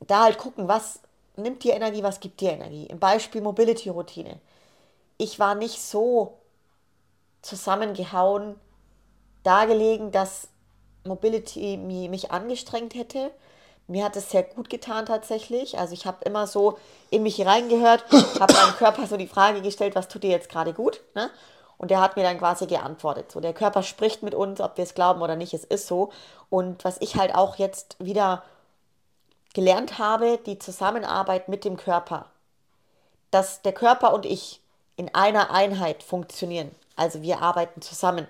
da 0.00 0.24
halt 0.24 0.38
gucken, 0.38 0.68
was 0.68 1.00
nimmt 1.36 1.64
dir 1.64 1.74
Energie, 1.74 2.02
was 2.02 2.20
gibt 2.20 2.40
dir 2.40 2.52
Energie. 2.52 2.86
Im 2.86 2.98
Beispiel 2.98 3.40
Mobility-Routine. 3.40 4.38
Ich 5.16 5.38
war 5.38 5.54
nicht 5.54 5.80
so 5.80 6.38
zusammengehauen, 7.40 8.56
dargelegen, 9.42 10.10
dass 10.12 10.48
Mobility 11.04 11.76
mich 11.76 12.30
angestrengt 12.30 12.94
hätte. 12.94 13.30
Mir 13.88 14.04
hat 14.04 14.16
es 14.16 14.30
sehr 14.30 14.42
gut 14.42 14.68
getan 14.68 15.06
tatsächlich. 15.06 15.78
Also 15.78 15.94
ich 15.94 16.06
habe 16.06 16.24
immer 16.24 16.46
so 16.46 16.78
in 17.10 17.22
mich 17.22 17.44
reingehört, 17.44 18.04
habe 18.38 18.52
meinem 18.52 18.76
Körper 18.76 19.06
so 19.06 19.16
die 19.16 19.26
Frage 19.26 19.62
gestellt, 19.62 19.94
was 19.94 20.08
tut 20.08 20.22
dir 20.22 20.30
jetzt 20.30 20.50
gerade 20.50 20.74
gut? 20.74 21.00
Ne? 21.14 21.30
Und 21.78 21.90
der 21.90 22.00
hat 22.00 22.16
mir 22.16 22.22
dann 22.22 22.38
quasi 22.38 22.66
geantwortet. 22.66 23.32
So, 23.32 23.40
der 23.40 23.54
Körper 23.54 23.82
spricht 23.82 24.22
mit 24.22 24.34
uns, 24.34 24.60
ob 24.60 24.76
wir 24.76 24.84
es 24.84 24.94
glauben 24.94 25.22
oder 25.22 25.36
nicht, 25.36 25.54
es 25.54 25.64
ist 25.64 25.86
so. 25.86 26.12
Und 26.50 26.84
was 26.84 26.98
ich 27.00 27.16
halt 27.16 27.34
auch 27.34 27.56
jetzt 27.56 27.96
wieder 27.98 28.42
gelernt 29.54 29.98
habe, 29.98 30.38
die 30.44 30.58
Zusammenarbeit 30.58 31.48
mit 31.48 31.64
dem 31.64 31.76
Körper. 31.76 32.26
Dass 33.30 33.62
der 33.62 33.72
Körper 33.72 34.12
und 34.12 34.26
ich 34.26 34.60
in 34.96 35.14
einer 35.14 35.50
Einheit 35.50 36.02
funktionieren. 36.02 36.74
Also 36.96 37.22
wir 37.22 37.40
arbeiten 37.40 37.80
zusammen. 37.80 38.26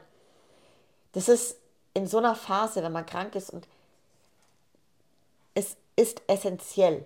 Das 1.13 1.29
ist 1.29 1.57
in 1.95 2.07
so 2.07 2.19
einer 2.19 2.35
Phase, 2.35 2.83
wenn 2.83 2.93
man 2.93 3.07
krank 3.07 3.35
ist 3.35 3.51
und 3.51 3.67
es 5.59 5.77
ist 5.97 6.23
essentiell. 6.29 7.05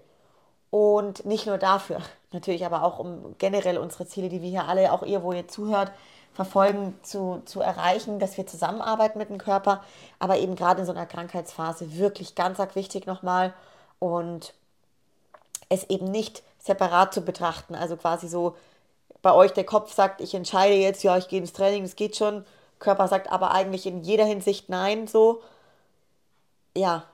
Und 0.70 1.24
nicht 1.24 1.46
nur 1.46 1.58
dafür, 1.58 2.00
natürlich 2.32 2.64
aber 2.64 2.82
auch 2.82 2.98
um 2.98 3.34
generell 3.38 3.78
unsere 3.78 4.06
Ziele, 4.06 4.28
die 4.28 4.42
wir 4.42 4.50
hier 4.50 4.68
alle, 4.68 4.92
auch 4.92 5.02
ihr, 5.02 5.22
wo 5.22 5.32
ihr 5.32 5.48
zuhört, 5.48 5.92
verfolgen, 6.34 6.98
zu, 7.02 7.42
zu 7.44 7.60
erreichen, 7.60 8.18
dass 8.18 8.38
wir 8.38 8.46
zusammenarbeiten 8.46 9.18
mit 9.18 9.28
dem 9.28 9.36
Körper, 9.36 9.84
aber 10.18 10.38
eben 10.38 10.56
gerade 10.56 10.80
in 10.80 10.86
so 10.86 10.92
einer 10.92 11.04
Krankheitsphase 11.04 11.98
wirklich 11.98 12.34
ganz 12.34 12.58
arg 12.58 12.74
wichtig 12.74 13.06
nochmal. 13.06 13.52
Und 13.98 14.54
es 15.68 15.84
eben 15.90 16.06
nicht 16.06 16.42
separat 16.58 17.12
zu 17.12 17.22
betrachten, 17.22 17.74
also 17.74 17.96
quasi 17.96 18.28
so 18.28 18.56
bei 19.20 19.32
euch 19.32 19.52
der 19.52 19.64
Kopf 19.64 19.92
sagt, 19.92 20.20
ich 20.20 20.34
entscheide 20.34 20.74
jetzt, 20.74 21.02
ja, 21.02 21.16
ich 21.16 21.28
gehe 21.28 21.40
ins 21.40 21.52
Training, 21.52 21.84
es 21.84 21.96
geht 21.96 22.16
schon, 22.16 22.44
Körper 22.78 23.08
sagt 23.08 23.30
aber 23.30 23.52
eigentlich 23.52 23.86
in 23.86 24.02
jeder 24.02 24.24
Hinsicht 24.24 24.68
nein, 24.68 25.06
so, 25.06 25.42
ja, 26.76 27.04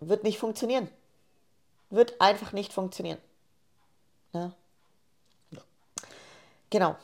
wird 0.00 0.24
nicht 0.24 0.38
funktionieren. 0.38 0.88
Wird 1.90 2.20
einfach 2.20 2.52
nicht 2.52 2.72
funktionieren. 2.72 3.18
Ja. 4.32 4.52
ja. 5.50 5.60
Genau. 6.70 6.96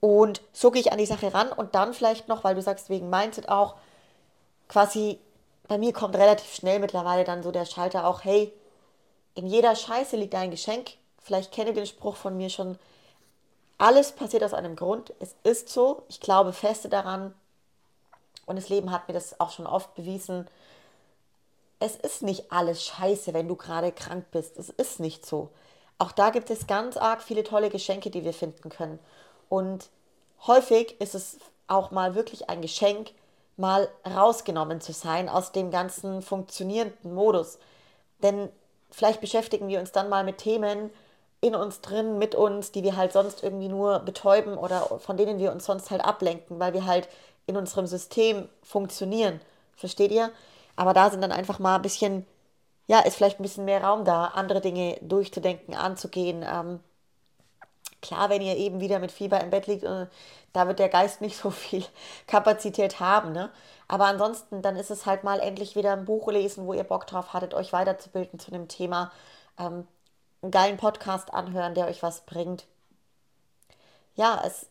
Und 0.00 0.40
so 0.52 0.70
gehe 0.70 0.80
ich 0.80 0.92
an 0.92 0.98
die 0.98 1.06
Sache 1.06 1.32
ran 1.34 1.52
und 1.52 1.74
dann 1.74 1.92
vielleicht 1.92 2.28
noch, 2.28 2.44
weil 2.44 2.54
du 2.54 2.62
sagst, 2.62 2.88
wegen 2.88 3.10
Mindset 3.10 3.48
auch, 3.48 3.76
quasi, 4.68 5.18
bei 5.68 5.76
mir 5.76 5.92
kommt 5.92 6.16
relativ 6.16 6.54
schnell 6.54 6.78
mittlerweile 6.78 7.24
dann 7.24 7.42
so 7.42 7.50
der 7.50 7.66
Schalter 7.66 8.06
auch, 8.06 8.24
hey, 8.24 8.52
in 9.34 9.46
jeder 9.46 9.76
Scheiße 9.76 10.16
liegt 10.16 10.34
ein 10.34 10.50
Geschenk. 10.50 10.92
Vielleicht 11.22 11.52
kennt 11.52 11.68
ihr 11.68 11.74
den 11.74 11.86
Spruch 11.86 12.16
von 12.16 12.36
mir 12.36 12.50
schon. 12.50 12.78
Alles 13.78 14.12
passiert 14.12 14.42
aus 14.42 14.54
einem 14.54 14.76
Grund. 14.76 15.12
Es 15.20 15.34
ist 15.42 15.68
so. 15.68 16.02
Ich 16.08 16.20
glaube 16.20 16.52
feste 16.52 16.88
daran. 16.88 17.34
Und 18.46 18.56
das 18.56 18.68
Leben 18.68 18.90
hat 18.90 19.06
mir 19.06 19.14
das 19.14 19.38
auch 19.38 19.50
schon 19.50 19.66
oft 19.66 19.94
bewiesen. 19.94 20.48
Es 21.80 21.96
ist 21.96 22.22
nicht 22.22 22.52
alles 22.52 22.84
scheiße, 22.84 23.34
wenn 23.34 23.48
du 23.48 23.56
gerade 23.56 23.90
krank 23.90 24.26
bist. 24.30 24.58
Es 24.58 24.68
ist 24.68 25.00
nicht 25.00 25.26
so. 25.26 25.48
Auch 25.98 26.12
da 26.12 26.30
gibt 26.30 26.50
es 26.50 26.66
ganz 26.66 26.96
arg 26.96 27.22
viele 27.22 27.42
tolle 27.42 27.70
Geschenke, 27.70 28.10
die 28.10 28.24
wir 28.24 28.32
finden 28.34 28.68
können. 28.68 28.98
Und 29.48 29.88
häufig 30.46 31.00
ist 31.00 31.14
es 31.14 31.38
auch 31.66 31.90
mal 31.90 32.14
wirklich 32.14 32.48
ein 32.48 32.62
Geschenk, 32.62 33.12
mal 33.56 33.88
rausgenommen 34.06 34.80
zu 34.80 34.92
sein 34.92 35.28
aus 35.28 35.52
dem 35.52 35.70
ganzen 35.70 36.22
funktionierenden 36.22 37.14
Modus. 37.14 37.58
Denn 38.22 38.48
vielleicht 38.90 39.20
beschäftigen 39.20 39.68
wir 39.68 39.80
uns 39.80 39.92
dann 39.92 40.08
mal 40.08 40.24
mit 40.24 40.38
Themen 40.38 40.90
in 41.40 41.54
uns 41.54 41.80
drin, 41.80 42.18
mit 42.18 42.34
uns, 42.34 42.72
die 42.72 42.82
wir 42.82 42.96
halt 42.96 43.12
sonst 43.12 43.42
irgendwie 43.42 43.68
nur 43.68 44.00
betäuben 44.00 44.58
oder 44.58 44.98
von 44.98 45.16
denen 45.16 45.38
wir 45.38 45.52
uns 45.52 45.64
sonst 45.64 45.90
halt 45.90 46.04
ablenken, 46.04 46.60
weil 46.60 46.74
wir 46.74 46.84
halt 46.84 47.08
in 47.46 47.56
unserem 47.56 47.86
System 47.86 48.48
funktionieren. 48.62 49.40
Versteht 49.76 50.12
ihr? 50.12 50.30
Aber 50.80 50.94
da 50.94 51.10
sind 51.10 51.20
dann 51.22 51.32
einfach 51.32 51.58
mal 51.58 51.76
ein 51.76 51.82
bisschen, 51.82 52.26
ja, 52.86 53.00
ist 53.00 53.16
vielleicht 53.16 53.40
ein 53.40 53.42
bisschen 53.44 53.66
mehr 53.66 53.84
Raum 53.84 54.04
da, 54.04 54.26
andere 54.26 54.60
Dinge 54.60 54.98
durchzudenken, 55.02 55.74
anzugehen, 55.74 56.44
ähm, 56.48 56.80
Klar, 58.02 58.30
wenn 58.30 58.40
ihr 58.40 58.56
eben 58.56 58.80
wieder 58.80 58.98
mit 58.98 59.12
Fieber 59.12 59.40
im 59.40 59.50
Bett 59.50 59.66
liegt, 59.66 59.84
äh, 59.84 60.06
da 60.52 60.66
wird 60.66 60.78
der 60.78 60.88
Geist 60.88 61.20
nicht 61.20 61.36
so 61.36 61.50
viel 61.50 61.84
Kapazität 62.26 63.00
haben. 63.00 63.32
Ne? 63.32 63.50
Aber 63.88 64.06
ansonsten, 64.06 64.62
dann 64.62 64.76
ist 64.76 64.90
es 64.90 65.06
halt 65.06 65.24
mal 65.24 65.40
endlich 65.40 65.76
wieder 65.76 65.92
ein 65.92 66.04
Buch 66.06 66.28
lesen, 66.30 66.66
wo 66.66 66.72
ihr 66.72 66.84
Bock 66.84 67.06
drauf 67.06 67.32
hattet, 67.34 67.54
euch 67.54 67.72
weiterzubilden 67.72 68.38
zu 68.38 68.52
einem 68.52 68.68
Thema. 68.68 69.12
Ähm, 69.58 69.86
einen 70.42 70.50
geilen 70.50 70.76
Podcast 70.78 71.34
anhören, 71.34 71.74
der 71.74 71.86
euch 71.88 72.02
was 72.02 72.22
bringt. 72.22 72.66
Ja, 74.14 74.42
es, 74.46 74.66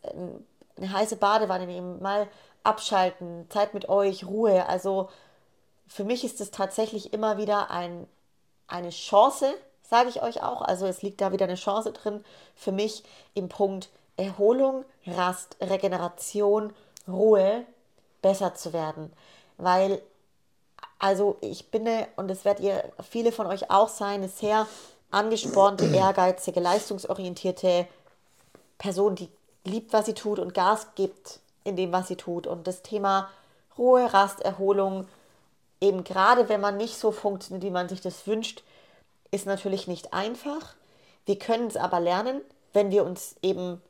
eine 0.78 0.92
heiße 0.94 1.16
Badewanne 1.18 1.66
nehmen, 1.68 2.02
mal 2.02 2.28
abschalten, 2.64 3.50
Zeit 3.50 3.74
mit 3.74 3.90
euch, 3.90 4.26
Ruhe. 4.26 4.68
Also 4.68 5.10
für 5.90 6.04
mich 6.04 6.24
ist 6.24 6.40
es 6.40 6.52
tatsächlich 6.52 7.14
immer 7.14 7.38
wieder 7.38 7.72
ein, 7.72 8.08
eine 8.68 8.92
Chance, 8.92 9.54
sage 9.82 10.08
ich 10.10 10.22
euch 10.22 10.44
auch. 10.44 10.62
Also 10.62 10.86
es 10.86 11.02
liegt 11.02 11.20
da 11.20 11.32
wieder 11.32 11.46
eine 11.46 11.56
Chance 11.56 11.92
drin 11.92 12.24
für 12.56 12.72
mich 12.72 13.04
im 13.34 13.50
Punkt 13.50 13.90
Erholung, 14.16 14.86
Rast, 15.08 15.58
Regeneration, 15.60 16.74
Ruhe 17.08 17.66
besser 18.22 18.54
zu 18.54 18.72
werden. 18.72 19.12
Weil, 19.58 20.02
also 21.00 21.38
ich 21.42 21.72
bin, 21.72 21.88
und 22.18 22.28
das 22.28 22.46
werdet 22.46 22.64
ihr 22.64 22.84
viele 23.10 23.32
von 23.32 23.48
euch 23.48 23.72
auch 23.72 23.90
sein, 23.90 24.22
eine 24.22 24.30
sehr 24.30 24.68
angespornte, 25.10 25.86
ehrgeizige, 25.96 26.60
leistungsorientierte 26.60 27.88
Person, 28.78 29.16
die 29.16 29.30
liebt, 29.64 29.92
was 29.92 30.06
sie 30.06 30.14
tut 30.14 30.38
und 30.38 30.54
Gas 30.54 30.88
gibt 30.96 31.40
in 31.64 31.76
dem, 31.76 31.92
was 31.92 32.10
sie 32.10 32.16
tut. 32.16 32.46
Und 32.46 32.68
das 32.68 32.84
Thema 32.84 33.30
Ruhe, 33.78 34.14
Rast, 34.14 34.42
Erholung, 34.42 35.08
eben 35.82 36.04
gerade 36.04 36.50
wenn 36.50 36.62
man 36.62 36.78
nicht 36.78 36.98
so 36.98 37.12
funktioniert, 37.12 37.64
wie 37.64 37.72
man 37.72 37.90
sich 37.90 38.02
das 38.02 38.28
wünscht, 38.28 38.64
ist 39.32 39.46
natürlich 39.46 39.88
nicht 39.88 40.14
einfach. 40.14 40.76
Wir 41.26 41.38
können 41.38 41.68
es 41.68 41.78
aber 41.78 42.00
lernen, 42.00 42.42
wenn 42.74 42.92
wir 42.92 43.06
uns 43.06 43.36
eben 43.42 43.82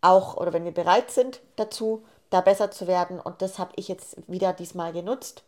auch 0.00 0.36
oder 0.36 0.52
wenn 0.52 0.64
wir 0.64 0.72
bereit 0.72 1.10
sind 1.10 1.40
dazu, 1.56 2.04
da 2.30 2.40
besser 2.40 2.70
zu 2.70 2.86
werden. 2.86 3.20
Und 3.20 3.42
das 3.42 3.58
habe 3.58 3.72
ich 3.76 3.88
jetzt 3.88 4.16
wieder 4.26 4.52
diesmal 4.52 4.92
genutzt. 4.92 5.44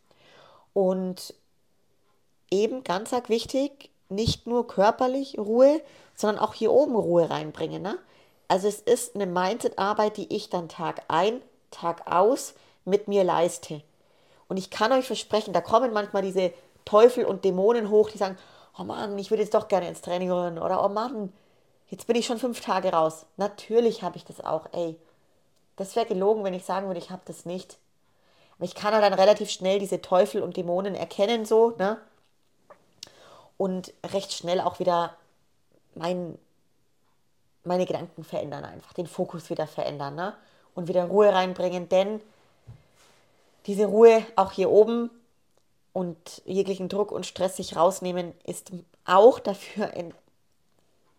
Und 0.73 1.35
eben 2.51 2.85
ganz 2.85 3.13
arg 3.13 3.29
wichtig, 3.29 3.91
nicht 4.09 4.47
nur 4.47 4.67
körperlich 4.67 5.39
Ruhe, 5.39 5.81
sondern 6.15 6.43
auch 6.43 6.55
hier 6.55 6.73
oben 6.73 6.95
Ruhe 6.95 7.31
reinbringen. 7.31 7.83
Ne? 7.83 7.99
Also 8.49 8.69
es 8.69 8.81
ist 8.81 9.15
eine 9.15 9.27
Mindset-Arbeit, 9.27 10.17
die 10.17 10.35
ich 10.35 10.51
dann 10.51 10.69
Tag 10.69 11.03
ein, 11.09 11.41
Tag 11.71 12.11
aus 12.11 12.55
mit 12.85 13.09
mir 13.09 13.25
leiste. 13.25 13.83
Und 14.49 14.57
ich 14.57 14.71
kann 14.71 14.93
euch 14.93 15.07
versprechen, 15.07 15.53
da 15.53 15.61
kommen 15.61 15.93
manchmal 15.93 16.23
diese 16.23 16.53
Teufel 16.85 17.25
und 17.25 17.45
Dämonen 17.45 17.91
hoch, 17.91 18.11
die 18.11 18.19
sagen, 18.19 18.37
oh 18.79 18.85
Mann, 18.85 19.19
ich 19.19 19.31
würde 19.31 19.43
jetzt 19.43 19.55
doch 19.55 19.69
gerne 19.69 19.89
ins 19.89 20.03
Training 20.03 20.31
rühren. 20.31 20.59
Oder 20.59 20.85
oh 20.85 20.89
Mann, 20.89 21.33
jetzt 21.89 22.07
bin 22.07 22.17
ich 22.17 22.27
schon 22.27 22.39
fünf 22.39 22.61
Tage 22.61 22.93
raus. 22.93 23.27
Natürlich 23.37 24.03
habe 24.03 24.17
ich 24.17 24.25
das 24.25 24.41
auch, 24.45 24.67
ey. 24.73 24.97
Das 25.77 25.97
wäre 25.97 26.07
gelogen, 26.07 26.45
wenn 26.45 26.55
ich 26.55 26.65
sagen 26.65 26.87
würde, 26.87 27.01
ich 27.01 27.11
habe 27.11 27.23
das 27.25 27.47
nicht. 27.47 27.79
Aber 28.57 28.65
ich 28.65 28.75
kann 28.75 28.93
ja 28.93 29.01
dann 29.01 29.15
relativ 29.15 29.51
schnell 29.51 29.79
diese 29.79 30.01
Teufel 30.01 30.43
und 30.43 30.57
Dämonen 30.57 30.95
erkennen, 30.95 31.45
so, 31.45 31.71
ne? 31.79 31.99
Und 33.57 33.93
recht 34.13 34.33
schnell 34.33 34.61
auch 34.61 34.79
wieder 34.79 35.17
mein, 35.95 36.39
meine 37.65 37.87
Gedanken 37.87 38.25
verändern, 38.25 38.65
einfach 38.65 38.93
den 38.93 39.07
Fokus 39.07 39.49
wieder 39.51 39.67
verändern, 39.67 40.15
ne? 40.15 40.35
und 40.75 40.89
wieder 40.89 41.05
Ruhe 41.05 41.33
reinbringen, 41.33 41.89
denn 41.89 42.21
diese 43.67 43.87
Ruhe 43.87 44.25
auch 44.37 44.53
hier 44.53 44.71
oben 44.71 45.11
und 45.93 46.43
jeglichen 46.45 46.89
Druck 46.89 47.13
und 47.13 47.27
Stress 47.27 47.57
sich 47.57 47.77
rausnehmen, 47.77 48.33
ist 48.45 48.73
auch 49.05 49.39
dafür 49.39 49.93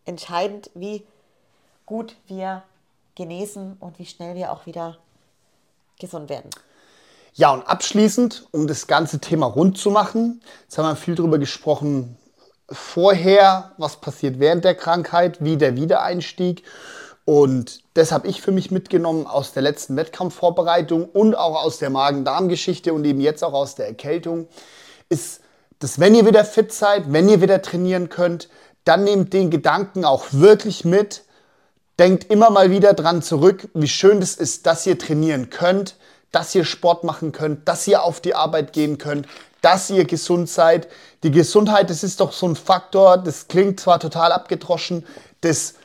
entscheidend, 0.06 0.70
wie 0.74 1.04
gut 1.86 2.16
wir 2.28 2.64
genesen 3.16 3.78
und 3.80 4.00
wie 4.00 4.06
schnell 4.06 4.36
wir 4.36 4.52
auch 4.52 4.66
wieder 4.66 4.98
gesund 6.00 6.30
werden. 6.30 6.50
Ja, 7.34 7.52
und 7.52 7.68
abschließend, 7.68 8.48
um 8.52 8.68
das 8.68 8.88
ganze 8.88 9.20
Thema 9.20 9.46
rund 9.46 9.78
zu 9.78 9.92
machen, 9.92 10.42
jetzt 10.64 10.78
haben 10.78 10.86
wir 10.86 10.96
viel 10.96 11.16
darüber 11.16 11.38
gesprochen, 11.38 12.18
vorher, 12.70 13.74
was 13.78 13.98
passiert 13.98 14.40
während 14.40 14.64
der 14.64 14.76
Krankheit, 14.76 15.44
wie 15.44 15.58
der 15.58 15.76
Wiedereinstieg. 15.76 16.64
Und 17.26 17.82
das 17.96 18.12
habe 18.12 18.28
ich 18.28 18.42
für 18.42 18.52
mich 18.52 18.70
mitgenommen 18.70 19.26
aus 19.26 19.52
der 19.52 19.64
letzten 19.64 19.98
Wettkampfvorbereitung 19.98 21.06
und 21.06 21.36
auch 21.36 21.64
aus 21.64 21.80
der 21.80 21.90
Magen-Darm-Geschichte 21.90 22.94
und 22.94 23.04
eben 23.04 23.20
jetzt 23.20 23.44
auch 23.44 23.54
aus 23.54 23.74
der 23.74 23.88
Erkältung, 23.88 24.48
ist, 25.10 25.42
dass 25.80 26.00
wenn 26.00 26.14
ihr 26.14 26.28
wieder 26.28 26.46
fit 26.46 26.72
seid, 26.72 27.12
wenn 27.12 27.28
ihr 27.28 27.42
wieder 27.42 27.64
trainieren 27.64 28.10
könnt, 28.10 28.48
dann 28.84 29.04
nehmt 29.04 29.34
den 29.34 29.50
Gedanken 29.50 30.06
auch 30.06 30.26
wirklich 30.32 30.86
mit. 30.86 31.24
Denkt 31.98 32.30
immer 32.30 32.52
mal 32.52 32.70
wieder 32.70 32.94
dran 32.94 33.24
zurück, 33.24 33.70
wie 33.74 33.88
schön 33.88 34.22
es 34.22 34.36
ist, 34.36 34.68
dass 34.68 34.86
ihr 34.86 35.00
trainieren 35.00 35.50
könnt, 35.50 35.96
dass 36.32 36.54
ihr 36.54 36.66
Sport 36.66 37.04
machen 37.04 37.32
könnt, 37.32 37.68
dass 37.68 37.88
ihr 37.88 38.04
auf 38.04 38.22
die 38.22 38.36
Arbeit 38.36 38.74
gehen 38.74 38.98
könnt, 39.00 39.28
dass 39.62 39.90
ihr 39.90 40.06
gesund 40.06 40.50
seid. 40.50 40.88
Die 41.24 41.32
Gesundheit, 41.32 41.90
das 41.90 42.04
ist 42.04 42.20
doch 42.20 42.34
so 42.34 42.48
ein 42.48 42.56
Faktor, 42.56 43.18
das 43.18 43.48
klingt 43.48 43.80
zwar 43.80 44.00
total 44.00 44.32
abgedroschen, 44.32 45.06
das 45.42 45.76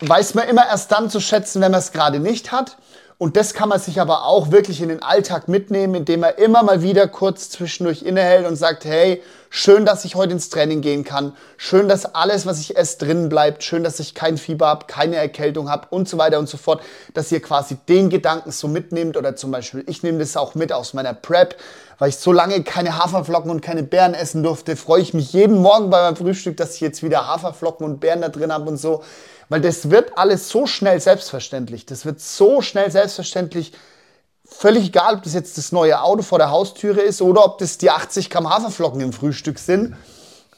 weiß 0.00 0.34
man 0.34 0.48
immer 0.48 0.66
erst 0.66 0.92
dann 0.92 1.10
zu 1.10 1.20
schätzen, 1.20 1.60
wenn 1.60 1.72
man 1.72 1.80
es 1.80 1.92
gerade 1.92 2.20
nicht 2.20 2.52
hat. 2.52 2.76
Und 3.20 3.36
das 3.36 3.52
kann 3.52 3.68
man 3.68 3.80
sich 3.80 4.00
aber 4.00 4.26
auch 4.26 4.52
wirklich 4.52 4.80
in 4.80 4.90
den 4.90 5.02
Alltag 5.02 5.48
mitnehmen, 5.48 5.96
indem 5.96 6.20
man 6.20 6.34
immer 6.36 6.62
mal 6.62 6.82
wieder 6.82 7.08
kurz 7.08 7.50
zwischendurch 7.50 8.02
innehält 8.02 8.46
und 8.46 8.54
sagt, 8.54 8.84
hey, 8.84 9.20
schön, 9.50 9.84
dass 9.84 10.04
ich 10.04 10.14
heute 10.14 10.34
ins 10.34 10.50
Training 10.50 10.82
gehen 10.82 11.02
kann, 11.02 11.34
schön, 11.56 11.88
dass 11.88 12.14
alles, 12.14 12.46
was 12.46 12.60
ich 12.60 12.76
esse, 12.76 12.98
drin 12.98 13.28
bleibt, 13.28 13.64
schön, 13.64 13.82
dass 13.82 13.98
ich 13.98 14.14
kein 14.14 14.38
Fieber 14.38 14.68
habe, 14.68 14.86
keine 14.86 15.16
Erkältung 15.16 15.68
habe 15.68 15.88
und 15.90 16.08
so 16.08 16.16
weiter 16.16 16.38
und 16.38 16.48
so 16.48 16.58
fort, 16.58 16.80
dass 17.12 17.32
ihr 17.32 17.42
quasi 17.42 17.76
den 17.88 18.08
Gedanken 18.08 18.52
so 18.52 18.68
mitnehmt 18.68 19.16
oder 19.16 19.34
zum 19.34 19.50
Beispiel, 19.50 19.82
ich 19.88 20.04
nehme 20.04 20.18
das 20.18 20.36
auch 20.36 20.54
mit 20.54 20.72
aus 20.72 20.94
meiner 20.94 21.12
Prep, 21.12 21.56
weil 21.98 22.10
ich 22.10 22.18
so 22.18 22.30
lange 22.30 22.62
keine 22.62 23.02
Haferflocken 23.02 23.50
und 23.50 23.62
keine 23.62 23.82
Beeren 23.82 24.14
essen 24.14 24.44
durfte, 24.44 24.76
freue 24.76 25.02
ich 25.02 25.12
mich 25.12 25.32
jeden 25.32 25.58
Morgen 25.58 25.90
bei 25.90 26.02
meinem 26.02 26.14
Frühstück, 26.14 26.56
dass 26.56 26.76
ich 26.76 26.80
jetzt 26.80 27.02
wieder 27.02 27.26
Haferflocken 27.26 27.84
und 27.84 27.98
Beeren 27.98 28.20
da 28.20 28.28
drin 28.28 28.52
habe 28.52 28.68
und 28.68 28.76
so. 28.76 29.02
Weil 29.48 29.60
das 29.60 29.90
wird 29.90 30.18
alles 30.18 30.48
so 30.48 30.66
schnell 30.66 31.00
selbstverständlich. 31.00 31.86
Das 31.86 32.04
wird 32.04 32.20
so 32.20 32.60
schnell 32.60 32.90
selbstverständlich. 32.90 33.72
Völlig 34.44 34.88
egal, 34.88 35.16
ob 35.16 35.22
das 35.22 35.34
jetzt 35.34 35.58
das 35.58 35.72
neue 35.72 36.00
Auto 36.02 36.22
vor 36.22 36.38
der 36.38 36.50
Haustüre 36.50 37.00
ist 37.00 37.20
oder 37.22 37.44
ob 37.44 37.58
das 37.58 37.78
die 37.78 37.90
80 37.90 38.30
Gramm 38.30 38.48
Haferflocken 38.48 39.00
im 39.00 39.12
Frühstück 39.12 39.58
sind. 39.58 39.96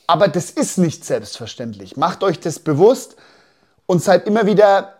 Aber 0.07 0.29
das 0.29 0.51
ist 0.51 0.79
nicht 0.79 1.05
selbstverständlich. 1.05 1.97
Macht 1.97 2.23
euch 2.25 2.41
das 2.41 2.59
bewusst 2.59 3.17
und 3.87 4.03
seid 4.03 4.27
immer 4.27 4.47
wieder 4.47 4.95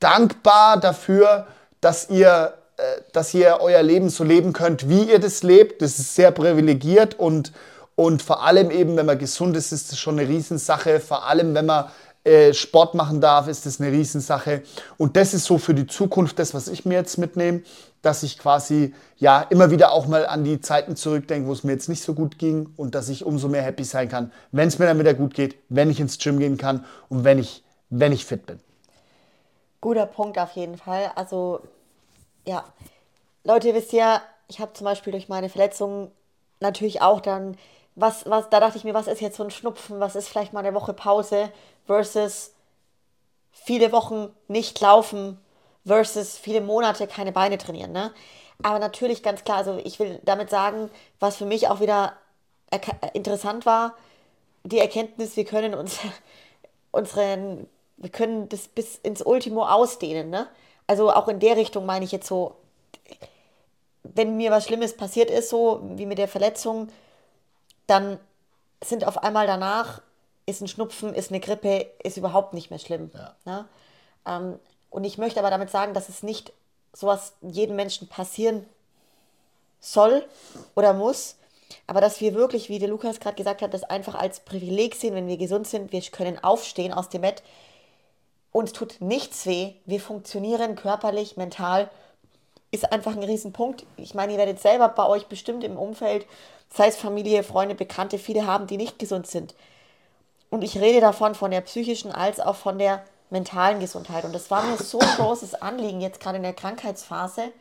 dankbar 0.00 0.78
dafür, 0.78 1.46
dass 1.80 2.10
ihr, 2.10 2.54
äh, 2.76 2.82
dass 3.12 3.32
ihr 3.32 3.58
euer 3.60 3.82
Leben 3.82 4.10
so 4.10 4.24
leben 4.24 4.52
könnt, 4.52 4.88
wie 4.88 5.04
ihr 5.04 5.18
das 5.18 5.42
lebt. 5.42 5.80
Das 5.80 5.98
ist 5.98 6.14
sehr 6.14 6.30
privilegiert 6.30 7.18
und, 7.18 7.52
und 7.96 8.22
vor 8.22 8.42
allem 8.42 8.70
eben, 8.70 8.96
wenn 8.96 9.06
man 9.06 9.18
gesund 9.18 9.56
ist, 9.56 9.72
ist 9.72 9.92
das 9.92 9.98
schon 9.98 10.18
eine 10.18 10.28
Riesensache. 10.28 11.00
Vor 11.00 11.26
allem, 11.26 11.54
wenn 11.54 11.66
man 11.66 11.90
äh, 12.24 12.52
Sport 12.52 12.94
machen 12.94 13.20
darf, 13.20 13.48
ist 13.48 13.64
das 13.64 13.80
eine 13.80 13.90
Riesensache. 13.90 14.62
Und 14.98 15.16
das 15.16 15.32
ist 15.32 15.44
so 15.44 15.58
für 15.58 15.74
die 15.74 15.86
Zukunft 15.86 16.38
das, 16.38 16.52
was 16.52 16.68
ich 16.68 16.84
mir 16.84 16.94
jetzt 16.94 17.16
mitnehme, 17.16 17.62
dass 18.02 18.22
ich 18.22 18.38
quasi 18.38 18.94
ja 19.16 19.42
immer 19.42 19.70
wieder 19.70 19.92
auch 19.92 20.06
mal 20.06 20.26
an 20.26 20.44
die 20.44 20.60
Zeiten 20.60 20.96
zurückdenke, 20.96 21.48
wo 21.48 21.52
es 21.52 21.64
mir 21.64 21.72
jetzt 21.72 21.88
nicht 21.88 22.02
so 22.02 22.14
gut 22.14 22.38
ging 22.38 22.72
und 22.76 22.94
dass 22.94 23.08
ich 23.08 23.24
umso 23.24 23.48
mehr 23.48 23.62
happy 23.62 23.84
sein 23.84 24.08
kann, 24.08 24.32
wenn 24.52 24.68
es 24.68 24.78
mir 24.78 24.86
dann 24.86 24.98
wieder 24.98 25.14
gut 25.14 25.34
geht, 25.34 25.56
wenn 25.68 25.90
ich 25.90 26.00
ins 26.00 26.18
Gym 26.18 26.38
gehen 26.38 26.56
kann 26.56 26.84
und 27.08 27.24
wenn 27.24 27.38
ich, 27.38 27.62
wenn 27.88 28.12
ich 28.12 28.24
fit 28.24 28.46
bin. 28.46 28.60
Guter 29.80 30.06
Punkt 30.06 30.38
auf 30.38 30.52
jeden 30.52 30.76
Fall. 30.76 31.10
Also 31.14 31.60
ja, 32.46 32.64
Leute, 33.44 33.74
wisst 33.74 33.92
ihr, 33.92 34.20
ich 34.48 34.60
habe 34.60 34.72
zum 34.74 34.84
Beispiel 34.84 35.12
durch 35.12 35.28
meine 35.28 35.48
Verletzung 35.48 36.10
natürlich 36.60 37.00
auch 37.00 37.20
dann 37.20 37.56
was, 37.94 38.28
was, 38.28 38.48
da 38.50 38.60
dachte 38.60 38.78
ich 38.78 38.84
mir, 38.84 38.94
was 38.94 39.06
ist 39.06 39.20
jetzt 39.20 39.36
so 39.36 39.44
ein 39.44 39.50
Schnupfen, 39.50 40.00
was 40.00 40.16
ist 40.16 40.28
vielleicht 40.28 40.52
mal 40.52 40.60
eine 40.60 40.74
Woche 40.74 40.92
Pause 40.92 41.50
versus 41.86 42.52
viele 43.52 43.92
Wochen 43.92 44.28
nicht 44.48 44.80
laufen 44.80 45.38
versus 45.86 46.36
viele 46.36 46.60
Monate 46.60 47.06
keine 47.06 47.32
Beine 47.32 47.58
trainieren. 47.58 47.92
Ne? 47.92 48.12
Aber 48.62 48.78
natürlich 48.78 49.22
ganz 49.22 49.44
klar, 49.44 49.58
also 49.58 49.78
ich 49.84 49.98
will 49.98 50.20
damit 50.24 50.50
sagen, 50.50 50.90
was 51.18 51.36
für 51.36 51.46
mich 51.46 51.68
auch 51.68 51.80
wieder 51.80 52.14
interessant 53.12 53.66
war, 53.66 53.94
die 54.64 54.78
Erkenntnis, 54.78 55.36
wir 55.36 55.44
können 55.44 55.74
uns 55.74 55.98
unseren, 56.90 57.66
wir 57.96 58.10
können 58.10 58.48
das 58.48 58.68
bis 58.68 58.96
ins 58.96 59.22
Ultimo 59.22 59.66
ausdehnen. 59.66 60.30
Ne? 60.30 60.46
Also 60.86 61.10
auch 61.12 61.28
in 61.28 61.40
der 61.40 61.56
Richtung 61.56 61.86
meine 61.86 62.04
ich 62.04 62.12
jetzt 62.12 62.26
so, 62.26 62.54
wenn 64.02 64.36
mir 64.36 64.50
was 64.50 64.64
Schlimmes 64.64 64.96
passiert 64.96 65.30
ist, 65.30 65.50
so 65.50 65.80
wie 65.82 66.06
mit 66.06 66.18
der 66.18 66.28
Verletzung, 66.28 66.88
dann 67.90 68.18
sind 68.82 69.06
auf 69.06 69.22
einmal 69.22 69.46
danach, 69.46 70.00
ist 70.46 70.60
ein 70.60 70.68
Schnupfen, 70.68 71.14
ist 71.14 71.30
eine 71.30 71.40
Grippe, 71.40 71.86
ist 72.02 72.16
überhaupt 72.16 72.54
nicht 72.54 72.70
mehr 72.70 72.78
schlimm. 72.78 73.10
Ja. 73.14 73.34
Ne? 73.44 73.68
Ähm, 74.26 74.58
und 74.90 75.04
ich 75.04 75.18
möchte 75.18 75.40
aber 75.40 75.50
damit 75.50 75.70
sagen, 75.70 75.94
dass 75.94 76.08
es 76.08 76.22
nicht 76.22 76.52
sowas 76.92 77.34
jedem 77.42 77.76
Menschen 77.76 78.08
passieren 78.08 78.66
soll 79.80 80.26
oder 80.74 80.92
muss, 80.92 81.36
aber 81.86 82.00
dass 82.00 82.20
wir 82.20 82.34
wirklich, 82.34 82.68
wie 82.68 82.78
der 82.78 82.88
Lukas 82.88 83.20
gerade 83.20 83.36
gesagt 83.36 83.62
hat, 83.62 83.72
das 83.72 83.84
einfach 83.84 84.14
als 84.14 84.40
Privileg 84.40 84.94
sehen, 84.94 85.14
wenn 85.14 85.28
wir 85.28 85.36
gesund 85.36 85.68
sind, 85.68 85.92
wir 85.92 86.00
können 86.02 86.42
aufstehen 86.42 86.92
aus 86.92 87.08
dem 87.08 87.22
Bett, 87.22 87.42
uns 88.52 88.72
tut 88.72 89.00
nichts 89.00 89.46
weh, 89.46 89.74
wir 89.86 90.00
funktionieren 90.00 90.74
körperlich, 90.74 91.36
mental, 91.36 91.88
ist 92.72 92.92
einfach 92.92 93.16
ein 93.16 93.22
Riesenpunkt. 93.22 93.84
Ich 93.96 94.14
meine, 94.14 94.32
ihr 94.32 94.38
werdet 94.38 94.60
selber 94.60 94.88
bei 94.88 95.06
euch 95.06 95.26
bestimmt 95.26 95.64
im 95.64 95.76
Umfeld 95.76 96.26
sei 96.72 96.88
es 96.88 96.96
Familie, 96.96 97.42
Freunde, 97.42 97.74
Bekannte, 97.74 98.18
viele 98.18 98.46
haben, 98.46 98.66
die 98.66 98.76
nicht 98.76 98.98
gesund 98.98 99.26
sind. 99.26 99.54
Und 100.50 100.62
ich 100.62 100.78
rede 100.78 101.00
davon 101.00 101.34
von 101.34 101.50
der 101.50 101.60
psychischen 101.60 102.12
als 102.12 102.40
auch 102.40 102.56
von 102.56 102.78
der 102.78 103.04
mentalen 103.30 103.80
Gesundheit. 103.80 104.24
Und 104.24 104.34
das 104.34 104.50
war 104.50 104.62
mir 104.62 104.76
so 104.76 104.98
ein 104.98 105.16
großes 105.16 105.54
Anliegen, 105.54 106.00
jetzt 106.00 106.20
gerade 106.20 106.36
in 106.36 106.42
der 106.42 106.52
Krankheitsphase, 106.52 107.52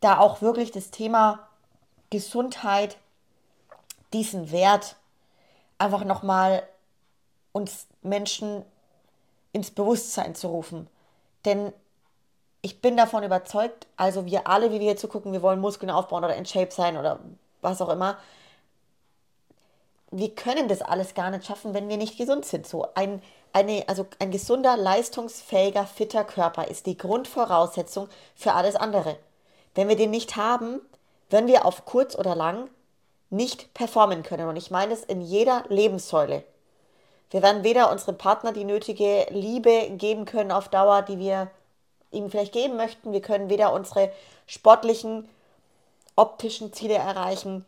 da 0.00 0.18
auch 0.18 0.42
wirklich 0.42 0.72
das 0.72 0.90
Thema 0.90 1.48
Gesundheit, 2.10 2.96
diesen 4.12 4.50
Wert 4.50 4.96
einfach 5.78 6.04
nochmal 6.04 6.62
uns 7.52 7.86
Menschen 8.02 8.64
ins 9.52 9.70
Bewusstsein 9.70 10.34
zu 10.34 10.48
rufen. 10.48 10.88
Denn 11.44 11.72
ich 12.62 12.80
bin 12.80 12.96
davon 12.96 13.22
überzeugt, 13.22 13.86
also 13.96 14.26
wir 14.26 14.46
alle, 14.46 14.70
wie 14.70 14.80
wir 14.80 14.90
hier 14.90 14.96
zugucken, 14.96 15.32
wir 15.32 15.42
wollen 15.42 15.60
Muskeln 15.60 15.90
aufbauen 15.90 16.24
oder 16.24 16.36
in 16.36 16.46
Shape 16.46 16.70
sein 16.72 16.96
oder 16.96 17.20
was 17.62 17.80
auch 17.80 17.88
immer. 17.88 18.18
Wir 20.10 20.34
können 20.34 20.68
das 20.68 20.82
alles 20.82 21.14
gar 21.14 21.30
nicht 21.30 21.46
schaffen, 21.46 21.72
wenn 21.72 21.88
wir 21.88 21.96
nicht 21.96 22.18
gesund 22.18 22.44
sind. 22.44 22.66
So 22.66 22.86
ein, 22.94 23.22
eine, 23.54 23.84
also 23.86 24.06
ein 24.18 24.30
gesunder, 24.30 24.76
leistungsfähiger, 24.76 25.86
fitter 25.86 26.24
Körper 26.24 26.68
ist 26.68 26.84
die 26.84 26.98
Grundvoraussetzung 26.98 28.08
für 28.34 28.52
alles 28.52 28.76
andere. 28.76 29.16
Wenn 29.74 29.88
wir 29.88 29.96
den 29.96 30.10
nicht 30.10 30.36
haben, 30.36 30.80
werden 31.30 31.46
wir 31.46 31.64
auf 31.64 31.86
kurz 31.86 32.14
oder 32.14 32.34
lang 32.34 32.68
nicht 33.30 33.72
performen 33.72 34.22
können. 34.22 34.48
Und 34.48 34.56
ich 34.56 34.70
meine 34.70 34.92
es 34.92 35.02
in 35.02 35.22
jeder 35.22 35.64
Lebenssäule. 35.68 36.44
Wir 37.30 37.42
werden 37.42 37.64
weder 37.64 37.90
unserem 37.90 38.18
Partner 38.18 38.52
die 38.52 38.64
nötige 38.64 39.26
Liebe 39.30 39.88
geben 39.92 40.26
können 40.26 40.52
auf 40.52 40.68
Dauer, 40.68 41.00
die 41.00 41.18
wir 41.18 41.50
ihm 42.10 42.30
vielleicht 42.30 42.52
geben 42.52 42.76
möchten. 42.76 43.12
Wir 43.12 43.22
können 43.22 43.48
weder 43.48 43.72
unsere 43.72 44.12
sportlichen 44.46 45.26
optischen 46.16 46.72
Ziele 46.72 46.94
erreichen. 46.94 47.64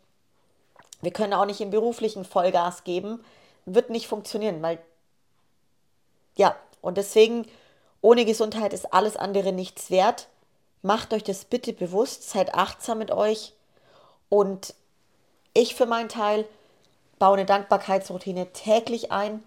Wir 1.01 1.13
können 1.13 1.35
auch 1.35 1.47
nicht 1.47 1.61
im 1.61 1.71
beruflichen 1.71 2.25
Vollgas 2.25 2.85
geben. 2.85 3.25
Wird 3.67 3.91
nicht 3.91 4.07
funktionieren, 4.07 4.63
weil 4.63 4.79
ja, 6.37 6.57
und 6.81 6.99
deswegen, 6.99 7.47
ohne 8.01 8.25
Gesundheit 8.25 8.73
ist 8.73 8.93
alles 8.93 9.17
andere 9.17 9.53
nichts 9.53 9.91
wert. 9.91 10.29
Macht 10.83 11.15
euch 11.15 11.25
das 11.25 11.45
bitte 11.45 11.73
bewusst, 11.73 12.29
seid 12.29 12.55
achtsam 12.55 12.99
mit 12.99 13.11
euch. 13.11 13.53
Und 14.29 14.75
ich 15.55 15.75
für 15.75 15.87
meinen 15.87 16.09
Teil 16.09 16.45
baue 17.19 17.39
eine 17.39 17.47
Dankbarkeitsroutine 17.47 18.53
täglich 18.53 19.13
ein. 19.13 19.43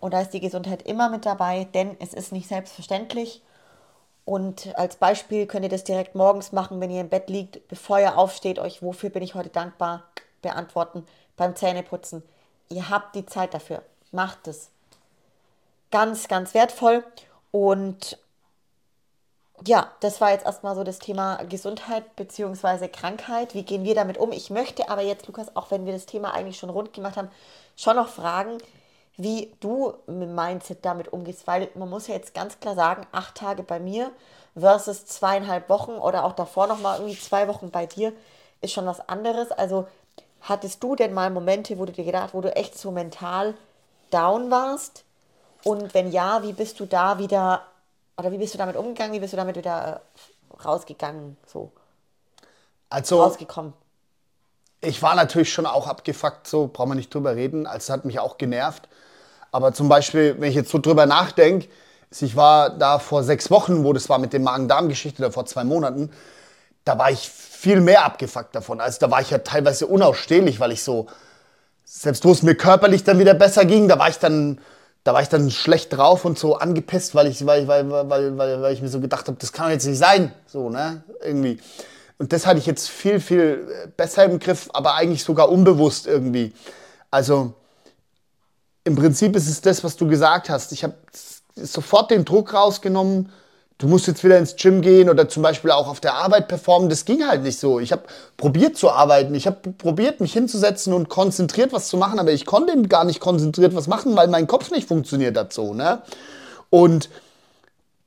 Und 0.00 0.14
da 0.14 0.22
ist 0.22 0.30
die 0.30 0.40
Gesundheit 0.40 0.82
immer 0.82 1.10
mit 1.10 1.26
dabei, 1.26 1.64
denn 1.64 1.96
es 2.00 2.14
ist 2.14 2.32
nicht 2.32 2.48
selbstverständlich. 2.48 3.42
Und 4.24 4.76
als 4.76 4.96
Beispiel 4.96 5.46
könnt 5.46 5.64
ihr 5.64 5.70
das 5.70 5.84
direkt 5.84 6.14
morgens 6.14 6.52
machen, 6.52 6.80
wenn 6.80 6.90
ihr 6.90 7.00
im 7.00 7.08
Bett 7.08 7.28
liegt, 7.28 7.66
bevor 7.68 7.98
ihr 7.98 8.16
aufsteht, 8.16 8.58
euch, 8.58 8.82
wofür 8.82 9.10
bin 9.10 9.22
ich 9.22 9.34
heute 9.34 9.48
dankbar, 9.48 10.04
beantworten 10.42 11.06
beim 11.36 11.56
Zähneputzen. 11.56 12.22
Ihr 12.68 12.88
habt 12.90 13.16
die 13.16 13.26
Zeit 13.26 13.54
dafür. 13.54 13.82
Macht 14.12 14.46
es. 14.46 14.70
Ganz, 15.90 16.28
ganz 16.28 16.54
wertvoll. 16.54 17.04
Und 17.50 18.18
ja, 19.66 19.90
das 20.00 20.20
war 20.20 20.30
jetzt 20.30 20.46
erstmal 20.46 20.74
so 20.74 20.84
das 20.84 20.98
Thema 20.98 21.42
Gesundheit 21.44 22.16
bzw. 22.16 22.88
Krankheit. 22.88 23.54
Wie 23.54 23.64
gehen 23.64 23.84
wir 23.84 23.94
damit 23.94 24.18
um? 24.18 24.32
Ich 24.32 24.50
möchte 24.50 24.88
aber 24.88 25.02
jetzt, 25.02 25.26
Lukas, 25.26 25.54
auch 25.56 25.70
wenn 25.70 25.86
wir 25.86 25.92
das 25.92 26.06
Thema 26.06 26.32
eigentlich 26.32 26.58
schon 26.58 26.70
rund 26.70 26.92
gemacht 26.92 27.16
haben, 27.16 27.30
schon 27.76 27.96
noch 27.96 28.08
fragen, 28.08 28.58
wie 29.22 29.52
du 29.60 29.94
mit 30.06 30.30
Mindset 30.30 30.84
damit 30.84 31.12
umgehst, 31.12 31.46
weil 31.46 31.68
man 31.74 31.90
muss 31.90 32.06
ja 32.08 32.14
jetzt 32.14 32.34
ganz 32.34 32.60
klar 32.60 32.74
sagen, 32.74 33.06
acht 33.12 33.36
Tage 33.36 33.62
bei 33.62 33.80
mir 33.80 34.10
versus 34.58 35.06
zweieinhalb 35.06 35.68
Wochen 35.68 35.92
oder 35.92 36.24
auch 36.24 36.32
davor 36.34 36.66
nochmal 36.66 36.98
irgendwie 37.00 37.18
zwei 37.18 37.48
Wochen 37.48 37.70
bei 37.70 37.86
dir 37.86 38.12
ist 38.60 38.72
schon 38.72 38.86
was 38.86 39.08
anderes. 39.08 39.52
Also 39.52 39.86
hattest 40.42 40.82
du 40.82 40.96
denn 40.96 41.12
mal 41.14 41.30
Momente, 41.30 41.78
wo 41.78 41.84
du 41.84 41.92
dir 41.92 42.04
gedacht, 42.04 42.34
wo 42.34 42.40
du 42.40 42.54
echt 42.56 42.78
so 42.78 42.90
mental 42.90 43.54
down 44.10 44.50
warst? 44.50 45.04
Und 45.64 45.94
wenn 45.94 46.10
ja, 46.12 46.42
wie 46.42 46.52
bist 46.54 46.80
du 46.80 46.86
da 46.86 47.18
wieder, 47.18 47.62
oder 48.18 48.32
wie 48.32 48.38
bist 48.38 48.54
du 48.54 48.58
damit 48.58 48.76
umgegangen, 48.76 49.14
wie 49.14 49.20
bist 49.20 49.32
du 49.32 49.36
damit 49.38 49.56
wieder 49.56 50.02
äh, 50.58 50.62
rausgegangen, 50.62 51.36
so 51.46 51.72
Also, 52.90 53.18
rausgekommen? 53.18 53.72
ich 54.80 55.02
war 55.02 55.14
natürlich 55.14 55.52
schon 55.52 55.66
auch 55.66 55.86
abgefuckt, 55.86 56.46
so 56.46 56.68
brauchen 56.72 56.90
wir 56.90 56.94
nicht 56.94 57.12
drüber 57.14 57.36
reden. 57.36 57.66
Also, 57.66 57.78
es 57.78 57.90
hat 57.90 58.04
mich 58.04 58.18
auch 58.18 58.38
genervt. 58.38 58.88
Aber 59.52 59.72
zum 59.72 59.88
Beispiel, 59.88 60.36
wenn 60.38 60.50
ich 60.50 60.54
jetzt 60.54 60.70
so 60.70 60.78
drüber 60.78 61.06
nachdenke, 61.06 61.68
ich 62.18 62.36
war 62.36 62.70
da 62.70 62.98
vor 62.98 63.22
sechs 63.22 63.50
Wochen, 63.50 63.84
wo 63.84 63.92
das 63.92 64.08
war 64.08 64.18
mit 64.18 64.32
dem 64.32 64.42
Magen-Darm-Geschichte, 64.42 65.22
oder 65.22 65.32
vor 65.32 65.46
zwei 65.46 65.64
Monaten, 65.64 66.10
da 66.84 66.98
war 66.98 67.10
ich 67.10 67.28
viel 67.28 67.80
mehr 67.80 68.04
abgefuckt 68.04 68.54
davon. 68.54 68.80
Also 68.80 68.98
da 69.00 69.10
war 69.10 69.20
ich 69.20 69.30
ja 69.30 69.38
teilweise 69.38 69.86
unausstehlich, 69.86 70.60
weil 70.60 70.72
ich 70.72 70.82
so, 70.82 71.06
selbst 71.84 72.24
wo 72.24 72.32
es 72.32 72.42
mir 72.42 72.54
körperlich 72.54 73.04
dann 73.04 73.18
wieder 73.18 73.34
besser 73.34 73.64
ging, 73.64 73.86
da 73.86 73.98
war 73.98 74.08
ich 74.08 74.18
dann, 74.18 74.58
da 75.04 75.14
war 75.14 75.22
ich 75.22 75.28
dann 75.28 75.50
schlecht 75.50 75.96
drauf 75.96 76.24
und 76.24 76.38
so 76.38 76.56
angepisst, 76.56 77.14
weil 77.14 77.26
ich, 77.26 77.44
weil, 77.46 77.68
weil, 77.68 77.90
weil, 77.90 78.38
weil, 78.38 78.62
weil 78.62 78.74
ich 78.74 78.82
mir 78.82 78.88
so 78.88 79.00
gedacht 79.00 79.26
habe, 79.28 79.36
das 79.38 79.52
kann 79.52 79.66
doch 79.66 79.72
jetzt 79.72 79.86
nicht 79.86 79.98
sein, 79.98 80.32
so, 80.46 80.70
ne, 80.70 81.02
irgendwie. 81.22 81.60
Und 82.18 82.32
das 82.32 82.46
hatte 82.46 82.58
ich 82.58 82.66
jetzt 82.66 82.88
viel, 82.88 83.20
viel 83.20 83.92
besser 83.96 84.24
im 84.24 84.38
Griff, 84.38 84.68
aber 84.72 84.94
eigentlich 84.94 85.24
sogar 85.24 85.48
unbewusst 85.48 86.06
irgendwie. 86.06 86.52
Also 87.10 87.54
im 88.84 88.96
Prinzip 88.96 89.36
ist 89.36 89.48
es 89.48 89.60
das, 89.60 89.84
was 89.84 89.96
du 89.96 90.08
gesagt 90.08 90.48
hast. 90.48 90.72
Ich 90.72 90.84
habe 90.84 90.94
sofort 91.54 92.10
den 92.10 92.24
Druck 92.24 92.54
rausgenommen, 92.54 93.30
du 93.78 93.88
musst 93.88 94.06
jetzt 94.06 94.22
wieder 94.24 94.38
ins 94.38 94.56
Gym 94.56 94.82
gehen 94.82 95.08
oder 95.08 95.28
zum 95.28 95.42
Beispiel 95.42 95.70
auch 95.70 95.88
auf 95.88 96.00
der 96.00 96.14
Arbeit 96.14 96.48
performen. 96.48 96.88
Das 96.88 97.04
ging 97.04 97.26
halt 97.26 97.42
nicht 97.42 97.58
so. 97.58 97.80
Ich 97.80 97.92
habe 97.92 98.02
probiert 98.36 98.76
zu 98.76 98.90
arbeiten, 98.90 99.34
ich 99.34 99.46
habe 99.46 99.70
probiert, 99.72 100.20
mich 100.20 100.32
hinzusetzen 100.32 100.92
und 100.92 101.08
konzentriert 101.08 101.72
was 101.72 101.88
zu 101.88 101.96
machen, 101.96 102.18
aber 102.18 102.32
ich 102.32 102.46
konnte 102.46 102.80
gar 102.82 103.04
nicht 103.04 103.20
konzentriert 103.20 103.74
was 103.74 103.86
machen, 103.86 104.16
weil 104.16 104.28
mein 104.28 104.46
Kopf 104.46 104.70
nicht 104.70 104.86
funktioniert 104.86 105.36
hat 105.36 105.52
so. 105.52 105.74
Ne? 105.74 106.02
Und, 106.68 107.08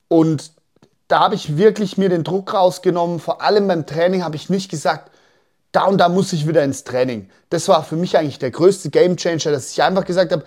und 0.08 0.52
da 1.08 1.20
habe 1.20 1.36
ich 1.36 1.58
wirklich 1.58 1.98
mir 1.98 2.10
den 2.10 2.24
Druck 2.24 2.54
rausgenommen. 2.54 3.20
Vor 3.20 3.42
allem 3.42 3.68
beim 3.68 3.86
Training 3.86 4.24
habe 4.24 4.36
ich 4.36 4.50
nicht 4.50 4.70
gesagt, 4.70 5.12
da 5.74 5.86
und 5.86 5.98
da 5.98 6.08
muss 6.08 6.32
ich 6.32 6.48
wieder 6.48 6.64
ins 6.64 6.86
Training. 6.86 7.30
Das 7.50 7.68
war 7.68 7.84
für 7.84 7.98
mich 7.98 8.18
eigentlich 8.18 8.40
der 8.40 8.52
größte 8.52 8.90
Gamechanger, 8.90 9.52
dass 9.52 9.72
ich 9.72 9.84
einfach 9.84 10.06
gesagt 10.06 10.32
habe, 10.32 10.44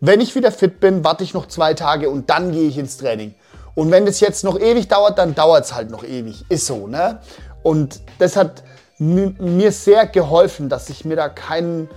wenn 0.00 0.20
ich 0.20 0.34
wieder 0.34 0.52
fit 0.52 0.80
bin, 0.80 1.04
warte 1.04 1.24
ich 1.24 1.34
noch 1.34 1.46
zwei 1.46 1.74
Tage 1.74 2.08
und 2.08 2.30
dann 2.30 2.52
gehe 2.52 2.68
ich 2.68 2.78
ins 2.78 2.96
Training. 2.96 3.34
Und 3.74 3.90
wenn 3.90 4.06
das 4.06 4.20
jetzt 4.20 4.44
noch 4.44 4.58
ewig 4.58 4.88
dauert, 4.88 5.18
dann 5.18 5.34
dauert 5.34 5.64
es 5.64 5.74
halt 5.74 5.90
noch 5.90 6.04
ewig. 6.04 6.44
Ist 6.48 6.66
so, 6.66 6.86
ne? 6.86 7.20
Und 7.62 8.00
das 8.18 8.36
hat 8.36 8.62
mir 8.98 9.72
sehr 9.72 10.06
geholfen, 10.06 10.68
dass 10.68 10.88
ich 10.90 11.04
mir 11.04 11.16
da 11.16 11.28
keinen 11.28 11.88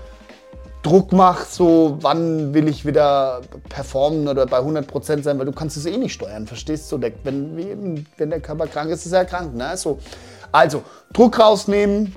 Druck 0.82 1.12
mache, 1.12 1.46
so 1.48 1.98
wann 2.02 2.56
will 2.56 2.68
ich 2.68 2.86
wieder 2.86 3.42
performen 3.70 4.28
oder 4.28 4.48
bei 4.48 4.58
100% 4.58 5.22
sein, 5.22 5.38
weil 5.38 5.46
du 5.46 5.52
kannst 5.52 5.78
es 5.78 5.86
eh 5.86 5.98
nicht 5.98 6.14
steuern, 6.14 6.48
verstehst 6.48 6.92
du? 6.92 7.00
Wenn, 7.00 8.06
wenn 8.18 8.30
der 8.30 8.40
Körper 8.40 8.66
krank 8.66 8.90
ist, 8.90 9.06
ist 9.06 9.12
er 9.12 9.26
krank. 9.26 9.54
Ne? 9.56 9.78
So. 9.78 10.00
Also, 10.52 10.84
Druck 11.14 11.40
rausnehmen, 11.40 12.16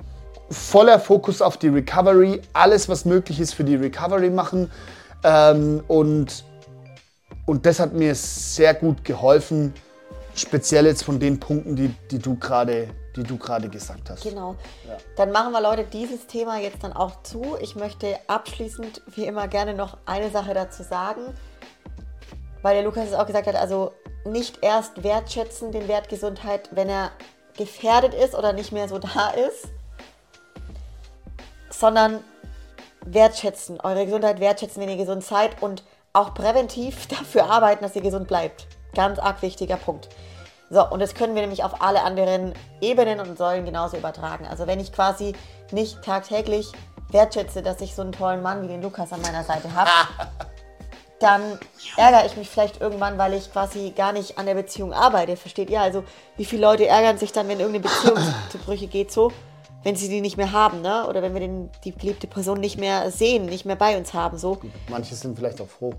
voller 0.49 0.99
Fokus 0.99 1.41
auf 1.41 1.57
die 1.57 1.69
Recovery, 1.69 2.41
alles, 2.53 2.87
was 2.89 3.05
möglich 3.05 3.39
ist 3.39 3.53
für 3.53 3.63
die 3.63 3.75
Recovery 3.75 4.29
machen. 4.29 4.71
Ähm, 5.23 5.83
und, 5.87 6.43
und 7.45 7.65
das 7.65 7.79
hat 7.79 7.93
mir 7.93 8.13
sehr 8.15 8.73
gut 8.73 9.03
geholfen, 9.03 9.73
speziell 10.35 10.85
jetzt 10.85 11.03
von 11.03 11.19
den 11.19 11.39
Punkten, 11.39 11.75
die, 11.75 11.93
die 12.11 12.19
du 12.19 12.35
gerade 12.35 12.89
die 13.15 13.23
du 13.23 13.37
gerade 13.37 13.69
gesagt 13.69 14.09
hast. 14.09 14.23
Genau. 14.23 14.55
Ja. 14.87 14.97
Dann 15.15 15.31
machen 15.31 15.51
wir 15.51 15.61
Leute 15.61 15.85
dieses 15.85 16.27
Thema 16.27 16.59
jetzt 16.59 16.83
dann 16.83 16.93
auch 16.93 17.23
zu. 17.23 17.57
Ich 17.61 17.75
möchte 17.75 18.17
abschließend 18.27 19.01
wie 19.15 19.25
immer 19.25 19.47
gerne 19.47 19.73
noch 19.73 19.97
eine 20.05 20.29
Sache 20.31 20.53
dazu 20.53 20.83
sagen, 20.83 21.21
weil 22.61 22.75
der 22.75 22.83
Lukas 22.83 23.07
es 23.07 23.13
auch 23.13 23.27
gesagt 23.27 23.47
hat, 23.47 23.55
also 23.55 23.93
nicht 24.25 24.59
erst 24.61 25.03
wertschätzen 25.03 25.71
den 25.71 25.87
Wert 25.87 26.09
Gesundheit, 26.09 26.69
wenn 26.71 26.89
er 26.89 27.11
gefährdet 27.57 28.13
ist 28.13 28.35
oder 28.35 28.53
nicht 28.53 28.71
mehr 28.71 28.89
so 28.89 28.99
da 28.99 29.29
ist, 29.29 29.69
sondern 31.79 32.23
wertschätzen, 33.05 33.79
eure 33.81 34.05
Gesundheit 34.05 34.39
wertschätzen, 34.39 34.81
wenn 34.81 34.89
ihr 34.89 34.97
gesund 34.97 35.23
seid 35.23 35.61
und 35.61 35.83
auch 36.13 36.33
präventiv 36.33 37.07
dafür 37.09 37.49
arbeiten, 37.49 37.83
dass 37.83 37.95
ihr 37.95 38.01
gesund 38.01 38.27
bleibt. 38.27 38.67
Ganz 38.93 39.19
arg 39.19 39.41
wichtiger 39.41 39.77
Punkt. 39.77 40.09
So, 40.69 40.89
und 40.89 40.99
das 40.99 41.13
können 41.13 41.35
wir 41.35 41.41
nämlich 41.41 41.63
auf 41.63 41.81
alle 41.81 42.01
anderen 42.01 42.53
Ebenen 42.81 43.19
und 43.19 43.37
Säulen 43.37 43.65
genauso 43.65 43.97
übertragen. 43.97 44.47
Also 44.47 44.65
wenn 44.65 44.79
ich 44.79 44.91
quasi 44.91 45.33
nicht 45.71 46.01
tagtäglich 46.01 46.71
wertschätze, 47.09 47.61
dass 47.61 47.81
ich 47.81 47.93
so 47.93 48.01
einen 48.01 48.13
tollen 48.13 48.41
Mann 48.41 48.63
wie 48.63 48.67
den 48.67 48.81
Lukas 48.81 49.13
an 49.13 49.21
meiner 49.21 49.43
Seite 49.43 49.73
habe, 49.75 49.91
dann 51.19 51.59
ärgere 51.97 52.25
ich 52.25 52.35
mich 52.35 52.49
vielleicht 52.49 52.81
irgendwann, 52.81 53.17
weil 53.17 53.33
ich 53.33 53.51
quasi 53.51 53.93
gar 53.95 54.11
nicht 54.11 54.39
an 54.39 54.47
der 54.47 54.55
Beziehung 54.55 54.91
arbeite. 54.91 55.37
Versteht 55.37 55.69
ihr? 55.69 55.81
Also 55.81 56.03
wie 56.35 56.45
viele 56.45 56.63
Leute 56.63 56.87
ärgern 56.87 57.19
sich 57.19 57.31
dann, 57.31 57.47
wenn 57.47 57.59
irgendeine 57.59 57.87
Beziehung 57.87 58.17
zu 58.49 58.57
Brüche 58.57 58.87
geht 58.87 59.11
so? 59.11 59.31
Wenn 59.85 59.95
sie 59.95 60.09
die 60.09 60.19
nicht 60.19 60.35
mehr 60.35 60.51
haben, 60.51 60.81
ne? 60.81 61.07
Oder 61.07 61.21
wenn 61.21 61.33
wir 61.33 61.41
den, 61.41 61.69
die 61.83 61.91
geliebte 61.91 62.25
Person 62.25 62.59
nicht 62.59 62.79
mehr 62.79 63.11
sehen, 63.11 63.45
nicht 63.45 63.65
mehr 63.65 63.75
bei 63.75 63.95
uns 63.95 64.15
haben, 64.15 64.39
so. 64.39 64.57
Manche 64.89 65.13
sind 65.13 65.37
vielleicht 65.37 65.61
auch 65.61 65.67
froh. 65.67 65.93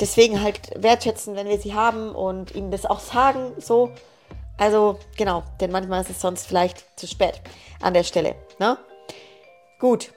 Deswegen 0.00 0.42
halt 0.42 0.58
wertschätzen, 0.74 1.36
wenn 1.36 1.46
wir 1.46 1.58
sie 1.58 1.74
haben 1.74 2.10
und 2.10 2.56
ihnen 2.56 2.72
das 2.72 2.84
auch 2.84 2.98
sagen, 2.98 3.52
so. 3.58 3.92
Also, 4.58 4.98
genau, 5.16 5.44
denn 5.60 5.70
manchmal 5.70 6.00
ist 6.00 6.10
es 6.10 6.20
sonst 6.20 6.48
vielleicht 6.48 6.84
zu 6.98 7.06
spät 7.06 7.40
an 7.80 7.94
der 7.94 8.02
Stelle, 8.02 8.34
ne? 8.58 8.76
Gut, 9.78 10.12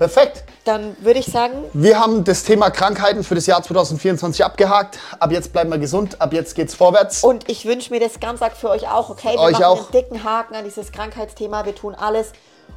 Perfekt. 0.00 0.44
dann 0.64 0.96
würde 1.00 1.20
ich 1.20 1.26
sagen, 1.26 1.52
Wir 1.74 2.00
haben 2.00 2.24
das 2.24 2.42
Thema 2.44 2.70
Krankheiten 2.70 3.22
für 3.22 3.34
das 3.34 3.44
Jahr 3.44 3.62
2024 3.62 4.42
abgehakt. 4.42 4.98
Ab 5.18 5.30
jetzt 5.30 5.52
bleiben 5.52 5.70
wir 5.70 5.76
gesund, 5.76 6.22
ab 6.22 6.32
jetzt 6.32 6.54
geht's 6.54 6.74
vorwärts. 6.74 7.22
und 7.22 7.50
ich 7.50 7.66
wünsche 7.66 7.92
mir 7.92 8.00
das 8.00 8.18
ganz 8.18 8.40
arg 8.40 8.56
für 8.56 8.70
euch 8.70 8.88
auch, 8.88 9.10
okay? 9.10 9.32
Wir 9.34 9.40
Euch 9.40 9.52
machen 9.52 9.64
auch. 9.64 9.92
einen 9.92 9.92
dicken 9.92 10.24
Haken 10.24 10.54
an 10.54 10.64
dieses 10.64 10.90
Krankheitsthema. 10.90 11.66
Wir 11.66 11.74
tun 11.74 11.94
alles, 11.94 12.32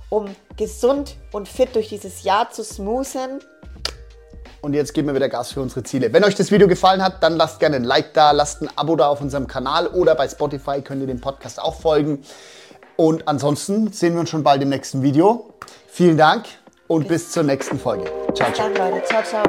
um 0.09 0.35
gesund 0.57 1.15
und 1.31 1.47
fit 1.47 1.73
durch 1.75 1.87
dieses 1.87 2.23
Jahr 2.23 2.51
zu 2.51 2.61
smoothen. 2.61 3.39
Und 4.59 4.73
jetzt 4.73 4.93
geben 4.93 5.07
wir 5.07 5.15
wieder 5.15 5.29
Gas 5.29 5.53
für 5.53 5.61
unsere 5.61 5.83
Ziele. 5.83 6.11
Wenn 6.11 6.25
euch 6.25 6.35
das 6.35 6.51
Video 6.51 6.67
gefallen 6.67 7.01
hat, 7.01 7.23
dann 7.23 7.37
lasst 7.37 7.61
gerne 7.61 7.77
ein 7.77 7.85
Like 7.85 8.13
da, 8.13 8.31
lasst 8.31 8.61
ein 8.61 8.69
Abo 8.75 8.97
da 8.97 9.07
auf 9.07 9.21
unserem 9.21 9.47
Kanal 9.47 9.87
oder 9.87 10.15
bei 10.15 10.27
Spotify 10.27 10.81
könnt 10.81 10.99
ihr 10.99 11.07
dem 11.07 11.21
Podcast 11.21 11.61
auch 11.61 11.75
folgen. 11.79 12.25
Und 12.97 13.29
ansonsten 13.29 13.93
sehen 13.93 14.13
wir 14.13 14.19
uns 14.19 14.29
schon 14.29 14.43
bald 14.43 14.61
im 14.61 14.67
nächsten 14.69 15.01
Video. 15.01 15.53
Vielen 15.87 16.17
Dank 16.17 16.43
und 16.93 17.07
bis 17.07 17.31
zur 17.31 17.43
nächsten 17.43 17.79
Folge. 17.79 18.05
Ciao, 18.35 18.51
ciao. 18.53 18.69
Dann, 18.69 18.91
Leute. 18.93 19.05
Ciao, 19.05 19.23
ciao. 19.23 19.43